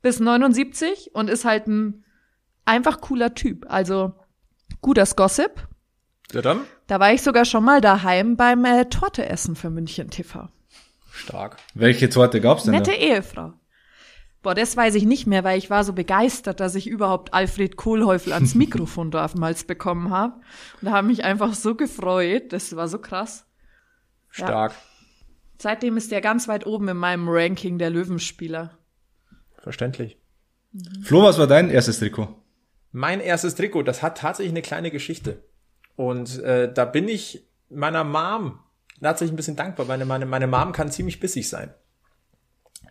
bis 0.03 0.21
79 0.21 1.11
und 1.15 1.29
ist 1.31 1.45
halt 1.45 1.67
ein 1.67 2.05
einfach 2.65 3.01
cooler 3.01 3.35
Typ. 3.35 3.67
Also 3.69 4.15
guter 4.81 5.05
Gossip. 5.05 5.69
Ja, 6.33 6.43
dann 6.43 6.61
Da 6.87 7.01
war 7.01 7.13
ich 7.13 7.23
sogar 7.23 7.45
schon 7.45 7.65
mal 7.65 7.81
daheim 7.81 8.37
beim 8.37 8.65
äh, 8.65 8.87
Torteessen 8.87 9.57
für 9.57 9.71
München 9.71 10.11
TV. 10.11 10.49
stark. 11.13 11.57
Welche 11.75 12.09
Torte 12.09 12.41
gab's 12.41 12.65
denn 12.65 12.73
Nette 12.73 12.91
da? 12.91 12.97
Ehefrau. 12.97 13.53
Boah, 14.43 14.55
das 14.55 14.77
weiß 14.77 14.95
ich 14.95 15.05
nicht 15.07 15.27
mehr, 15.27 15.43
weil 15.43 15.59
ich 15.59 15.71
war 15.71 15.83
so 15.83 15.93
begeistert, 15.93 16.61
dass 16.61 16.77
ich 16.77 16.87
überhaupt 16.87 17.35
Alfred 17.35 17.77
Kohlhäufel 17.77 18.33
ans 18.33 18.55
Mikrofon 18.57 19.11
damals 19.11 19.65
bekommen 19.65 20.11
habe. 20.11 20.35
Und 20.81 20.87
da 20.87 20.93
habe 20.93 21.07
mich 21.09 21.25
einfach 21.25 21.55
so 21.55 21.75
gefreut. 21.75 22.53
Das 22.53 22.75
war 22.77 22.87
so 22.87 22.99
krass. 23.01 23.47
Stark. 24.31 24.75
Seitdem 25.59 25.97
ist 25.97 26.13
der 26.13 26.21
ganz 26.21 26.49
weit 26.49 26.67
oben 26.67 26.89
in 26.89 26.97
meinem 26.97 27.29
Ranking 27.29 27.79
der 27.79 27.91
Löwenspieler. 27.91 28.79
Verständlich. 29.67 30.17
Flo, 31.03 31.25
was 31.25 31.41
war 31.41 31.49
dein 31.49 31.71
erstes 31.71 31.99
Trikot? 31.99 32.29
Mein 32.93 33.19
erstes 33.19 33.57
Trikot, 33.57 33.83
das 33.83 34.01
hat 34.01 34.19
tatsächlich 34.19 34.53
eine 34.53 34.63
kleine 34.63 34.93
Geschichte. 34.93 35.43
Und 35.97 36.39
äh, 36.45 36.73
da 36.73 36.85
bin 36.85 37.09
ich 37.09 37.49
meiner 37.69 38.05
Mom 38.05 38.61
tatsächlich 39.03 39.33
ein 39.33 39.37
bisschen 39.37 39.57
dankbar, 39.57 39.89
weil 39.89 40.05
meine, 40.05 40.25
meine 40.25 40.47
Mom 40.47 40.71
kann 40.71 40.93
ziemlich 40.93 41.19
bissig 41.19 41.49
sein. 41.49 41.75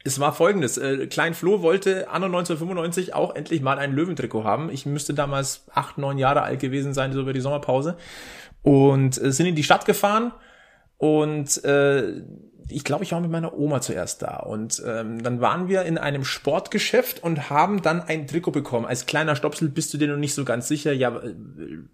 Es 0.04 0.20
war 0.20 0.34
folgendes, 0.34 0.78
äh, 0.78 1.08
Klein 1.08 1.34
Flo 1.34 1.62
wollte 1.62 2.10
anno 2.10 2.26
1995 2.26 3.14
auch 3.14 3.34
endlich 3.36 3.62
mal 3.62 3.80
ein 3.80 3.94
Löwentrikot 3.94 4.44
haben. 4.44 4.70
Ich 4.70 4.86
müsste 4.86 5.14
damals 5.14 5.64
acht, 5.72 5.98
neun 5.98 6.18
Jahre 6.18 6.42
alt 6.42 6.60
gewesen 6.60 6.94
sein, 6.94 7.14
so 7.14 7.22
über 7.22 7.32
die 7.32 7.40
Sommerpause. 7.40 7.96
Und 8.64 9.18
äh, 9.18 9.32
sind 9.32 9.46
in 9.46 9.56
die 9.56 9.64
Stadt 9.64 9.86
gefahren 9.86 10.34
und 10.98 11.64
äh, 11.64 12.22
ich 12.68 12.84
glaube, 12.84 13.04
ich 13.04 13.12
war 13.12 13.20
mit 13.20 13.30
meiner 13.32 13.54
Oma 13.58 13.82
zuerst 13.82 14.22
da. 14.22 14.38
Und 14.38 14.82
ähm, 14.86 15.22
dann 15.22 15.40
waren 15.42 15.68
wir 15.68 15.84
in 15.84 15.98
einem 15.98 16.26
Sportgeschäft 16.26 17.22
und 17.22 17.50
haben 17.50 17.82
dann 17.82 18.02
ein 18.02 18.28
Trikot 18.28 18.52
bekommen. 18.52 18.86
Als 18.86 19.06
kleiner 19.06 19.36
Stopsel 19.36 19.70
bist 19.70 19.94
du 19.94 19.98
dir 19.98 20.08
noch 20.08 20.18
nicht 20.18 20.34
so 20.34 20.46
ganz 20.46 20.68
sicher. 20.68 20.92
Ja, 20.92 21.16
äh, 21.16 21.36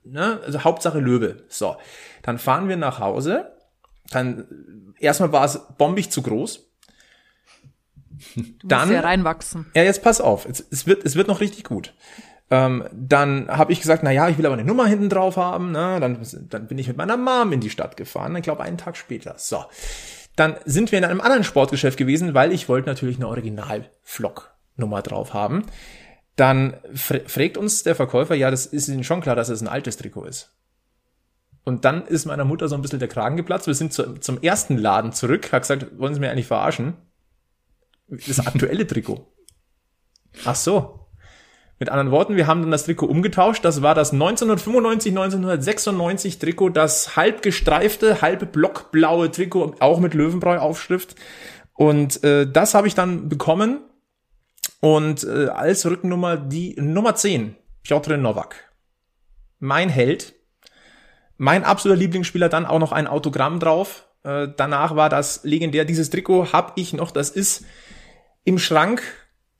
ne? 0.03 0.39
Also 0.45 0.63
Hauptsache 0.63 0.99
Löwe. 0.99 1.43
So, 1.49 1.75
dann 2.21 2.37
fahren 2.37 2.69
wir 2.69 2.77
nach 2.77 2.99
Hause. 2.99 3.51
Dann 4.11 4.93
erstmal 4.99 5.31
war 5.31 5.45
es 5.45 5.59
bombig 5.77 6.09
zu 6.11 6.21
groß. 6.21 6.67
Du 8.35 8.43
Dann- 8.63 8.89
musst 8.89 8.91
ja 8.93 8.99
reinwachsen. 9.01 9.65
Ja, 9.73 9.83
jetzt 9.83 10.03
pass 10.03 10.21
auf, 10.21 10.45
es, 10.45 10.65
es, 10.69 10.85
wird, 10.85 11.05
es 11.05 11.15
wird 11.15 11.27
noch 11.27 11.41
richtig 11.41 11.63
gut. 11.63 11.93
Ähm, 12.49 12.83
dann 12.91 13.47
habe 13.47 13.71
ich 13.71 13.79
gesagt, 13.79 14.03
na 14.03 14.11
ja, 14.11 14.27
ich 14.27 14.37
will 14.37 14.45
aber 14.45 14.55
eine 14.55 14.65
Nummer 14.65 14.85
hinten 14.85 15.07
drauf 15.09 15.37
haben. 15.37 15.71
Ne? 15.71 15.99
Dann, 16.01 16.19
dann 16.49 16.67
bin 16.67 16.77
ich 16.77 16.87
mit 16.89 16.97
meiner 16.97 17.15
Mom 17.15 17.53
in 17.53 17.61
die 17.61 17.69
Stadt 17.69 17.95
gefahren. 17.95 18.35
Ich 18.35 18.43
glaube, 18.43 18.61
einen 18.63 18.77
Tag 18.77 18.97
später. 18.97 19.35
So. 19.37 19.63
Dann 20.41 20.55
sind 20.65 20.91
wir 20.91 20.97
in 20.97 21.05
einem 21.05 21.21
anderen 21.21 21.43
Sportgeschäft 21.43 21.99
gewesen, 21.99 22.33
weil 22.33 22.51
ich 22.51 22.67
wollte 22.67 22.89
natürlich 22.89 23.17
eine 23.17 23.27
Original-Flock-Nummer 23.27 25.03
drauf 25.03 25.35
haben. 25.35 25.67
Dann 26.35 26.77
fr 26.95 27.19
fragt 27.27 27.57
uns 27.57 27.83
der 27.83 27.93
Verkäufer, 27.93 28.33
ja, 28.33 28.49
das 28.49 28.65
ist 28.65 28.87
Ihnen 28.87 29.03
schon 29.03 29.21
klar, 29.21 29.35
dass 29.35 29.49
es 29.49 29.61
ein 29.61 29.67
altes 29.67 29.97
Trikot 29.97 30.25
ist. 30.25 30.57
Und 31.63 31.85
dann 31.85 32.07
ist 32.07 32.25
meiner 32.25 32.43
Mutter 32.43 32.67
so 32.69 32.73
ein 32.73 32.81
bisschen 32.81 32.97
der 32.97 33.07
Kragen 33.07 33.37
geplatzt. 33.37 33.67
Wir 33.67 33.75
sind 33.75 33.93
zu, 33.93 34.15
zum 34.15 34.41
ersten 34.41 34.79
Laden 34.79 35.13
zurück, 35.13 35.51
hat 35.51 35.61
gesagt, 35.61 35.99
wollen 35.99 36.15
Sie 36.15 36.19
mir 36.19 36.31
eigentlich 36.31 36.47
verarschen? 36.47 36.95
Das 38.07 38.39
aktuelle 38.39 38.87
Trikot. 38.87 39.31
Ach 40.43 40.55
so. 40.55 41.00
Mit 41.81 41.89
anderen 41.89 42.11
Worten, 42.11 42.35
wir 42.35 42.45
haben 42.45 42.61
dann 42.61 42.69
das 42.69 42.85
Trikot 42.85 43.07
umgetauscht. 43.07 43.65
Das 43.65 43.81
war 43.81 43.95
das 43.95 44.13
1995, 44.13 45.13
1996 45.13 46.37
Trikot, 46.37 46.69
das 46.69 47.15
halb 47.15 47.41
gestreifte, 47.41 48.21
halb 48.21 48.51
blockblaue 48.51 49.31
Trikot, 49.31 49.77
auch 49.79 49.99
mit 49.99 50.13
Löwenbräu-Aufschrift. 50.13 51.15
Und 51.73 52.23
äh, 52.23 52.45
das 52.45 52.75
habe 52.75 52.87
ich 52.87 52.93
dann 52.93 53.29
bekommen. 53.29 53.79
Und 54.79 55.23
äh, 55.23 55.47
als 55.47 55.83
Rückennummer 55.87 56.37
die 56.37 56.75
Nummer 56.79 57.15
10, 57.15 57.55
Piotr 57.81 58.17
Nowak. 58.17 58.71
Mein 59.57 59.89
Held. 59.89 60.35
Mein 61.37 61.63
absoluter 61.63 61.99
Lieblingsspieler, 61.99 62.47
dann 62.47 62.67
auch 62.67 62.77
noch 62.77 62.91
ein 62.91 63.07
Autogramm 63.07 63.59
drauf. 63.59 64.07
Äh, 64.21 64.49
danach 64.55 64.95
war 64.95 65.09
das 65.09 65.43
legendär. 65.45 65.85
Dieses 65.85 66.11
Trikot 66.11 66.53
habe 66.53 66.73
ich 66.75 66.93
noch. 66.93 67.09
Das 67.09 67.31
ist 67.31 67.65
im 68.43 68.59
Schrank. 68.59 69.01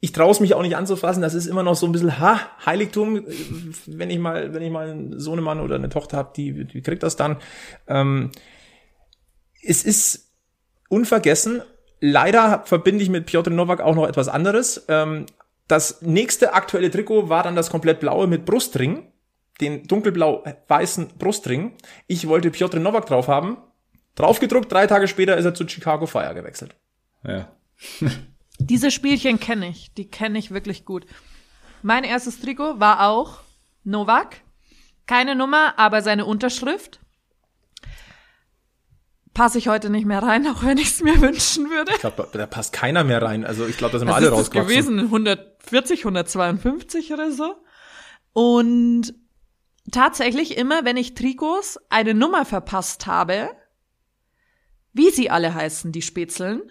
Ich 0.04 0.12
traue 0.14 0.32
es 0.32 0.40
mich 0.40 0.56
auch 0.56 0.64
nicht 0.64 0.76
anzufassen. 0.76 1.22
Das 1.22 1.36
ist 1.36 1.46
immer 1.46 1.62
noch 1.62 1.76
so 1.76 1.86
ein 1.86 1.92
bisschen 1.92 2.20
ha 2.20 2.40
Heiligtum. 2.66 3.24
Wenn 3.86 4.10
ich 4.10 4.18
mal, 4.18 4.52
wenn 4.52 4.64
ich 4.64 4.72
mal 4.72 4.90
einen 4.90 5.20
Sohnemann 5.20 5.60
oder 5.60 5.76
eine 5.76 5.90
Tochter 5.90 6.18
habe, 6.18 6.32
die, 6.36 6.66
die 6.66 6.82
kriegt 6.82 7.04
das 7.04 7.16
dann. 7.16 7.38
Ähm, 7.88 8.32
es 9.62 9.84
ist 9.84 10.32
unvergessen. 10.90 11.62
Leider 12.00 12.64
verbinde 12.66 13.04
ich 13.04 13.12
mit 13.12 13.28
Piotr 13.28 13.52
Nowak 13.52 13.80
auch 13.80 13.94
noch 13.94 14.08
etwas 14.08 14.28
anderes. 14.28 14.86
Ähm, 14.88 15.28
das 15.68 16.02
nächste 16.02 16.56
aktuelle 16.56 16.90
Trikot 16.90 17.30
war 17.30 17.44
dann 17.44 17.56
das 17.56 17.70
komplett 17.70 18.00
blaue 18.00 18.26
mit 18.26 18.44
Brustring, 18.44 19.04
den 19.62 19.84
dunkelblau-weißen 19.84 21.10
Brustring. 21.20 21.74
Ich 22.08 22.28
wollte 22.28 22.50
Piotr 22.50 22.80
Nowak 22.80 23.06
drauf 23.06 23.28
haben. 23.28 23.58
Draufgedruckt, 24.16 24.72
drei 24.72 24.88
Tage 24.88 25.08
später 25.08 25.38
ist 25.38 25.46
er 25.46 25.54
zu 25.54 25.68
Chicago 25.68 26.08
Fire 26.08 26.34
gewechselt. 26.34 26.76
Ja. 27.24 27.56
Diese 28.66 28.92
Spielchen 28.92 29.40
kenne 29.40 29.70
ich. 29.70 29.94
Die 29.94 30.10
kenne 30.10 30.40
ich 30.40 30.52
wirklich 30.52 30.86
gut. 30.86 31.06
Mein 31.82 32.04
erstes 32.04 32.40
Trikot 32.40 32.80
war 32.80 33.08
auch 33.08 33.40
Novak. 33.84 34.42
Keine 35.08 35.36
Nummer, 35.36 35.78
aber 35.78 36.02
seine 36.02 36.26
Unterschrift. 36.26 37.00
Passe 39.34 39.58
ich 39.58 39.68
heute 39.68 39.90
nicht 39.90 40.06
mehr 40.06 40.22
rein, 40.22 40.46
auch 40.54 40.64
wenn 40.64 40.78
ich 40.78 40.90
es 40.90 41.02
mir 41.02 41.20
wünschen 41.22 41.70
würde. 41.70 41.94
Ich 41.94 42.00
glaube, 42.02 42.28
da 42.32 42.46
passt 42.46 42.74
keiner 42.74 43.04
mehr 43.04 43.22
rein. 43.22 43.46
Also 43.46 43.66
ich 43.66 43.78
glaube, 43.78 43.94
da 43.94 44.00
sind 44.00 44.08
wir 44.08 44.16
alle 44.16 44.28
ist 44.28 44.32
das 44.32 44.40
rausgewachsen. 44.40 44.70
gewesen? 44.70 45.00
140, 45.00 46.00
152 46.00 47.14
oder 47.14 47.32
so. 47.32 47.56
Und 48.34 49.14
tatsächlich 49.92 50.58
immer, 50.58 50.86
wenn 50.86 50.98
ich 50.98 51.16
Trikots 51.16 51.80
eine 51.90 52.14
Nummer 52.14 52.46
verpasst 52.46 53.08
habe, 53.08 53.50
wie 54.94 55.10
sie 55.10 55.30
alle 55.30 55.54
heißen, 55.54 55.92
die 55.92 56.02
Spätzeln, 56.02 56.62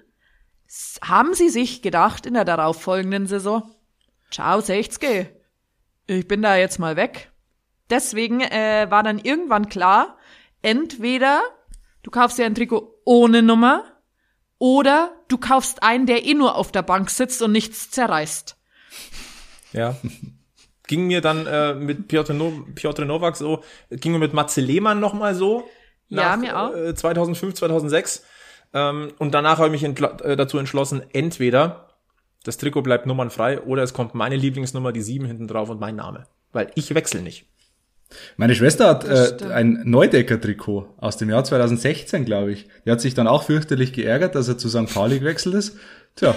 haben 1.02 1.34
sie 1.34 1.48
sich 1.48 1.82
gedacht 1.82 2.26
in 2.26 2.34
der 2.34 2.44
darauffolgenden 2.44 3.26
Saison, 3.26 3.74
ciao 4.30 4.60
60, 4.60 5.28
ich 6.06 6.28
bin 6.28 6.42
da 6.42 6.56
jetzt 6.56 6.78
mal 6.78 6.96
weg. 6.96 7.30
Deswegen 7.88 8.40
äh, 8.40 8.86
war 8.88 9.02
dann 9.02 9.18
irgendwann 9.18 9.68
klar, 9.68 10.16
entweder 10.62 11.42
du 12.02 12.10
kaufst 12.10 12.38
dir 12.38 12.46
ein 12.46 12.54
Trikot 12.54 13.00
ohne 13.04 13.42
Nummer 13.42 13.84
oder 14.58 15.12
du 15.28 15.38
kaufst 15.38 15.82
einen, 15.82 16.06
der 16.06 16.24
eh 16.24 16.34
nur 16.34 16.54
auf 16.54 16.70
der 16.70 16.82
Bank 16.82 17.10
sitzt 17.10 17.42
und 17.42 17.52
nichts 17.52 17.90
zerreißt. 17.90 18.56
Ja. 19.72 19.96
Ging 20.86 21.06
mir 21.06 21.20
dann 21.20 21.46
äh, 21.46 21.74
mit 21.74 22.08
Piotr, 22.08 22.34
no 22.34 22.64
Piotr 22.74 23.04
Nowak 23.04 23.36
so, 23.36 23.62
ging 23.90 24.12
mir 24.12 24.18
mit 24.18 24.34
Matze 24.34 24.60
Lehmann 24.60 25.00
noch 25.00 25.14
mal 25.14 25.34
so. 25.34 25.68
Ja, 26.08 26.36
mir 26.36 26.58
auch. 26.58 26.74
Äh, 26.74 26.94
2005, 26.94 27.54
2006. 27.54 28.24
Ähm, 28.72 29.12
und 29.18 29.32
danach 29.32 29.58
habe 29.58 29.66
ich 29.68 29.72
mich 29.72 29.84
entl 29.84 30.08
äh, 30.22 30.36
dazu 30.36 30.58
entschlossen, 30.58 31.02
entweder 31.12 31.88
das 32.44 32.56
Trikot 32.56 32.82
bleibt 32.82 33.06
nummernfrei 33.06 33.60
oder 33.60 33.82
es 33.82 33.92
kommt 33.92 34.14
meine 34.14 34.36
Lieblingsnummer, 34.36 34.92
die 34.92 35.02
7 35.02 35.26
hinten 35.26 35.48
drauf 35.48 35.68
und 35.68 35.80
mein 35.80 35.96
Name. 35.96 36.26
Weil 36.52 36.70
ich 36.74 36.94
wechsle 36.94 37.20
nicht. 37.20 37.46
Meine 38.36 38.54
Schwester 38.54 38.88
hat 38.88 39.04
äh, 39.04 39.52
ein 39.52 39.82
Neudecker-Trikot 39.84 40.94
aus 40.96 41.16
dem 41.16 41.30
Jahr 41.30 41.44
2016, 41.44 42.24
glaube 42.24 42.52
ich. 42.52 42.68
Die 42.84 42.90
hat 42.90 43.00
sich 43.00 43.14
dann 43.14 43.28
auch 43.28 43.44
fürchterlich 43.44 43.92
geärgert, 43.92 44.34
dass 44.34 44.48
er 44.48 44.58
zu 44.58 44.68
St. 44.68 44.92
Pauli 44.92 45.20
gewechselt 45.20 45.54
ist. 45.54 45.76
Tja, 46.16 46.34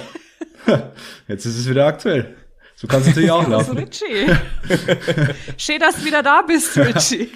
jetzt 1.28 1.46
ist 1.46 1.58
es 1.58 1.68
wieder 1.70 1.88
aktuell. 1.88 2.36
So 2.76 2.88
kann 2.88 3.02
es 3.02 3.08
natürlich 3.08 3.32
auch 3.32 3.40
Also 3.50 3.74
laufen. 3.74 3.78
Richie. 3.78 4.36
Schön, 5.58 5.80
dass 5.80 5.96
du 5.96 6.06
wieder 6.06 6.22
da 6.22 6.42
bist, 6.44 6.78
Richie. 6.78 7.32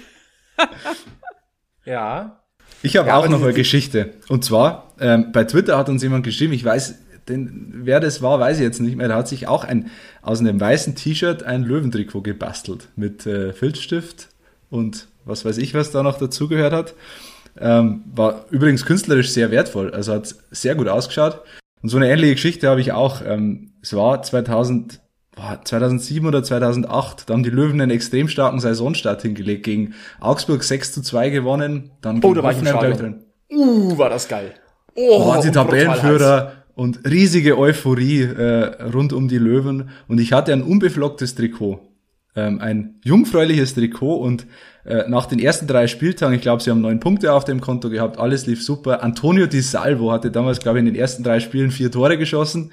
Ja. 1.84 2.40
Ich 2.82 2.96
habe 2.96 3.08
Ja, 3.08 3.16
auch 3.16 3.28
noch 3.28 3.42
eine 3.42 3.52
Geschichte. 3.52 4.14
Und 4.28 4.44
zwar, 4.44 4.92
ähm, 5.00 5.32
bei 5.32 5.44
Twitter 5.44 5.76
hat 5.76 5.88
uns 5.88 6.02
jemand 6.02 6.24
geschrieben, 6.24 6.52
ich 6.52 6.64
weiß, 6.64 6.94
denn, 7.28 7.70
wer 7.72 8.00
das 8.00 8.22
war, 8.22 8.40
weiß 8.40 8.58
ich 8.58 8.62
jetzt 8.62 8.80
nicht 8.80 8.96
mehr. 8.96 9.08
Da 9.08 9.16
hat 9.16 9.28
sich 9.28 9.46
auch 9.46 9.64
ein, 9.64 9.90
aus 10.22 10.40
einem 10.40 10.60
weißen 10.60 10.94
T-Shirt 10.94 11.42
ein 11.42 11.62
Löwentrikot 11.62 12.22
gebastelt. 12.22 12.88
Mit 12.96 13.26
äh, 13.26 13.52
Filzstift 13.52 14.28
und 14.70 15.08
was 15.24 15.44
weiß 15.44 15.58
ich, 15.58 15.74
was 15.74 15.90
da 15.90 16.02
noch 16.02 16.18
dazugehört 16.18 16.72
hat. 16.72 16.94
Ähm, 17.60 18.04
war 18.14 18.46
übrigens 18.50 18.86
künstlerisch 18.86 19.30
sehr 19.30 19.50
wertvoll. 19.50 19.92
Also 19.92 20.12
hat 20.14 20.34
sehr 20.50 20.74
gut 20.74 20.88
ausgeschaut. 20.88 21.42
Und 21.82 21.88
so 21.88 21.96
eine 21.96 22.10
ähnliche 22.10 22.34
Geschichte 22.34 22.68
habe 22.68 22.80
ich 22.80 22.92
auch. 22.92 23.22
Ähm, 23.24 23.72
es 23.82 23.94
war 23.94 24.22
2000, 24.22 25.00
boah, 25.38 25.60
2007 25.64 26.26
oder 26.26 26.42
2008. 26.42 27.28
Da 27.28 27.34
haben 27.34 27.42
die 27.42 27.50
Löwen 27.50 27.80
einen 27.80 27.90
extrem 27.90 28.28
starken 28.28 28.60
Saisonstart 28.60 29.22
hingelegt. 29.22 29.64
Gegen 29.64 29.94
Augsburg 30.20 30.62
6 30.64 30.92
zu 30.92 31.02
2 31.02 31.30
gewonnen. 31.30 31.90
Dann 32.00 32.22
Oh, 32.22 32.34
da 32.34 32.42
war 32.42 32.52
Hoffenheim, 32.52 32.78
glaub 32.78 32.94
Stadion. 32.94 33.24
Uh, 33.50 33.96
war 33.96 34.10
das 34.10 34.28
geil. 34.28 34.54
Oh, 34.94 35.28
waren 35.28 35.42
sie 35.42 35.48
brutal 35.48 35.64
heiß. 35.64 36.00
Tabellenführer 36.00 36.52
und 36.74 37.08
riesige 37.08 37.58
Euphorie 37.58 38.22
äh, 38.22 38.82
rund 38.82 39.12
um 39.12 39.28
die 39.28 39.38
Löwen. 39.38 39.90
Und 40.06 40.18
ich 40.18 40.32
hatte 40.32 40.52
ein 40.52 40.62
unbeflocktes 40.62 41.34
Trikot. 41.34 41.80
Ähm, 42.36 42.60
ein 42.60 43.00
jungfräuliches 43.04 43.74
Trikot 43.74 44.16
und 44.16 44.46
äh, 44.84 45.08
nach 45.08 45.26
den 45.26 45.38
ersten 45.38 45.66
drei 45.66 45.86
Spieltagen, 45.86 46.34
ich 46.34 46.42
glaube, 46.42 46.62
sie 46.62 46.70
haben 46.70 46.80
neun 46.80 47.00
Punkte 47.00 47.32
auf 47.32 47.44
dem 47.44 47.60
Konto 47.60 47.90
gehabt, 47.90 48.18
alles 48.18 48.46
lief 48.46 48.62
super. 48.62 49.02
Antonio 49.02 49.46
Di 49.46 49.60
Salvo 49.60 50.12
hatte 50.12 50.30
damals, 50.30 50.60
glaube 50.60 50.78
ich, 50.78 50.80
in 50.80 50.92
den 50.92 50.94
ersten 50.94 51.24
drei 51.24 51.40
Spielen 51.40 51.70
vier 51.70 51.90
Tore 51.90 52.16
geschossen. 52.16 52.70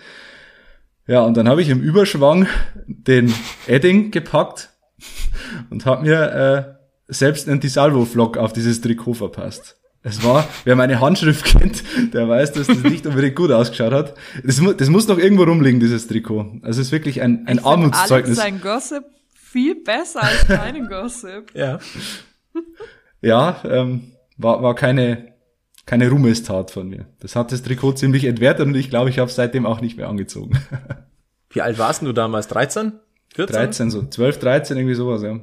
Ja, 1.08 1.22
und 1.22 1.38
dann 1.38 1.47
habe 1.47 1.62
ich 1.62 1.70
im 1.70 1.82
Überschwang 1.82 2.47
den 2.88 3.34
Edding 3.68 4.12
gepackt 4.12 4.72
und 5.70 5.86
habe 5.86 6.03
mir 6.03 6.78
äh, 7.08 7.14
selbst 7.14 7.47
einen 7.47 7.60
Di 7.60 7.68
Salvo-Vlog 7.68 8.38
auf 8.38 8.53
dieses 8.53 8.82
Trikot 8.82 9.14
verpasst. 9.14 9.78
Es 10.01 10.24
war, 10.24 10.47
wer 10.66 10.76
meine 10.76 10.99
Handschrift 10.99 11.45
kennt, 11.60 11.84
der 12.14 12.28
weiß, 12.28 12.53
dass 12.53 12.68
das 12.68 12.84
nicht 12.84 13.06
unbedingt 13.08 13.36
gut 13.36 13.51
ausgeschaut 13.51 13.93
hat. 13.93 14.14
Das, 14.43 14.60
mu 14.62 14.74
das 14.74 14.89
muss 14.89 15.08
noch 15.08 15.18
irgendwo 15.18 15.43
rumliegen, 15.43 15.80
dieses 15.80 16.08
Trikot. 16.08 16.60
Also 16.62 16.82
es 16.82 16.88
ist 16.88 16.91
wirklich 16.91 17.22
ein, 17.22 17.45
ein 17.47 17.58
Ich 17.58 17.64
find 17.64 17.66
Alex 17.66 17.66
Armutszeugnis. 17.66 18.38
sein 18.38 18.62
Gossip 18.62 19.03
viel 19.34 19.76
besser 19.84 20.24
als 20.24 20.45
deinen 20.47 20.88
Gossip. 20.88 21.51
Ja. 21.53 21.80
Ja, 23.22 23.62
ähm, 23.64 24.12
war, 24.38 24.62
war 24.62 24.76
keine 24.76 25.34
keine 25.86 26.09
Ruhmestat 26.09 26.71
von 26.71 26.89
mir. 26.89 27.05
Das 27.19 27.36
hat 27.36 27.51
das 27.51 27.63
Trikot 27.63 27.93
ziemlich 27.93 28.25
entwertet 28.25 28.67
und 28.67 28.75
ich 28.75 28.89
glaube, 28.89 29.09
ich 29.09 29.19
habe 29.19 29.29
es 29.29 29.36
seitdem 29.36 29.65
auch 29.65 29.81
nicht 29.81 29.97
mehr 29.97 30.09
angezogen. 30.09 30.59
Wie 31.49 31.61
alt 31.61 31.77
warst 31.77 32.01
du 32.01 32.11
damals? 32.11 32.47
13? 32.47 32.93
14? 33.36 33.55
13, 33.55 33.91
so 33.91 34.07
12, 34.07 34.39
13, 34.39 34.77
irgendwie 34.77 34.95
sowas, 34.95 35.21
ja. 35.21 35.39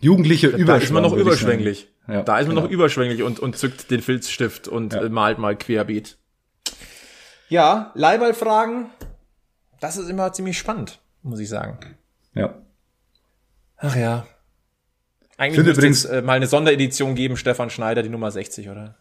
Jugendliche 0.00 0.50
da 0.50 0.64
Da 0.64 0.76
ist 0.76 0.92
man 0.92 1.02
noch 1.02 1.14
überschwänglich. 1.14 1.88
Ja, 2.08 2.22
da 2.22 2.38
ist 2.38 2.46
man 2.46 2.54
genau. 2.54 2.66
noch 2.66 2.70
überschwänglich 2.70 3.22
und, 3.22 3.40
und 3.40 3.56
zückt 3.56 3.90
den 3.90 4.00
Filzstift 4.00 4.68
und 4.68 4.92
ja. 4.92 5.08
malt 5.08 5.38
mal 5.38 5.56
querbeet. 5.56 6.18
Ja, 7.48 7.92
Leihballfragen, 7.94 8.90
das 9.80 9.96
ist 9.96 10.08
immer 10.08 10.32
ziemlich 10.32 10.58
spannend, 10.58 11.00
muss 11.22 11.40
ich 11.40 11.48
sagen. 11.48 11.78
Ja. 12.34 12.54
Ach 13.78 13.96
ja. 13.96 14.26
Eigentlich 15.36 15.64
müsste 15.64 15.78
übrigens, 15.78 16.04
es 16.04 16.10
äh, 16.10 16.22
mal 16.22 16.34
eine 16.34 16.46
Sonderedition 16.46 17.14
geben, 17.14 17.36
Stefan 17.36 17.70
Schneider, 17.70 18.02
die 18.02 18.08
Nummer 18.08 18.30
60, 18.30 18.68
oder? 18.68 18.96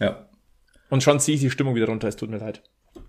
Ja. 0.00 0.28
Und 0.90 1.02
schon 1.02 1.20
ziehe 1.20 1.34
ich 1.36 1.42
die 1.42 1.50
Stimmung 1.50 1.74
wieder 1.74 1.86
runter, 1.86 2.08
es 2.08 2.16
tut 2.16 2.30
mir 2.30 2.38
leid. 2.38 2.62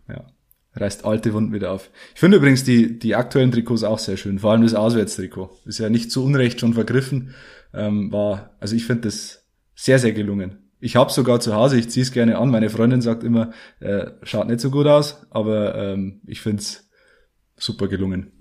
Ja. 0.07 0.27
Reißt 0.73 1.03
alte 1.03 1.33
Wunden 1.33 1.53
wieder 1.53 1.71
auf. 1.71 1.89
Ich 2.13 2.19
finde 2.19 2.37
übrigens 2.37 2.63
die, 2.63 2.99
die 2.99 3.15
aktuellen 3.15 3.51
Trikots 3.51 3.83
auch 3.83 3.99
sehr 3.99 4.17
schön, 4.17 4.39
vor 4.39 4.51
allem 4.51 4.61
das 4.61 4.75
Auswärtstrikot. 4.75 5.57
Ist 5.65 5.79
ja 5.79 5.89
nicht 5.89 6.11
zu 6.11 6.23
Unrecht 6.23 6.59
schon 6.59 6.73
vergriffen. 6.73 7.33
Ähm, 7.73 8.11
war, 8.11 8.55
also 8.59 8.75
ich 8.75 8.85
finde 8.85 9.03
das 9.03 9.47
sehr, 9.75 9.99
sehr 9.99 10.13
gelungen. 10.13 10.71
Ich 10.79 10.95
habe 10.95 11.11
sogar 11.11 11.39
zu 11.39 11.55
Hause, 11.55 11.77
ich 11.77 11.89
ziehe 11.89 12.03
es 12.03 12.11
gerne 12.11 12.37
an. 12.37 12.49
Meine 12.49 12.69
Freundin 12.69 13.01
sagt 13.01 13.23
immer, 13.23 13.51
äh, 13.79 14.11
schaut 14.23 14.47
nicht 14.47 14.59
so 14.59 14.71
gut 14.71 14.87
aus, 14.87 15.25
aber 15.29 15.75
ähm, 15.75 16.21
ich 16.25 16.41
finde 16.41 16.61
es 16.61 16.89
super 17.57 17.87
gelungen. 17.87 18.38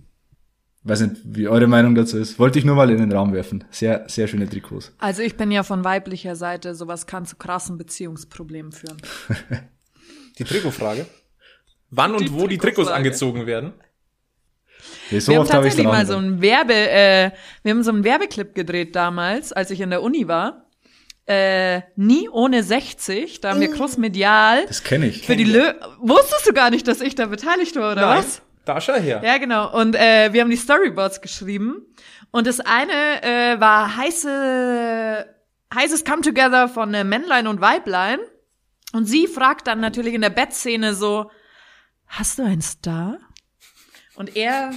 Weiß 0.89 1.03
nicht, 1.03 1.21
wie 1.23 1.49
eure 1.49 1.67
Meinung 1.67 1.95
dazu 1.95 2.17
ist. 2.17 2.39
Wollte 2.39 2.59
ich 2.59 2.65
nur 2.65 2.75
mal 2.75 2.89
in 2.91 2.97
den 2.97 3.13
Raum 3.13 3.35
werfen. 3.35 3.65
Sehr, 3.71 4.05
sehr 4.09 4.27
schöne 4.27 4.49
Trikots. 4.49 4.95
Also 4.97 5.21
ich 5.21 5.37
bin 5.37 5.51
ja 5.51 5.63
von 5.63 5.85
weiblicher 5.85 6.35
Seite, 6.35 6.75
sowas 6.75 7.07
kann 7.07 7.27
zu 7.27 7.37
krassen 7.37 7.77
Beziehungsproblemen 7.77 8.73
führen. 8.73 8.97
die 10.39 10.45
Trikotfrage? 10.45 11.05
Wann 11.91 12.13
und 12.13 12.23
die 12.23 12.33
wo 12.33 12.47
die 12.47 12.57
Trikots 12.57 12.89
angezogen 12.89 13.45
werden? 13.47 13.75
Nee, 15.11 15.19
so 15.19 15.33
wir 15.33 15.41
haben 15.41 15.49
tatsächlich 15.49 15.85
hab 15.85 15.93
mal 15.93 16.07
so 16.07 16.17
ein 16.17 16.41
Werbe, 16.41 16.73
äh, 16.73 17.33
wir 17.63 17.73
haben 17.73 17.83
so 17.83 17.91
einen 17.91 18.05
Werbeclip 18.05 18.55
gedreht 18.55 18.97
damals, 18.97 19.53
als 19.53 19.71
ich 19.71 19.83
in 19.83 19.91
der 19.91 20.03
Uni 20.03 20.27
war. 20.27 20.71
Äh, 21.27 21.83
nie 21.97 22.31
ohne 22.31 22.63
60, 22.63 23.43
da 23.43 23.51
haben 23.51 23.61
wir 23.61 23.71
crossmedial. 23.71 24.65
Das 24.67 24.83
kenne 24.83 25.09
ich. 25.09 25.27
Für 25.27 25.37
die 25.37 25.45
Lö 25.45 25.75
Wusstest 26.01 26.49
du 26.49 26.55
gar 26.55 26.71
nicht, 26.71 26.89
dass 26.89 27.03
ich 27.03 27.15
da 27.15 27.27
beteiligt 27.27 27.77
war, 27.77 27.93
oder 27.93 28.07
Nein. 28.07 28.19
was? 28.21 28.41
Da 28.69 28.83
schau 28.83 28.97
her. 28.97 29.23
Ja, 29.25 29.39
genau. 29.39 29.73
Und 29.73 29.97
äh, 29.97 30.31
wir 30.35 30.43
haben 30.43 30.51
die 30.51 30.57
Storyboards 30.57 31.23
geschrieben. 31.23 31.87
Und 32.31 32.47
das 32.47 32.61
eine 32.61 33.23
äh, 33.23 33.59
war 33.59 33.97
heiße, 33.97 35.27
heißes 35.75 36.05
Come 36.05 36.21
Together 36.21 36.69
von 36.69 36.93
äh, 36.93 37.03
Männlein 37.03 37.47
und 37.47 37.63
Weiblein. 37.63 38.19
Und 38.93 39.07
sie 39.07 39.27
fragt 39.27 39.69
dann 39.69 39.81
natürlich 39.81 40.13
in 40.13 40.21
der 40.21 40.29
Bettszene 40.29 40.93
so, 40.93 41.31
hast 42.09 42.39
du 42.39 42.43
einen 42.43 42.61
Star? 42.61 43.17
Und 44.17 44.37
er 44.37 44.75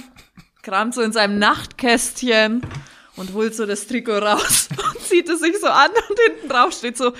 kramt 0.62 0.94
so 0.94 1.02
in 1.02 1.12
seinem 1.12 1.38
Nachtkästchen 1.38 2.62
und 3.16 3.34
holt 3.34 3.54
so 3.54 3.66
das 3.66 3.86
Trikot 3.88 4.20
raus 4.20 4.70
und 4.94 5.02
zieht 5.02 5.28
es 5.28 5.40
sich 5.40 5.60
so 5.60 5.66
an 5.66 5.90
und 6.08 6.18
hinten 6.18 6.48
drauf 6.48 6.72
steht 6.72 6.96
so, 6.96 7.12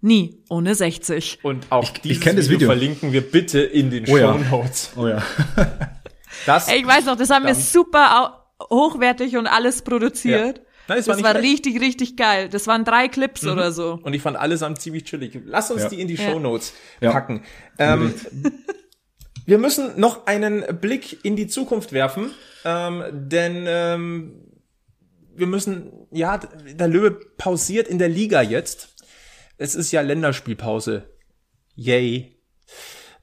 nie 0.00 0.42
ohne 0.48 0.74
60. 0.74 1.40
Und 1.42 1.66
auch 1.68 1.82
ich, 1.82 2.00
dieses 2.00 2.24
ich 2.24 2.34
das 2.34 2.48
Video, 2.48 2.68
verlinken 2.68 3.12
wir 3.12 3.20
bitte 3.20 3.60
in 3.60 3.90
den 3.90 4.04
oh 4.08 4.16
Show 4.16 4.38
Notes. 4.38 4.92
Ja. 4.96 5.02
Oh 5.02 5.08
ja. 5.08 5.22
das, 6.46 6.68
ich 6.68 6.86
weiß 6.86 7.04
noch, 7.06 7.16
das 7.16 7.30
haben 7.30 7.46
wir 7.46 7.54
super 7.54 8.44
hochwertig 8.70 9.36
und 9.36 9.46
alles 9.46 9.82
produziert. 9.82 10.58
Ja. 10.58 10.64
Nein, 10.86 10.98
das, 10.98 11.06
das 11.06 11.22
war, 11.22 11.34
war 11.34 11.42
richtig, 11.42 11.80
richtig 11.80 12.16
geil. 12.16 12.48
Das 12.48 12.66
waren 12.66 12.84
drei 12.84 13.08
Clips 13.08 13.42
mhm. 13.42 13.52
oder 13.52 13.72
so. 13.72 13.98
Und 14.02 14.12
ich 14.12 14.22
fand 14.22 14.36
allesamt 14.36 14.80
ziemlich 14.80 15.04
chillig. 15.04 15.38
Lass 15.46 15.70
uns 15.70 15.82
ja. 15.82 15.88
die 15.88 16.00
in 16.00 16.08
die 16.08 16.16
Show 16.16 16.38
Notes 16.38 16.74
packen. 17.00 17.42
Ähm, 17.78 18.14
wir 19.46 19.58
müssen 19.58 19.98
noch 19.98 20.26
einen 20.26 20.64
Blick 20.80 21.24
in 21.24 21.36
die 21.36 21.46
Zukunft 21.46 21.92
werfen, 21.92 22.32
ähm, 22.64 23.02
denn 23.12 23.64
ähm, 23.66 24.44
wir 25.34 25.46
müssen, 25.46 26.06
ja, 26.10 26.38
der 26.38 26.88
Löwe 26.88 27.12
pausiert 27.12 27.88
in 27.88 27.98
der 27.98 28.08
Liga 28.08 28.42
jetzt. 28.42 28.94
Es 29.56 29.74
ist 29.74 29.90
ja 29.90 30.00
Länderspielpause. 30.02 31.08
Yay. 31.76 32.36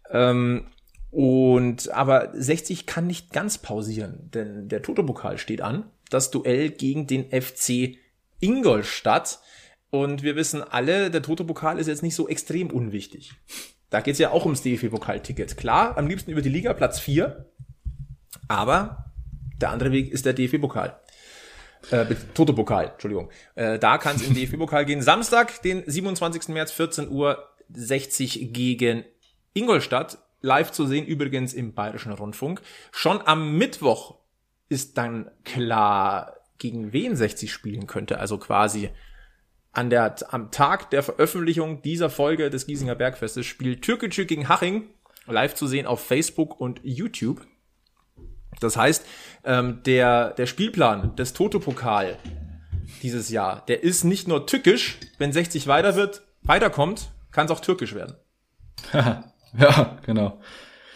Ähm, 0.09 0.67
und 1.11 1.91
aber 1.91 2.31
60 2.33 2.85
kann 2.85 3.05
nicht 3.05 3.31
ganz 3.31 3.57
pausieren, 3.57 4.29
denn 4.33 4.69
der 4.69 4.81
Toto-Pokal 4.81 5.37
steht 5.37 5.61
an. 5.61 5.83
Das 6.09 6.31
Duell 6.31 6.69
gegen 6.69 7.05
den 7.05 7.29
FC 7.29 7.97
Ingolstadt. 8.39 9.39
Und 9.89 10.23
wir 10.23 10.37
wissen 10.37 10.63
alle, 10.63 11.11
der 11.11 11.21
Toto-Pokal 11.21 11.77
ist 11.77 11.87
jetzt 11.87 12.01
nicht 12.01 12.15
so 12.15 12.29
extrem 12.29 12.69
unwichtig. 12.69 13.33
Da 13.89 13.99
geht's 13.99 14.19
ja 14.19 14.31
auch 14.31 14.45
ums 14.45 14.61
DFB-Pokalticket. 14.61 15.57
Klar, 15.57 15.97
am 15.97 16.07
liebsten 16.07 16.31
über 16.31 16.41
die 16.41 16.49
Liga, 16.49 16.73
Platz 16.73 16.99
4. 16.99 17.45
Aber 18.47 19.11
der 19.59 19.71
andere 19.71 19.91
Weg 19.91 20.11
ist 20.11 20.25
der 20.25 20.31
DFB-Pokal. 20.31 20.97
Äh, 21.89 22.05
Toto-Pokal, 22.33 22.91
Entschuldigung. 22.93 23.29
Äh, 23.55 23.79
da 23.79 23.97
kann 23.97 24.15
es 24.15 24.25
im 24.25 24.33
DFB-Pokal 24.33 24.85
gehen. 24.85 25.01
Samstag, 25.01 25.61
den 25.61 25.83
27. 25.85 26.47
März, 26.49 26.71
14 26.71 27.09
Uhr 27.09 27.49
60 27.73 28.53
gegen 28.53 29.03
Ingolstadt. 29.53 30.19
Live 30.41 30.71
zu 30.71 30.85
sehen, 30.85 31.05
übrigens 31.05 31.53
im 31.53 31.73
Bayerischen 31.73 32.11
Rundfunk. 32.11 32.61
Schon 32.91 33.21
am 33.25 33.57
Mittwoch 33.57 34.15
ist 34.69 34.97
dann 34.97 35.29
klar, 35.43 36.37
gegen 36.57 36.93
wen 36.93 37.15
60 37.15 37.51
spielen 37.51 37.87
könnte. 37.87 38.19
Also 38.19 38.37
quasi 38.37 38.89
an 39.71 39.89
der, 39.89 40.15
am 40.33 40.51
Tag 40.51 40.89
der 40.89 41.03
Veröffentlichung 41.03 41.81
dieser 41.81 42.09
Folge 42.09 42.49
des 42.49 42.67
Giesinger 42.67 42.95
Bergfestes 42.95 43.45
spielt 43.45 43.81
Türkgücü 43.81 44.25
gegen 44.25 44.49
Haching 44.49 44.89
live 45.27 45.53
zu 45.53 45.67
sehen 45.67 45.85
auf 45.85 46.03
Facebook 46.05 46.59
und 46.59 46.79
YouTube. 46.83 47.45
Das 48.59 48.77
heißt, 48.77 49.05
ähm, 49.43 49.81
der, 49.83 50.31
der 50.31 50.45
Spielplan 50.45 51.15
des 51.15 51.33
Toto-Pokal 51.33 52.17
dieses 53.01 53.29
Jahr, 53.29 53.65
der 53.67 53.83
ist 53.83 54.03
nicht 54.03 54.27
nur 54.27 54.45
tückisch, 54.45 54.97
wenn 55.17 55.31
60 55.31 55.67
weiter 55.67 55.95
wird, 55.95 56.21
weiterkommt, 56.43 57.11
kann 57.31 57.45
es 57.45 57.51
auch 57.51 57.61
türkisch 57.61 57.95
werden. 57.95 58.15
ja, 59.59 59.97
genau. 60.05 60.39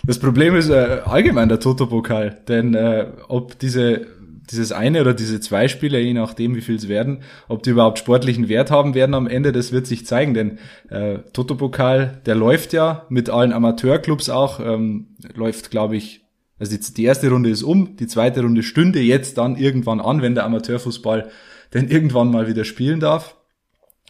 Das 0.03 0.19
Problem 0.19 0.55
ist 0.55 0.69
äh, 0.69 1.01
allgemein 1.05 1.49
der 1.49 1.59
Toto-Pokal, 1.59 2.41
denn 2.47 2.75
äh, 2.75 3.07
ob 3.27 3.57
diese 3.57 4.05
dieses 4.51 4.71
eine 4.71 5.01
oder 5.01 5.13
diese 5.13 5.39
zwei 5.39 5.67
Spieler, 5.67 5.99
je 5.99 6.13
nachdem 6.13 6.55
wie 6.55 6.61
viel 6.61 6.75
es 6.75 6.87
werden, 6.87 7.23
ob 7.47 7.63
die 7.63 7.71
überhaupt 7.71 7.99
sportlichen 7.99 8.49
Wert 8.49 8.71
haben 8.71 8.93
werden 8.93 9.15
am 9.15 9.27
Ende, 9.27 9.51
das 9.51 9.71
wird 9.71 9.87
sich 9.87 10.05
zeigen, 10.05 10.33
denn 10.33 10.59
äh, 10.89 11.19
Toto-Pokal, 11.33 12.21
der 12.25 12.35
läuft 12.35 12.73
ja 12.73 13.05
mit 13.09 13.29
allen 13.29 13.53
Amateurclubs 13.53 14.29
auch, 14.29 14.59
ähm, 14.59 15.07
läuft 15.33 15.71
glaube 15.71 15.95
ich, 15.95 16.21
also 16.59 16.77
die, 16.77 16.93
die 16.93 17.03
erste 17.03 17.29
Runde 17.29 17.49
ist 17.49 17.63
um, 17.63 17.97
die 17.97 18.07
zweite 18.07 18.41
Runde 18.41 18.63
stünde 18.63 18.99
jetzt 18.99 19.37
dann 19.37 19.57
irgendwann 19.57 19.99
an, 19.99 20.21
wenn 20.21 20.35
der 20.35 20.45
Amateurfußball 20.45 21.29
denn 21.73 21.89
irgendwann 21.89 22.31
mal 22.31 22.47
wieder 22.47 22.63
spielen 22.63 22.99
darf. 22.99 23.35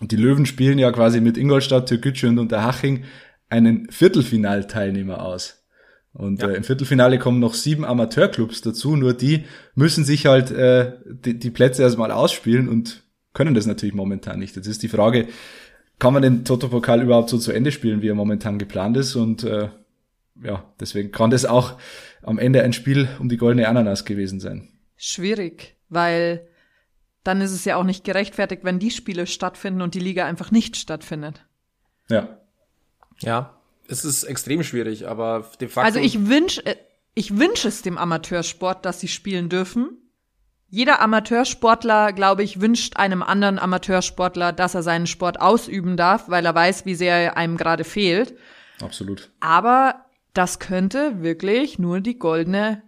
Und 0.02 0.12
die 0.12 0.18
Löwen 0.18 0.46
spielen 0.46 0.78
ja 0.78 0.92
quasi 0.92 1.22
mit 1.22 1.38
Ingolstadt, 1.38 1.88
Türkgücü 1.88 2.28
und 2.28 2.38
Unterhaching 2.38 3.06
einen 3.50 3.90
Viertelfinalteilnehmer 3.90 5.22
aus. 5.22 5.66
Und 6.14 6.42
ja. 6.42 6.50
äh, 6.50 6.56
im 6.56 6.64
Viertelfinale 6.64 7.20
kommen 7.20 7.40
noch 7.40 7.54
sieben 7.54 7.84
Amateurclubs 7.84 8.62
dazu, 8.62 8.96
nur 8.96 9.14
die 9.14 9.46
müssen 9.76 10.06
sich 10.06 10.26
halt 10.26 10.50
äh, 10.52 10.94
die, 11.06 11.38
die 11.38 11.52
Plätze 11.52 11.82
erstmal 11.82 12.12
ausspielen 12.12 12.70
und 12.70 13.04
können 13.34 13.54
das 13.54 13.66
natürlich 13.66 13.96
momentan 13.96 14.40
nicht. 14.40 14.56
Jetzt 14.56 14.68
ist 14.68 14.82
die 14.82 14.88
Frage, 14.88 15.28
kann 16.00 16.14
man 16.14 16.22
den 16.22 16.46
Toto-Pokal 16.46 17.02
überhaupt 17.02 17.30
so 17.30 17.38
zu 17.38 17.52
Ende 17.52 17.72
spielen, 17.72 18.02
wie 18.02 18.10
er 18.10 18.16
momentan 18.16 18.58
geplant 18.58 18.96
ist? 18.96 19.16
Und 19.16 19.44
äh, 19.44 19.70
ja, 20.42 20.64
deswegen 20.80 21.12
kann 21.12 21.32
das 21.32 21.46
auch 21.46 21.78
am 22.24 22.40
Ende 22.40 22.64
ein 22.64 22.74
Spiel 22.74 23.08
um 23.20 23.30
die 23.30 23.38
goldene 23.38 23.68
Ananas 23.68 24.06
gewesen 24.06 24.40
sein. 24.40 24.70
Schwierig, 24.96 25.76
weil 25.90 26.48
dann 27.24 27.42
ist 27.42 27.52
es 27.52 27.66
ja 27.66 27.76
auch 27.76 27.84
nicht 27.84 28.04
gerechtfertigt, 28.04 28.64
wenn 28.64 28.80
die 28.80 28.92
Spiele 28.92 29.28
stattfinden 29.28 29.82
und 29.82 29.96
die 29.96 30.00
Liga 30.00 30.26
einfach 30.26 30.52
nicht 30.52 30.78
stattfindet. 30.78 31.46
Ja. 32.10 32.40
Ja, 33.20 33.58
es 33.88 34.04
ist 34.04 34.24
extrem 34.24 34.64
schwierig, 34.64 35.08
aber 35.08 35.50
de 35.60 35.68
facto. 35.68 35.86
Also 35.86 36.00
ich 36.00 36.28
wünsche 36.28 36.66
äh, 36.66 36.76
ich 37.16 37.38
wünsche 37.38 37.70
es 37.70 37.82
dem 37.82 37.98
Amateursport, 37.98 38.86
dass 38.86 39.00
sie 39.00 39.08
spielen 39.08 39.48
dürfen. 39.48 39.98
Jeder 40.70 41.02
Amateursportler, 41.02 42.12
glaube 42.12 42.44
ich, 42.44 42.60
wünscht 42.60 42.98
einem 42.98 43.24
anderen 43.24 43.58
Amateursportler, 43.58 44.52
dass 44.52 44.76
er 44.76 44.84
seinen 44.84 45.08
Sport 45.08 45.40
ausüben 45.40 45.96
darf, 45.96 46.28
weil 46.28 46.46
er 46.46 46.54
weiß, 46.54 46.86
wie 46.86 46.96
sehr 46.96 47.16
er 47.16 47.38
einem 47.38 47.56
gerade 47.56 47.86
fehlt. 47.86 48.36
Absolut. 48.82 49.32
Aber 49.40 50.06
das 50.34 50.60
könnte 50.60 51.22
wirklich 51.24 51.80
nur 51.80 52.02
die 52.02 52.20
goldene 52.20 52.84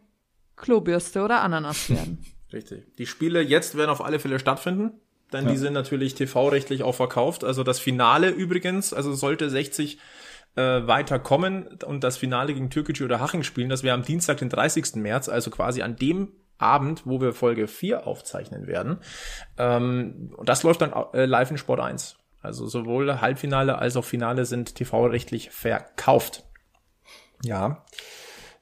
Klobürste 0.58 1.22
oder 1.22 1.42
Ananas 1.42 1.90
werden. 1.90 2.26
Richtig. 2.52 2.84
Die 2.98 3.06
Spiele 3.06 3.42
jetzt 3.42 3.78
werden 3.78 3.90
auf 3.90 4.04
alle 4.04 4.20
Fälle 4.20 4.40
stattfinden, 4.40 5.00
denn 5.32 5.46
ja. 5.46 5.52
die 5.52 5.58
sind 5.58 5.72
natürlich 5.72 6.16
TV-rechtlich 6.16 6.84
auch 6.84 6.96
verkauft. 6.96 7.46
Also 7.46 7.64
das 7.64 7.80
Finale 7.80 8.30
übrigens, 8.30 8.92
also 8.92 9.14
sollte 9.14 9.50
60 9.50 10.00
äh, 10.58 10.88
weiterkommen 10.88 11.68
und 11.86 12.04
das 12.04 12.18
Finale 12.18 12.54
gegen 12.54 12.70
Türkgücü 12.70 13.06
oder 13.06 13.20
Haching 13.20 13.44
spielen. 13.44 13.70
Das 13.70 13.84
wäre 13.84 13.96
am 13.96 14.04
Dienstag, 14.04 14.38
den 14.38 14.50
30. 14.50 14.96
März, 14.96 15.30
also 15.30 15.52
quasi 15.52 15.82
an 15.82 15.96
dem 15.96 16.34
Abend, 16.58 17.04
wo 17.06 17.22
wir 17.22 17.34
Folge 17.34 17.68
4 17.68 18.08
aufzeichnen 18.08 18.66
werden. 18.68 18.98
Ähm, 19.58 20.36
das 20.44 20.64
läuft 20.64 20.82
dann 20.82 20.94
äh, 21.14 21.26
live 21.26 21.52
in 21.52 21.58
Sport 21.58 21.80
1. 21.80 22.18
Also 22.42 22.68
sowohl 22.68 23.22
Halbfinale 23.22 23.78
als 23.78 23.96
auch 23.96 24.06
Finale 24.06 24.46
sind 24.46 24.76
TV-rechtlich 24.76 25.52
verkauft. 25.52 26.44
Ja. 27.44 27.86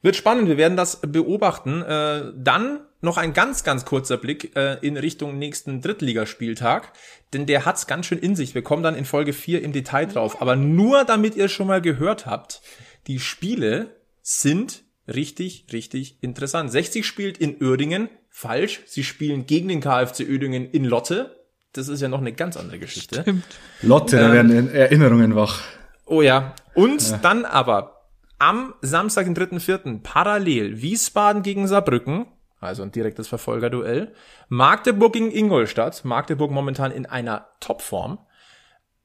Wird 0.06 0.14
spannend, 0.14 0.46
wir 0.46 0.56
werden 0.56 0.76
das 0.76 1.00
beobachten. 1.00 1.82
Äh, 1.82 2.32
dann 2.36 2.78
noch 3.00 3.16
ein 3.16 3.32
ganz, 3.32 3.64
ganz 3.64 3.84
kurzer 3.84 4.16
Blick 4.16 4.54
äh, 4.54 4.78
in 4.80 4.96
Richtung 4.96 5.36
nächsten 5.36 5.80
Drittligaspieltag, 5.80 6.92
denn 7.32 7.46
der 7.46 7.64
hat's 7.64 7.88
ganz 7.88 8.06
schön 8.06 8.20
in 8.20 8.36
sich. 8.36 8.54
Wir 8.54 8.62
kommen 8.62 8.84
dann 8.84 8.94
in 8.94 9.04
Folge 9.04 9.32
4 9.32 9.64
im 9.64 9.72
Detail 9.72 10.06
drauf. 10.06 10.40
Aber 10.40 10.54
nur 10.54 11.02
damit 11.02 11.34
ihr 11.34 11.48
schon 11.48 11.66
mal 11.66 11.82
gehört 11.82 12.24
habt, 12.24 12.62
die 13.08 13.18
Spiele 13.18 13.96
sind 14.22 14.84
richtig, 15.12 15.66
richtig 15.72 16.22
interessant. 16.22 16.70
60 16.70 17.04
spielt 17.04 17.38
in 17.38 17.60
Uerdingen, 17.60 18.08
falsch. 18.30 18.82
Sie 18.86 19.02
spielen 19.02 19.46
gegen 19.46 19.66
den 19.66 19.80
KfC 19.80 20.20
Uerdingen 20.28 20.70
in 20.70 20.84
Lotte. 20.84 21.34
Das 21.72 21.88
ist 21.88 22.00
ja 22.00 22.06
noch 22.06 22.20
eine 22.20 22.32
ganz 22.32 22.56
andere 22.56 22.78
Geschichte. 22.78 23.22
Stimmt. 23.22 23.44
Lotte, 23.82 24.18
da 24.18 24.32
Ähm, 24.32 24.50
werden 24.50 24.72
Erinnerungen 24.72 25.34
wach. 25.34 25.62
Oh 26.04 26.22
ja. 26.22 26.54
Und 26.74 27.24
dann 27.24 27.44
aber 27.44 27.95
am 28.38 28.74
Samstag, 28.82 29.26
den 29.26 29.36
3.4. 29.36 30.02
parallel 30.02 30.82
Wiesbaden 30.82 31.42
gegen 31.42 31.66
Saarbrücken, 31.66 32.26
also 32.60 32.82
ein 32.82 32.92
direktes 32.92 33.28
Verfolgerduell, 33.28 34.14
Magdeburg 34.48 35.12
gegen 35.12 35.30
Ingolstadt, 35.30 36.04
Magdeburg 36.04 36.50
momentan 36.50 36.90
in 36.90 37.06
einer 37.06 37.48
Topform, 37.60 38.18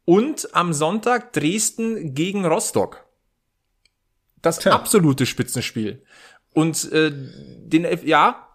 und 0.06 0.54
am 0.56 0.74
Sonntag 0.74 1.32
Dresden 1.34 2.14
gegen 2.14 2.46
Rostock. 2.46 3.06
Das 4.42 4.60
Tja. 4.60 4.74
absolute 4.74 5.26
Spitzenspiel. 5.26 6.04
Und 6.54 6.92
äh, 6.92 7.12
den, 7.14 7.86
F- 7.86 8.04
ja, 8.04 8.48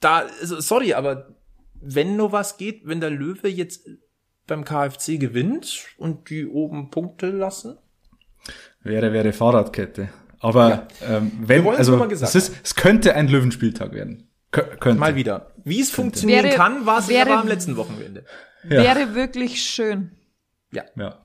da, 0.00 0.26
also, 0.40 0.60
sorry, 0.60 0.92
aber 0.92 1.34
wenn 1.74 2.16
nur 2.16 2.32
was 2.32 2.58
geht, 2.58 2.86
wenn 2.86 3.00
der 3.00 3.10
Löwe 3.10 3.48
jetzt 3.48 3.88
beim 4.46 4.64
KfC 4.64 5.16
gewinnt 5.16 5.86
und 5.96 6.28
die 6.30 6.46
oben 6.46 6.90
Punkte 6.90 7.30
lassen, 7.30 7.78
Wäre, 8.82 9.12
wäre 9.12 9.32
Fahrradkette. 9.32 10.08
Aber 10.40 10.86
ähm, 11.08 11.32
wenn, 11.40 11.66
also 11.66 11.92
nur 11.92 12.00
mal 12.00 12.08
gesagt 12.08 12.34
es, 12.34 12.48
ist, 12.50 12.56
es 12.62 12.74
könnte 12.74 13.14
ein 13.14 13.28
Löwenspieltag 13.28 13.92
werden. 13.92 14.30
Kö 14.52 14.62
könnte. 14.78 15.00
Mal 15.00 15.16
wieder. 15.16 15.52
Wie 15.64 15.80
es 15.80 15.90
funktionieren 15.90 16.44
Wäre- 16.44 16.56
kann, 16.56 16.86
war 16.86 16.98
es 17.00 17.08
wäre- 17.08 17.30
aber 17.32 17.40
am 17.40 17.48
letzten 17.48 17.76
Wochenende. 17.76 18.24
Ja. 18.64 18.82
Wäre 18.82 19.14
wirklich 19.14 19.62
schön. 19.62 20.12
Ja, 20.72 20.84
Ja. 20.96 21.22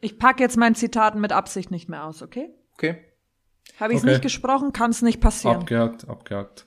Ich 0.00 0.18
packe 0.18 0.42
jetzt 0.42 0.56
mein 0.56 0.74
Zitat 0.74 1.14
mit 1.16 1.32
Absicht 1.32 1.70
nicht 1.70 1.88
mehr 1.88 2.04
aus, 2.04 2.22
okay? 2.22 2.50
okay. 2.74 2.98
Habe 3.80 3.92
ich 3.92 3.98
es 3.98 4.02
Okay. 4.04 4.12
nicht 4.12 4.22
gesprochen, 4.22 4.72
kann 4.72 4.90
es 4.90 5.02
nicht 5.02 5.20
passieren. 5.20 5.56
Abgehakt, 5.56 6.08
abgehakt. 6.08 6.66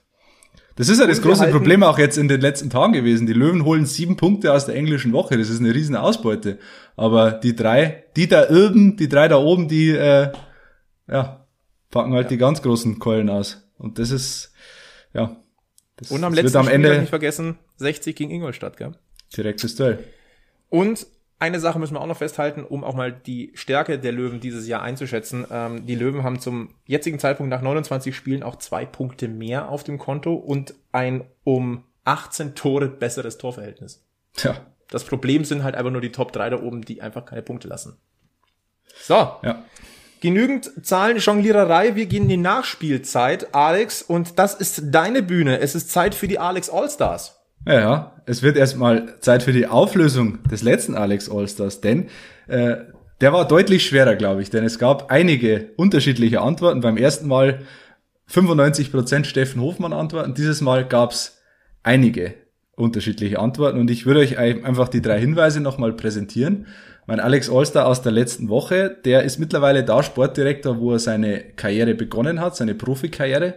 Das 0.80 0.88
ist 0.88 0.98
ja 0.98 1.06
das 1.06 1.20
große 1.20 1.48
Problem 1.48 1.82
auch 1.82 1.98
jetzt 1.98 2.16
in 2.16 2.26
den 2.26 2.40
letzten 2.40 2.70
Tagen 2.70 2.94
gewesen. 2.94 3.26
Die 3.26 3.34
Löwen 3.34 3.66
holen 3.66 3.84
sieben 3.84 4.16
Punkte 4.16 4.54
aus 4.54 4.64
der 4.64 4.76
englischen 4.76 5.12
Woche. 5.12 5.36
Das 5.36 5.50
ist 5.50 5.60
eine 5.60 5.74
riesen 5.74 5.94
Ausbeute. 5.94 6.58
Aber 6.96 7.32
die 7.32 7.54
drei, 7.54 8.04
die 8.16 8.28
da 8.28 8.48
oben, 8.48 8.96
die 8.96 9.10
drei 9.10 9.28
da 9.28 9.36
oben, 9.36 9.68
die, 9.68 9.90
äh, 9.90 10.32
ja, 11.06 11.46
packen 11.90 12.14
halt 12.14 12.30
die 12.30 12.38
ganz 12.38 12.62
großen 12.62 12.98
Keulen 12.98 13.28
aus. 13.28 13.70
Und 13.76 13.98
das 13.98 14.10
ist, 14.10 14.54
ja. 15.12 15.36
Das, 15.96 16.10
Und 16.10 16.24
am 16.24 16.32
letzten 16.32 16.54
wird 16.54 16.64
am 16.64 16.72
Ende 16.72 16.98
nicht 16.98 17.10
vergessen, 17.10 17.58
60 17.76 18.16
gegen 18.16 18.30
Ingolstadt, 18.30 18.78
gell? 18.78 18.92
direktes 19.36 19.76
Duell. 19.76 19.98
Und 20.70 21.06
eine 21.40 21.58
Sache 21.58 21.78
müssen 21.78 21.94
wir 21.94 22.00
auch 22.00 22.06
noch 22.06 22.18
festhalten, 22.18 22.64
um 22.64 22.84
auch 22.84 22.94
mal 22.94 23.10
die 23.12 23.50
Stärke 23.54 23.98
der 23.98 24.12
Löwen 24.12 24.40
dieses 24.40 24.68
Jahr 24.68 24.82
einzuschätzen. 24.82 25.46
Ähm, 25.50 25.86
die 25.86 25.94
Löwen 25.94 26.22
haben 26.22 26.38
zum 26.38 26.74
jetzigen 26.86 27.18
Zeitpunkt 27.18 27.50
nach 27.50 27.62
29 27.62 28.14
Spielen 28.14 28.42
auch 28.42 28.56
zwei 28.56 28.84
Punkte 28.84 29.26
mehr 29.26 29.70
auf 29.70 29.82
dem 29.82 29.98
Konto 29.98 30.34
und 30.34 30.74
ein 30.92 31.24
um 31.42 31.84
18 32.04 32.54
Tore 32.54 32.88
besseres 32.88 33.38
Torverhältnis. 33.38 34.04
Tja, 34.34 34.54
Das 34.88 35.04
Problem 35.04 35.44
sind 35.44 35.64
halt 35.64 35.76
einfach 35.76 35.90
nur 35.90 36.02
die 36.02 36.12
Top 36.12 36.32
3 36.32 36.50
da 36.50 36.62
oben, 36.62 36.82
die 36.82 37.00
einfach 37.00 37.24
keine 37.24 37.42
Punkte 37.42 37.68
lassen. 37.68 37.96
So, 39.02 39.14
ja. 39.14 39.64
Genügend 40.20 40.84
Zahlen, 40.84 41.16
Jongliererei. 41.16 41.96
Wir 41.96 42.04
gehen 42.04 42.24
in 42.24 42.28
die 42.28 42.36
Nachspielzeit, 42.36 43.54
Alex. 43.54 44.02
Und 44.02 44.38
das 44.38 44.54
ist 44.54 44.82
deine 44.90 45.22
Bühne. 45.22 45.60
Es 45.60 45.74
ist 45.74 45.90
Zeit 45.90 46.14
für 46.14 46.28
die 46.28 46.38
Alex 46.38 46.68
Allstars. 46.68 47.39
Ja, 47.66 48.16
es 48.26 48.42
wird 48.42 48.56
erstmal 48.56 49.18
Zeit 49.20 49.42
für 49.42 49.52
die 49.52 49.66
Auflösung 49.66 50.38
des 50.50 50.62
letzten 50.62 50.94
Alex 50.94 51.30
Allstars, 51.30 51.80
denn 51.80 52.08
äh, 52.48 52.76
der 53.20 53.32
war 53.32 53.46
deutlich 53.46 53.84
schwerer, 53.86 54.16
glaube 54.16 54.40
ich, 54.42 54.48
denn 54.50 54.64
es 54.64 54.78
gab 54.78 55.10
einige 55.10 55.68
unterschiedliche 55.76 56.40
Antworten. 56.40 56.80
Beim 56.80 56.96
ersten 56.96 57.28
Mal 57.28 57.60
95% 58.30 59.24
Steffen 59.24 59.60
Hofmann 59.60 59.92
Antworten, 59.92 60.34
dieses 60.34 60.60
Mal 60.62 60.86
gab's 60.86 61.38
einige 61.82 62.34
unterschiedliche 62.76 63.38
Antworten 63.38 63.78
und 63.78 63.90
ich 63.90 64.06
würde 64.06 64.20
euch 64.20 64.38
ein- 64.38 64.64
einfach 64.64 64.88
die 64.88 65.02
drei 65.02 65.20
Hinweise 65.20 65.60
nochmal 65.60 65.92
präsentieren. 65.92 66.66
Mein 67.06 67.20
Alex 67.20 67.50
Allstar 67.50 67.86
aus 67.86 68.00
der 68.02 68.12
letzten 68.12 68.48
Woche, 68.48 68.96
der 69.04 69.24
ist 69.24 69.38
mittlerweile 69.38 69.84
da 69.84 70.02
Sportdirektor, 70.02 70.78
wo 70.78 70.92
er 70.92 70.98
seine 70.98 71.40
Karriere 71.56 71.94
begonnen 71.94 72.40
hat, 72.40 72.56
seine 72.56 72.74
Profikarriere. 72.74 73.54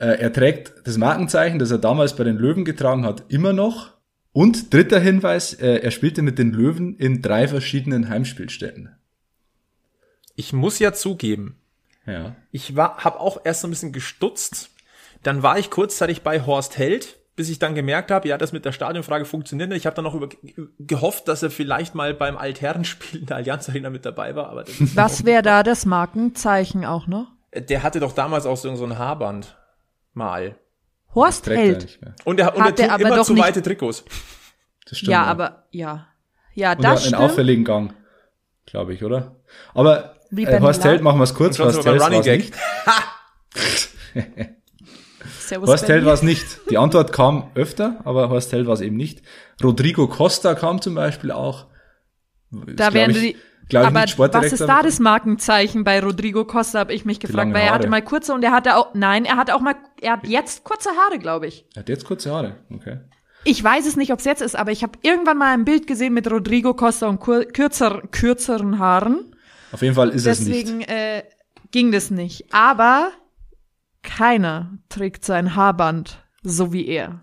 Äh, 0.00 0.18
Er 0.18 0.32
trägt 0.32 0.72
das 0.86 0.96
Markenzeichen, 0.96 1.58
das 1.58 1.70
er 1.70 1.78
damals 1.78 2.16
bei 2.16 2.24
den 2.24 2.36
Löwen 2.38 2.64
getragen 2.64 3.04
hat, 3.04 3.24
immer 3.28 3.52
noch. 3.52 3.92
Und 4.32 4.72
dritter 4.72 4.98
Hinweis, 5.00 5.54
äh, 5.54 5.76
er 5.78 5.90
spielte 5.90 6.22
mit 6.22 6.38
den 6.38 6.52
Löwen 6.52 6.96
in 6.96 7.20
drei 7.22 7.46
verschiedenen 7.48 8.08
Heimspielstätten. 8.08 8.90
Ich 10.36 10.52
muss 10.52 10.78
ja 10.78 10.92
zugeben, 10.92 11.56
Ja. 12.06 12.34
ich 12.50 12.76
war, 12.76 12.98
habe 12.98 13.20
auch 13.20 13.40
erst 13.44 13.60
so 13.62 13.66
ein 13.68 13.70
bisschen 13.70 13.92
gestutzt. 13.92 14.70
Dann 15.22 15.42
war 15.42 15.58
ich 15.58 15.68
kurzzeitig 15.70 16.22
bei 16.22 16.40
Horst 16.46 16.78
Held, 16.78 17.16
bis 17.36 17.50
ich 17.50 17.58
dann 17.58 17.74
gemerkt 17.74 18.10
habe, 18.10 18.28
ja, 18.28 18.38
das 18.38 18.52
mit 18.52 18.64
der 18.64 18.72
Stadionfrage 18.72 19.24
funktioniert 19.24 19.68
nicht. 19.68 19.78
Ich 19.78 19.86
habe 19.86 19.96
dann 19.96 20.04
noch 20.04 20.14
über, 20.14 20.28
gehofft, 20.78 21.28
dass 21.28 21.42
er 21.42 21.50
vielleicht 21.50 21.94
mal 21.94 22.14
beim 22.14 22.36
Altherrenspiel 22.38 23.20
in 23.20 23.26
der 23.26 23.36
Allianz 23.36 23.68
Arena 23.68 23.90
mit 23.90 24.04
dabei 24.06 24.34
war, 24.36 24.48
aber 24.48 24.64
Was 24.94 25.24
wäre 25.24 25.42
da 25.42 25.62
das 25.62 25.84
Markenzeichen 25.86 26.84
auch 26.84 27.06
noch? 27.06 27.26
der 27.52 27.82
hatte 27.82 27.98
doch 27.98 28.12
damals 28.12 28.46
auch 28.46 28.56
so, 28.56 28.74
so 28.76 28.84
ein 28.84 28.96
Haarband 28.96 29.56
mal. 30.12 30.56
Horst 31.14 31.48
er 31.48 31.56
Held. 31.56 31.98
Und 32.24 32.38
er, 32.40 32.56
und 32.56 32.62
Hat 32.62 32.78
er 32.78 32.92
aber 32.92 33.06
immer 33.06 33.16
doch 33.16 33.26
zu 33.26 33.36
weite 33.36 33.62
Trikots. 33.62 34.04
Das 34.88 34.98
stimmt. 34.98 35.12
Ja, 35.12 35.24
aber 35.24 35.66
ja. 35.70 36.06
Ja, 36.54 36.72
Und 36.72 36.84
er 36.84 36.90
hat 36.90 36.98
das 36.98 37.06
einen 37.06 37.14
auffälligen 37.14 37.64
Gang, 37.64 37.94
glaube 38.66 38.94
ich, 38.94 39.04
oder? 39.04 39.36
Aber 39.74 40.16
Wie 40.30 40.44
äh, 40.44 40.60
Horst 40.60 40.84
Held, 40.84 41.02
machen 41.02 41.18
wir 41.18 41.24
es 41.24 41.34
kurz. 41.34 41.58
Horst 41.58 41.84
Held 41.84 42.24
Gag. 42.24 42.38
nicht. 42.38 42.54
Horst 45.60 45.88
Held 45.88 46.04
war 46.04 46.14
es 46.14 46.22
nicht. 46.22 46.70
Die 46.70 46.78
Antwort 46.78 47.12
kam 47.12 47.50
öfter, 47.54 48.00
aber 48.04 48.30
Horst 48.30 48.52
Held 48.52 48.66
war 48.66 48.74
es 48.74 48.80
eben 48.80 48.96
nicht. 48.96 49.22
Rodrigo 49.62 50.06
Costa 50.08 50.54
kam 50.54 50.80
zum 50.80 50.94
Beispiel 50.94 51.30
auch. 51.32 51.66
Da 52.50 52.88
ich, 52.88 53.18
die. 53.18 53.36
Glaub 53.70 53.82
ich, 53.84 53.88
aber 53.88 54.00
nicht 54.02 54.10
Sportdirektor. 54.10 54.52
was 54.52 54.60
ist 54.60 54.66
da 54.66 54.82
das 54.82 54.98
Markenzeichen 55.00 55.84
bei 55.84 56.00
Rodrigo 56.00 56.44
Costa, 56.44 56.80
habe 56.80 56.92
ich 56.92 57.04
mich 57.04 57.20
gefragt, 57.20 57.52
weil 57.54 57.62
er 57.62 57.72
hatte 57.72 57.88
mal 57.88 58.02
kurze 58.02 58.34
und 58.34 58.42
er 58.42 58.52
hatte 58.52 58.76
auch, 58.76 58.94
nein, 58.94 59.24
er 59.24 59.36
hatte 59.36 59.54
auch 59.54 59.60
mal, 59.60 59.74
er 60.00 60.12
hat 60.12 60.26
jetzt 60.26 60.64
kurze 60.64 60.90
Haare, 60.90 61.18
glaube 61.18 61.46
ich. 61.46 61.64
Er 61.74 61.80
hat 61.80 61.88
jetzt 61.88 62.04
kurze 62.04 62.30
Haare. 62.30 62.56
Okay. 62.72 62.98
Ich 63.44 63.64
weiß 63.64 63.86
es 63.86 63.96
nicht, 63.96 64.12
ob 64.12 64.18
es 64.18 64.26
jetzt 64.26 64.42
ist, 64.42 64.54
aber 64.54 64.70
ich 64.70 64.82
habe 64.82 64.98
irgendwann 65.02 65.38
mal 65.38 65.54
ein 65.54 65.64
Bild 65.64 65.86
gesehen 65.86 66.12
mit 66.12 66.30
Rodrigo 66.30 66.74
Costa 66.74 67.06
und 67.08 67.20
kur 67.20 67.44
kürzer, 67.44 68.02
kürzeren 68.10 68.78
Haaren. 68.78 69.34
Auf 69.72 69.80
jeden 69.80 69.94
Fall 69.94 70.10
ist 70.10 70.26
es 70.26 70.40
nicht. 70.40 70.66
Deswegen 70.68 70.82
äh, 70.82 71.22
ging 71.70 71.90
das 71.90 72.10
nicht. 72.10 72.52
Aber 72.52 73.12
keiner 74.02 74.72
trägt 74.88 75.24
sein 75.24 75.56
Haarband 75.56 76.18
so 76.42 76.72
wie 76.72 76.86
er. 76.86 77.20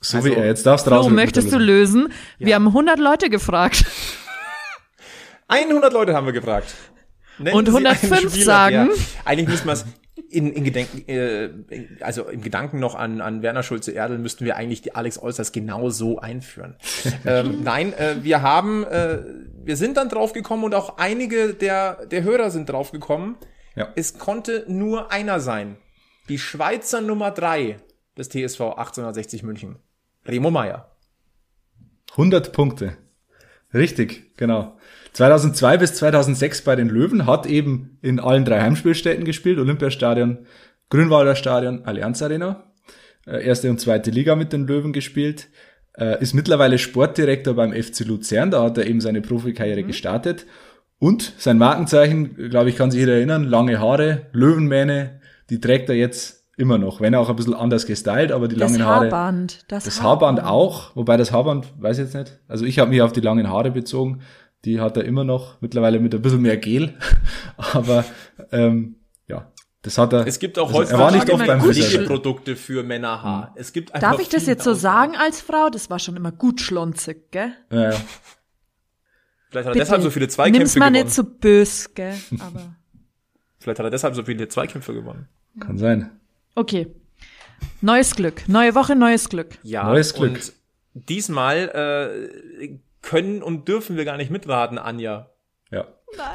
So 0.00 0.18
Also, 0.18 0.28
wie 0.28 0.34
er. 0.34 0.46
Jetzt 0.46 0.66
darfst 0.66 0.86
du 0.86 0.90
raus. 0.90 1.06
der 1.06 1.14
möchtest 1.14 1.52
du 1.52 1.58
lösen? 1.58 2.12
Wir 2.38 2.54
haben 2.54 2.68
100 2.68 2.98
Leute 2.98 3.30
gefragt. 3.30 3.84
100 5.48 5.92
Leute 5.92 6.14
haben 6.14 6.26
wir 6.26 6.32
gefragt. 6.32 6.74
Nennen 7.38 7.56
Und 7.56 7.66
Sie 7.68 7.76
einen 7.76 7.86
105 7.86 8.30
Spieler, 8.32 8.44
sagen? 8.44 8.88
der- 8.88 8.96
Eigentlich 9.26 9.48
müssen 9.48 9.66
wir 9.66 9.72
es 9.74 9.84
in, 10.30 10.52
in 10.52 10.64
Gedenken, 10.64 11.04
äh, 11.08 11.50
also 12.00 12.24
im 12.28 12.40
Gedanken 12.42 12.80
noch 12.80 12.94
an, 12.94 13.20
an 13.20 13.42
Werner 13.42 13.62
Schulze-Erdel 13.62 14.18
müssten 14.18 14.44
wir 14.44 14.56
eigentlich 14.56 14.82
die 14.82 14.94
Alex 14.94 15.18
Olsters 15.18 15.52
genau 15.52 15.90
so 15.90 16.18
einführen. 16.18 16.76
ähm, 17.26 17.62
nein, 17.62 17.92
äh, 17.92 18.16
wir 18.22 18.42
haben, 18.42 18.84
äh, 18.84 19.18
wir 19.62 19.76
sind 19.76 19.98
dann 19.98 20.08
draufgekommen 20.08 20.64
und 20.64 20.74
auch 20.74 20.96
einige 20.98 21.52
der, 21.54 22.06
der 22.06 22.22
Hörer 22.22 22.50
sind 22.50 22.68
draufgekommen. 22.70 23.36
Ja. 23.76 23.92
Es 23.94 24.18
konnte 24.18 24.64
nur 24.68 25.12
einer 25.12 25.38
sein. 25.40 25.76
Die 26.30 26.38
Schweizer 26.38 27.02
Nummer 27.02 27.30
drei 27.30 27.76
des 28.16 28.30
TSV 28.30 28.60
1860 28.62 29.42
München. 29.42 29.76
Remo 30.24 30.50
Meier. 30.50 30.96
100 32.12 32.52
Punkte. 32.52 32.96
Richtig, 33.74 34.36
genau. 34.38 34.78
2002 35.16 35.78
bis 35.78 35.94
2006 35.94 36.60
bei 36.60 36.76
den 36.76 36.90
Löwen, 36.90 37.24
hat 37.24 37.46
eben 37.46 37.98
in 38.02 38.20
allen 38.20 38.44
drei 38.44 38.60
Heimspielstätten 38.60 39.24
gespielt, 39.24 39.58
Olympiastadion, 39.58 40.40
Grünwalder 40.90 41.34
Stadion, 41.34 41.86
Allianz 41.86 42.20
Arena, 42.20 42.64
äh, 43.26 43.42
erste 43.42 43.70
und 43.70 43.80
zweite 43.80 44.10
Liga 44.10 44.36
mit 44.36 44.52
den 44.52 44.66
Löwen 44.66 44.92
gespielt, 44.92 45.48
äh, 45.96 46.20
ist 46.22 46.34
mittlerweile 46.34 46.76
Sportdirektor 46.76 47.54
beim 47.54 47.72
FC 47.72 48.00
Luzern, 48.00 48.50
da 48.50 48.62
hat 48.62 48.76
er 48.76 48.86
eben 48.86 49.00
seine 49.00 49.22
Profikarriere 49.22 49.84
gestartet 49.84 50.44
und 50.98 51.32
sein 51.38 51.56
Markenzeichen, 51.56 52.50
glaube 52.50 52.68
ich, 52.68 52.76
kann 52.76 52.90
sich 52.90 53.00
jeder 53.00 53.14
erinnern, 53.14 53.44
lange 53.44 53.80
Haare, 53.80 54.26
Löwenmähne, 54.32 55.22
die 55.48 55.60
trägt 55.60 55.88
er 55.88 55.94
jetzt 55.94 56.36
Immer 56.58 56.78
noch, 56.78 57.02
wenn 57.02 57.14
auch 57.14 57.28
ein 57.28 57.36
bisschen 57.36 57.52
anders 57.52 57.84
gestylt, 57.84 58.32
aber 58.32 58.48
die 58.48 58.56
Das 58.56 58.72
langen 58.72 58.86
Haare. 58.86 59.10
Haarband. 59.10 59.64
Das, 59.68 59.84
Das 59.84 60.02
Haarband 60.02 60.42
auch, 60.42 60.96
wobei 60.96 61.18
das 61.18 61.30
Haarband, 61.30 61.66
weiß 61.78 61.98
ich 61.98 62.04
jetzt 62.04 62.14
nicht. 62.14 62.40
Also 62.48 62.64
ich 62.64 62.78
habe 62.78 62.88
mich 62.88 63.02
auf 63.02 63.12
die 63.12 63.20
langen 63.20 63.50
Haare 63.50 63.70
bezogen. 63.70 64.22
Die 64.64 64.80
hat 64.80 64.96
er 64.96 65.04
immer 65.04 65.24
noch, 65.24 65.60
mittlerweile 65.60 66.00
mit 66.00 66.14
ein 66.14 66.22
bisschen 66.22 66.42
mehr 66.42 66.56
Gel. 66.56 66.98
Aber 67.56 68.04
ähm, 68.50 68.96
ja, 69.28 69.52
das 69.82 69.98
hat 69.98 70.12
er. 70.12 70.26
Es 70.26 70.38
gibt 70.38 70.58
auch 70.58 70.68
also, 70.68 70.78
heutzutage 70.80 71.02
war 71.02 71.10
nicht 71.12 71.28
immer 71.28 71.38
oft 71.38 71.46
beim 71.46 71.58
gut 71.60 71.74
Friseur. 71.74 71.90
Pflegeprodukte 71.90 72.56
für 72.56 72.82
Männerhaar. 72.82 73.52
Es 73.56 73.72
gibt 73.72 73.94
einfach 73.94 74.10
Darf 74.10 74.20
ich 74.20 74.28
das 74.28 74.46
jetzt 74.46 74.64
so 74.64 74.74
sagen 74.74 75.14
als 75.16 75.40
Frau? 75.40 75.68
Das 75.70 75.88
war 75.90 75.98
schon 76.00 76.16
immer 76.16 76.32
gut 76.32 76.60
schlonzig, 76.60 77.30
gell? 77.30 77.52
Ja, 77.70 77.92
ja. 77.92 77.96
Vielleicht 79.50 79.68
hat 79.68 79.76
er 79.76 79.80
deshalb 79.80 80.02
so 80.02 80.10
viele 80.10 80.26
Zweikämpfe 80.28 80.58
Nimm's 80.58 80.76
mal 80.76 80.88
gewonnen. 80.90 81.04
nicht 81.04 81.14
so 81.14 81.22
bös, 81.22 81.94
gell? 81.94 82.14
Aber 82.40 82.74
Vielleicht 83.60 83.78
hat 83.78 83.86
er 83.86 83.90
deshalb 83.90 84.14
so 84.14 84.22
viele 84.24 84.48
Zweikämpfe 84.48 84.92
gewonnen. 84.92 85.28
Kann 85.60 85.78
sein. 85.78 86.10
okay. 86.54 86.88
Neues 87.80 88.14
Glück. 88.14 88.46
Neue 88.48 88.74
Woche, 88.74 88.94
neues 88.94 89.28
Glück. 89.30 89.56
Ja, 89.62 89.84
Neues 89.84 90.12
Glück. 90.12 90.32
und 90.34 90.52
diesmal 91.08 92.28
äh, 92.60 92.78
können 93.06 93.42
und 93.42 93.66
dürfen 93.68 93.96
wir 93.96 94.04
gar 94.04 94.16
nicht 94.18 94.30
mitraten, 94.30 94.78
Anja. 94.78 95.30
Ja. 95.70 95.86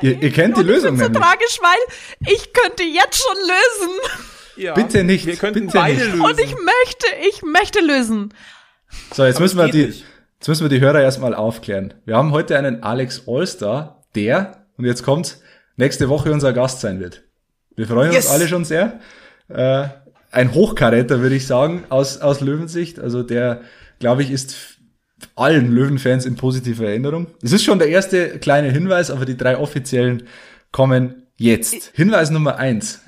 Ihr, 0.01 0.21
ihr 0.21 0.31
kennt 0.31 0.57
die 0.57 0.63
Lösung 0.63 0.95
Ich 0.95 1.01
bin 1.03 1.13
so 1.13 1.19
tragisch, 1.19 1.59
weil 1.61 2.33
ich 2.33 2.51
könnte 2.53 2.83
jetzt 2.83 3.21
schon 3.23 3.37
lösen. 3.37 3.99
Ja, 4.57 4.73
Bitte 4.73 5.03
nicht, 5.03 5.25
Wir 5.25 5.35
könnten 5.37 5.67
bitte 5.67 5.77
beide 5.77 5.95
nicht. 5.97 6.05
lösen. 6.07 6.21
Und 6.21 6.39
ich 6.39 6.53
möchte, 6.55 7.05
ich 7.29 7.41
möchte 7.43 7.79
lösen. 7.79 8.33
So, 9.13 9.23
jetzt 9.23 9.35
Aber 9.37 9.43
müssen 9.43 9.57
wir 9.57 9.69
die, 9.69 9.85
nicht. 9.85 10.05
jetzt 10.39 10.47
müssen 10.49 10.63
wir 10.63 10.69
die 10.69 10.81
Hörer 10.81 11.01
erstmal 11.01 11.33
aufklären. 11.33 11.93
Wir 12.05 12.17
haben 12.17 12.31
heute 12.31 12.57
einen 12.57 12.83
Alex 12.83 13.23
Allstar, 13.27 14.03
der, 14.15 14.65
und 14.77 14.85
jetzt 14.85 15.03
kommt's, 15.03 15.41
nächste 15.77 16.09
Woche 16.09 16.31
unser 16.33 16.51
Gast 16.53 16.81
sein 16.81 16.99
wird. 16.99 17.23
Wir 17.75 17.87
freuen 17.87 18.11
Yes. 18.11 18.25
uns 18.25 18.33
alle 18.33 18.47
schon 18.49 18.65
sehr. 18.65 18.99
Äh, 19.47 19.87
ein 20.31 20.53
Hochkaräter, 20.53 21.21
würde 21.21 21.35
ich 21.35 21.47
sagen, 21.47 21.85
aus, 21.89 22.17
aus 22.19 22.41
Löwensicht. 22.41 22.99
Also 22.99 23.23
der, 23.23 23.61
glaube 23.99 24.23
ich, 24.23 24.31
ist 24.31 24.55
allen 25.35 25.71
Löwenfans 25.71 26.25
in 26.25 26.35
positiver 26.35 26.85
Erinnerung. 26.87 27.27
Es 27.41 27.51
ist 27.51 27.63
schon 27.63 27.79
der 27.79 27.89
erste 27.89 28.39
kleine 28.39 28.71
Hinweis, 28.71 29.11
aber 29.11 29.25
die 29.25 29.37
drei 29.37 29.57
offiziellen 29.57 30.23
kommen 30.71 31.27
jetzt. 31.37 31.91
Hinweis 31.93 32.29
Nummer 32.29 32.57
eins. 32.57 33.01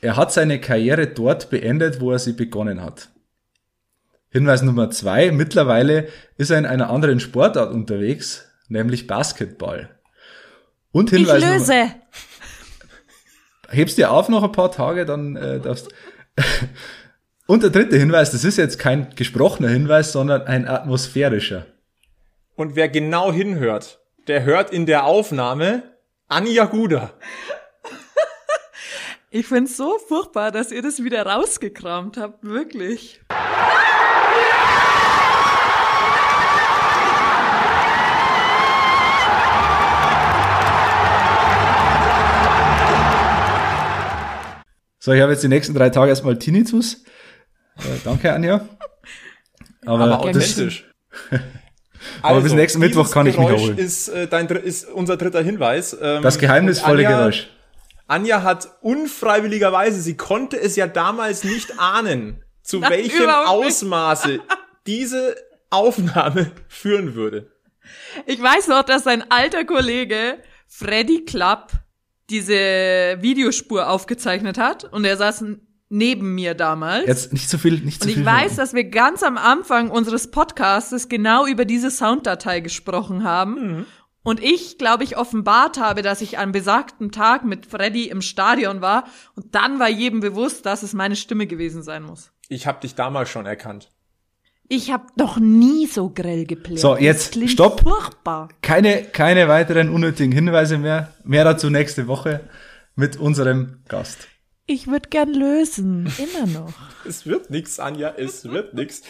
Er 0.00 0.16
hat 0.16 0.32
seine 0.32 0.60
Karriere 0.60 1.06
dort 1.06 1.50
beendet, 1.50 2.00
wo 2.00 2.10
er 2.12 2.18
sie 2.18 2.32
begonnen 2.32 2.82
hat. 2.82 3.08
Hinweis 4.30 4.62
Nummer 4.62 4.90
zwei. 4.90 5.30
Mittlerweile 5.30 6.08
ist 6.38 6.50
er 6.50 6.58
in 6.58 6.66
einer 6.66 6.90
anderen 6.90 7.20
Sportart 7.20 7.72
unterwegs, 7.72 8.46
nämlich 8.68 9.06
Basketball. 9.06 9.90
Und 10.90 11.12
Ich 11.12 11.18
Hinweis 11.18 11.42
Nummer, 11.42 11.58
löse. 11.58 11.94
hebst 13.68 13.98
dir 13.98 14.10
auf 14.10 14.28
noch 14.28 14.42
ein 14.42 14.52
paar 14.52 14.72
Tage, 14.72 15.04
dann 15.04 15.36
äh, 15.36 15.60
darfst. 15.60 15.88
Und 17.52 17.62
der 17.62 17.68
dritte 17.68 17.98
Hinweis, 17.98 18.30
das 18.30 18.44
ist 18.44 18.56
jetzt 18.56 18.78
kein 18.78 19.14
gesprochener 19.14 19.68
Hinweis, 19.68 20.10
sondern 20.10 20.40
ein 20.46 20.66
atmosphärischer. 20.66 21.66
Und 22.54 22.76
wer 22.76 22.88
genau 22.88 23.30
hinhört, 23.30 24.00
der 24.26 24.44
hört 24.44 24.70
in 24.70 24.86
der 24.86 25.04
Aufnahme 25.04 25.82
Anja 26.28 26.64
Guder. 26.64 27.12
Ich 29.28 29.46
find's 29.46 29.76
so 29.76 29.98
furchtbar, 29.98 30.50
dass 30.50 30.72
ihr 30.72 30.80
das 30.80 31.04
wieder 31.04 31.26
rausgekramt 31.26 32.16
habt, 32.16 32.44
wirklich. 32.44 33.20
So, 44.98 45.12
ich 45.12 45.20
habe 45.20 45.32
jetzt 45.32 45.42
die 45.42 45.48
nächsten 45.48 45.74
drei 45.74 45.90
Tage 45.90 46.10
erstmal 46.10 46.38
Tinnitus. 46.38 47.04
Äh, 47.78 47.98
danke, 48.04 48.32
Anja. 48.32 48.54
Aber, 49.86 50.04
Aber 50.04 50.08
das, 50.08 50.18
authentisch. 50.20 50.90
Aber 52.22 52.40
bis 52.40 52.52
nächsten 52.52 52.80
Mittwoch 52.80 53.10
kann 53.10 53.26
ich 53.26 53.36
mich 53.36 53.46
Geräusch 53.46 53.62
erholen. 53.62 53.78
Ist, 53.78 54.08
äh, 54.08 54.26
dein, 54.26 54.46
ist 54.48 54.88
unser 54.88 55.16
dritter 55.16 55.42
Hinweis. 55.42 55.96
Ähm, 56.00 56.22
das 56.22 56.38
geheimnisvolle 56.38 57.06
Anja, 57.06 57.18
Geräusch. 57.18 57.50
Anja 58.06 58.42
hat 58.42 58.68
unfreiwilligerweise, 58.80 60.00
sie 60.00 60.16
konnte 60.16 60.60
es 60.60 60.76
ja 60.76 60.86
damals 60.86 61.44
nicht 61.44 61.78
ahnen, 61.78 62.44
zu 62.62 62.78
Nein, 62.78 62.90
welchem. 62.90 63.28
Ausmaße 63.28 64.40
diese 64.86 65.36
Aufnahme 65.70 66.52
führen 66.68 67.14
würde. 67.14 67.50
Ich 68.26 68.40
weiß 68.40 68.68
noch, 68.68 68.82
dass 68.82 69.04
sein 69.04 69.24
alter 69.30 69.64
Kollege 69.64 70.38
Freddy 70.68 71.24
Klapp 71.24 71.72
diese 72.30 72.54
Videospur 73.20 73.88
aufgezeichnet 73.88 74.58
hat 74.58 74.84
und 74.84 75.04
er 75.04 75.16
saß 75.16 75.44
neben 75.92 76.34
mir 76.34 76.54
damals. 76.54 77.06
Jetzt 77.06 77.32
nicht 77.32 77.48
so 77.48 77.58
viel, 77.58 77.78
nicht 77.80 78.02
so 78.02 78.08
und 78.08 78.14
viel. 78.14 78.22
ich 78.22 78.26
weiß, 78.26 78.54
verraten. 78.54 78.56
dass 78.56 78.74
wir 78.74 78.84
ganz 78.84 79.22
am 79.22 79.36
Anfang 79.36 79.90
unseres 79.90 80.30
Podcastes 80.30 81.08
genau 81.08 81.46
über 81.46 81.64
diese 81.64 81.90
Sounddatei 81.90 82.60
gesprochen 82.60 83.24
haben. 83.24 83.86
Und 84.24 84.42
ich, 84.42 84.78
glaube 84.78 85.04
ich, 85.04 85.16
offenbart 85.16 85.78
habe, 85.78 86.02
dass 86.02 86.20
ich 86.20 86.38
an 86.38 86.52
besagten 86.52 87.10
Tag 87.10 87.44
mit 87.44 87.66
Freddy 87.66 88.08
im 88.08 88.22
Stadion 88.22 88.80
war. 88.80 89.04
Und 89.34 89.54
dann 89.54 89.78
war 89.80 89.88
jedem 89.88 90.20
bewusst, 90.20 90.64
dass 90.64 90.82
es 90.82 90.94
meine 90.94 91.16
Stimme 91.16 91.46
gewesen 91.46 91.82
sein 91.82 92.04
muss. 92.04 92.30
Ich 92.48 92.66
habe 92.66 92.80
dich 92.80 92.94
damals 92.94 93.28
schon 93.30 93.46
erkannt. 93.46 93.90
Ich 94.68 94.90
habe 94.90 95.04
noch 95.16 95.38
nie 95.38 95.86
so 95.86 96.08
grell 96.08 96.46
geplärt. 96.46 96.80
So, 96.80 96.96
jetzt, 96.96 97.36
stopp. 97.50 97.82
Furchtbar. 97.82 98.48
keine, 98.62 99.02
keine 99.02 99.48
weiteren 99.48 99.90
unnötigen 99.90 100.32
Hinweise 100.32 100.78
mehr. 100.78 101.12
Mehr 101.24 101.44
dazu 101.44 101.68
nächste 101.68 102.06
Woche 102.06 102.48
mit 102.94 103.16
unserem 103.16 103.80
Gast. 103.88 104.28
Ich 104.66 104.86
würde 104.86 105.08
gern 105.08 105.32
lösen. 105.32 106.12
Immer 106.18 106.46
noch. 106.46 106.72
Es 107.04 107.26
wird 107.26 107.50
nix, 107.50 107.80
Anja, 107.80 108.14
es 108.16 108.44
wird 108.44 108.74
nix. 108.74 109.02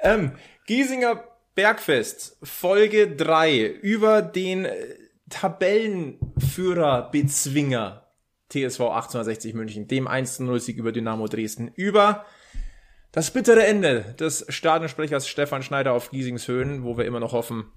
Ähm, 0.00 0.32
Giesinger 0.66 1.22
Bergfest, 1.54 2.36
Folge 2.42 3.14
3, 3.14 3.64
über 3.64 4.22
den 4.22 4.64
äh, 4.64 4.96
Tabellenführer 5.30 7.10
Bezwinger 7.10 8.08
TSV 8.48 8.80
1860 8.80 9.54
München, 9.54 9.86
dem 9.86 10.08
1-0-Sieg 10.08 10.76
über 10.78 10.90
Dynamo 10.90 11.28
Dresden, 11.28 11.68
über 11.74 12.24
das 13.12 13.30
bittere 13.30 13.66
Ende 13.66 14.14
des 14.18 14.46
Stadionsprechers 14.48 15.28
Stefan 15.28 15.62
Schneider 15.62 15.92
auf 15.92 16.10
Giesings 16.10 16.48
Höhen, 16.48 16.82
wo 16.82 16.96
wir 16.96 17.04
immer 17.04 17.20
noch 17.20 17.32
hoffen, 17.32 17.70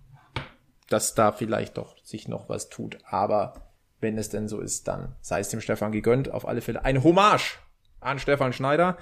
dass 0.89 1.13
da 1.13 1.31
vielleicht 1.31 1.77
doch 1.77 1.95
sich 2.03 2.27
noch 2.27 2.49
was 2.49 2.69
tut. 2.69 2.97
Aber 3.05 3.70
wenn 4.01 4.17
es 4.17 4.29
denn 4.29 4.47
so 4.47 4.59
ist, 4.59 4.87
dann 4.87 5.15
sei 5.21 5.39
es 5.39 5.49
dem 5.49 5.61
Stefan 5.61 5.91
gegönnt. 5.91 6.29
Auf 6.31 6.47
alle 6.47 6.61
Fälle 6.61 6.83
eine 6.83 7.03
Hommage 7.03 7.59
an 7.99 8.19
Stefan 8.19 8.51
Schneider. 8.51 8.97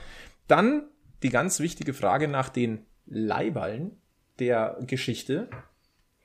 Dann 0.47 0.83
die 1.23 1.29
ganz 1.29 1.59
wichtige 1.59 1.93
Frage 1.93 2.27
nach 2.27 2.49
den 2.49 2.85
Leihballen 3.05 3.97
der 4.39 4.77
Geschichte. 4.85 5.49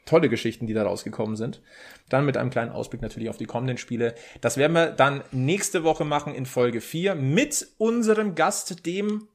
Tolle 0.07 0.29
Geschichten, 0.29 0.67
die 0.67 0.75
da 0.75 0.83
rausgekommen 0.83 1.37
sind. 1.37 1.63
Dann 2.11 2.27
mit 2.27 2.37
einem 2.37 2.51
kleinen 2.51 2.73
Ausblick 2.73 3.01
natürlich 3.01 3.31
auf 3.31 3.39
die 3.39 3.47
kommenden 3.47 3.79
Spiele. 3.79 4.15
Das 4.41 4.57
werden 4.57 4.75
wir 4.75 4.91
dann 4.91 5.23
nächste 5.33 5.83
Woche 5.83 6.05
machen 6.05 6.35
in 6.35 6.45
Folge 6.45 6.81
4 6.81 7.15
mit 7.15 7.69
unserem 7.79 8.35
Gast, 8.35 8.85
dem 8.85 9.29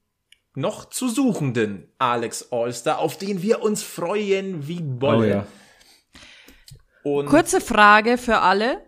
noch 0.54 0.86
zu 0.86 1.10
suchenden 1.10 1.92
Alex 1.98 2.52
Allstar, 2.52 3.00
auf 3.00 3.18
den 3.18 3.42
wir 3.42 3.62
uns 3.62 3.82
freuen 3.82 4.68
wie 4.68 4.82
Bolle. 4.82 5.18
Oh 5.18 5.24
ja. 5.24 5.48
Und 7.04 7.28
Kurze 7.28 7.62
Frage 7.62 8.18
für 8.18 8.40
alle, 8.40 8.82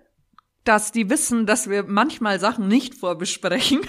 dass 0.63 0.91
die 0.91 1.09
wissen, 1.09 1.45
dass 1.45 1.69
wir 1.69 1.83
manchmal 1.83 2.39
Sachen 2.39 2.67
nicht 2.67 2.95
vorbesprechen. 2.95 3.81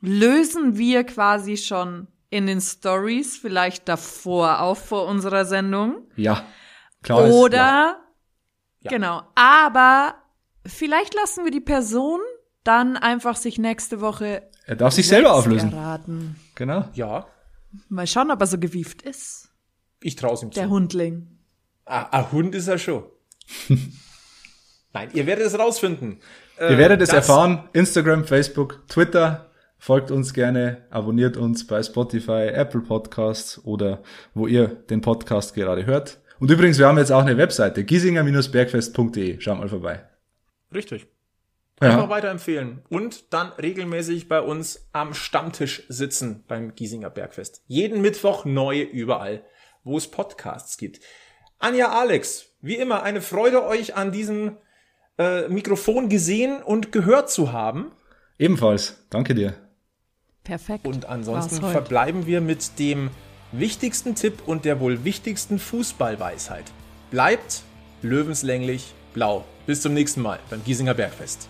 Lösen 0.00 0.76
wir 0.76 1.04
quasi 1.04 1.56
schon 1.56 2.08
in 2.30 2.46
den 2.46 2.60
Stories 2.60 3.36
vielleicht 3.38 3.88
davor 3.88 4.60
auf 4.60 4.78
vor 4.86 5.06
unserer 5.06 5.44
Sendung? 5.44 6.06
Ja. 6.16 6.44
Klar 7.02 7.26
ist, 7.26 7.34
Oder, 7.34 7.56
ja. 7.58 7.96
Ja. 8.80 8.90
genau, 8.90 9.22
aber 9.34 10.16
vielleicht 10.66 11.14
lassen 11.14 11.44
wir 11.44 11.50
die 11.50 11.60
Person 11.60 12.20
dann 12.64 12.96
einfach 12.96 13.36
sich 13.36 13.58
nächste 13.58 14.00
Woche 14.00 14.42
Er 14.66 14.76
darf 14.76 14.92
sich 14.92 15.06
selber 15.08 15.34
auflösen. 15.34 15.72
erraten. 15.72 16.36
Genau. 16.54 16.84
ja, 16.94 17.26
Mal 17.88 18.06
schauen, 18.06 18.30
ob 18.30 18.40
er 18.40 18.46
so 18.46 18.58
gewieft 18.58 19.02
ist, 19.02 19.50
ich 20.00 20.16
traue 20.16 20.34
es 20.34 20.42
ihm 20.42 20.50
zu. 20.52 20.58
der 20.60 20.68
Hundling. 20.70 21.38
Ah, 21.84 22.04
ein 22.10 22.32
Hund 22.32 22.54
ist 22.54 22.68
er 22.68 22.78
schon. 22.78 23.04
Nein, 24.96 25.10
ihr 25.12 25.26
werdet 25.26 25.46
es 25.46 25.58
rausfinden. 25.58 26.20
Ihr 26.58 26.78
werdet 26.78 27.02
es 27.02 27.10
erfahren. 27.10 27.68
Instagram, 27.74 28.24
Facebook, 28.24 28.82
Twitter. 28.88 29.50
Folgt 29.78 30.10
uns 30.10 30.32
gerne, 30.32 30.86
abonniert 30.88 31.36
uns 31.36 31.66
bei 31.66 31.82
Spotify, 31.82 32.48
Apple 32.48 32.80
Podcasts 32.80 33.62
oder 33.64 34.02
wo 34.32 34.46
ihr 34.46 34.68
den 34.68 35.02
Podcast 35.02 35.54
gerade 35.54 35.84
hört. 35.84 36.18
Und 36.40 36.50
übrigens, 36.50 36.78
wir 36.78 36.86
haben 36.86 36.96
jetzt 36.96 37.12
auch 37.12 37.20
eine 37.20 37.36
Webseite, 37.36 37.84
giesinger-bergfest.de. 37.84 39.38
Schaut 39.40 39.58
mal 39.58 39.68
vorbei. 39.68 40.02
Richtig. 40.74 41.06
Einfach 41.78 42.04
Ja. 42.04 42.08
weiterempfehlen. 42.08 42.80
Und 42.88 43.34
dann 43.34 43.52
regelmäßig 43.52 44.28
bei 44.28 44.40
uns 44.40 44.88
am 44.92 45.12
Stammtisch 45.12 45.82
sitzen 45.90 46.44
beim 46.48 46.74
Giesinger 46.74 47.10
Bergfest. 47.10 47.62
Jeden 47.66 48.00
Mittwoch 48.00 48.46
neu 48.46 48.80
überall, 48.80 49.44
wo 49.84 49.98
es 49.98 50.10
Podcasts 50.10 50.78
gibt. 50.78 51.00
Anja 51.58 51.90
Alex, 51.90 52.46
wie 52.62 52.76
immer, 52.76 53.02
eine 53.02 53.20
Freude, 53.20 53.62
euch 53.66 53.94
an 53.94 54.10
diesem 54.10 54.56
äh, 55.18 55.48
Mikrofon 55.48 56.08
gesehen 56.08 56.62
und 56.62 56.92
gehört 56.92 57.30
zu 57.30 57.52
haben. 57.52 57.92
Ebenfalls. 58.38 59.04
Danke 59.10 59.34
dir. 59.34 59.54
Perfekt. 60.44 60.86
Und 60.86 61.06
ansonsten 61.06 61.56
verbleiben 61.56 62.26
wir 62.26 62.40
mit 62.40 62.78
dem 62.78 63.10
wichtigsten 63.52 64.14
Tipp 64.14 64.42
und 64.46 64.64
der 64.64 64.80
wohl 64.80 65.04
wichtigsten 65.04 65.58
Fußballweisheit. 65.58 66.64
Bleibt 67.10 67.62
löwenslänglich 68.02 68.94
blau. 69.14 69.44
Bis 69.66 69.82
zum 69.82 69.94
nächsten 69.94 70.22
Mal 70.22 70.38
beim 70.50 70.62
Giesinger 70.62 70.94
Bergfest. 70.94 71.48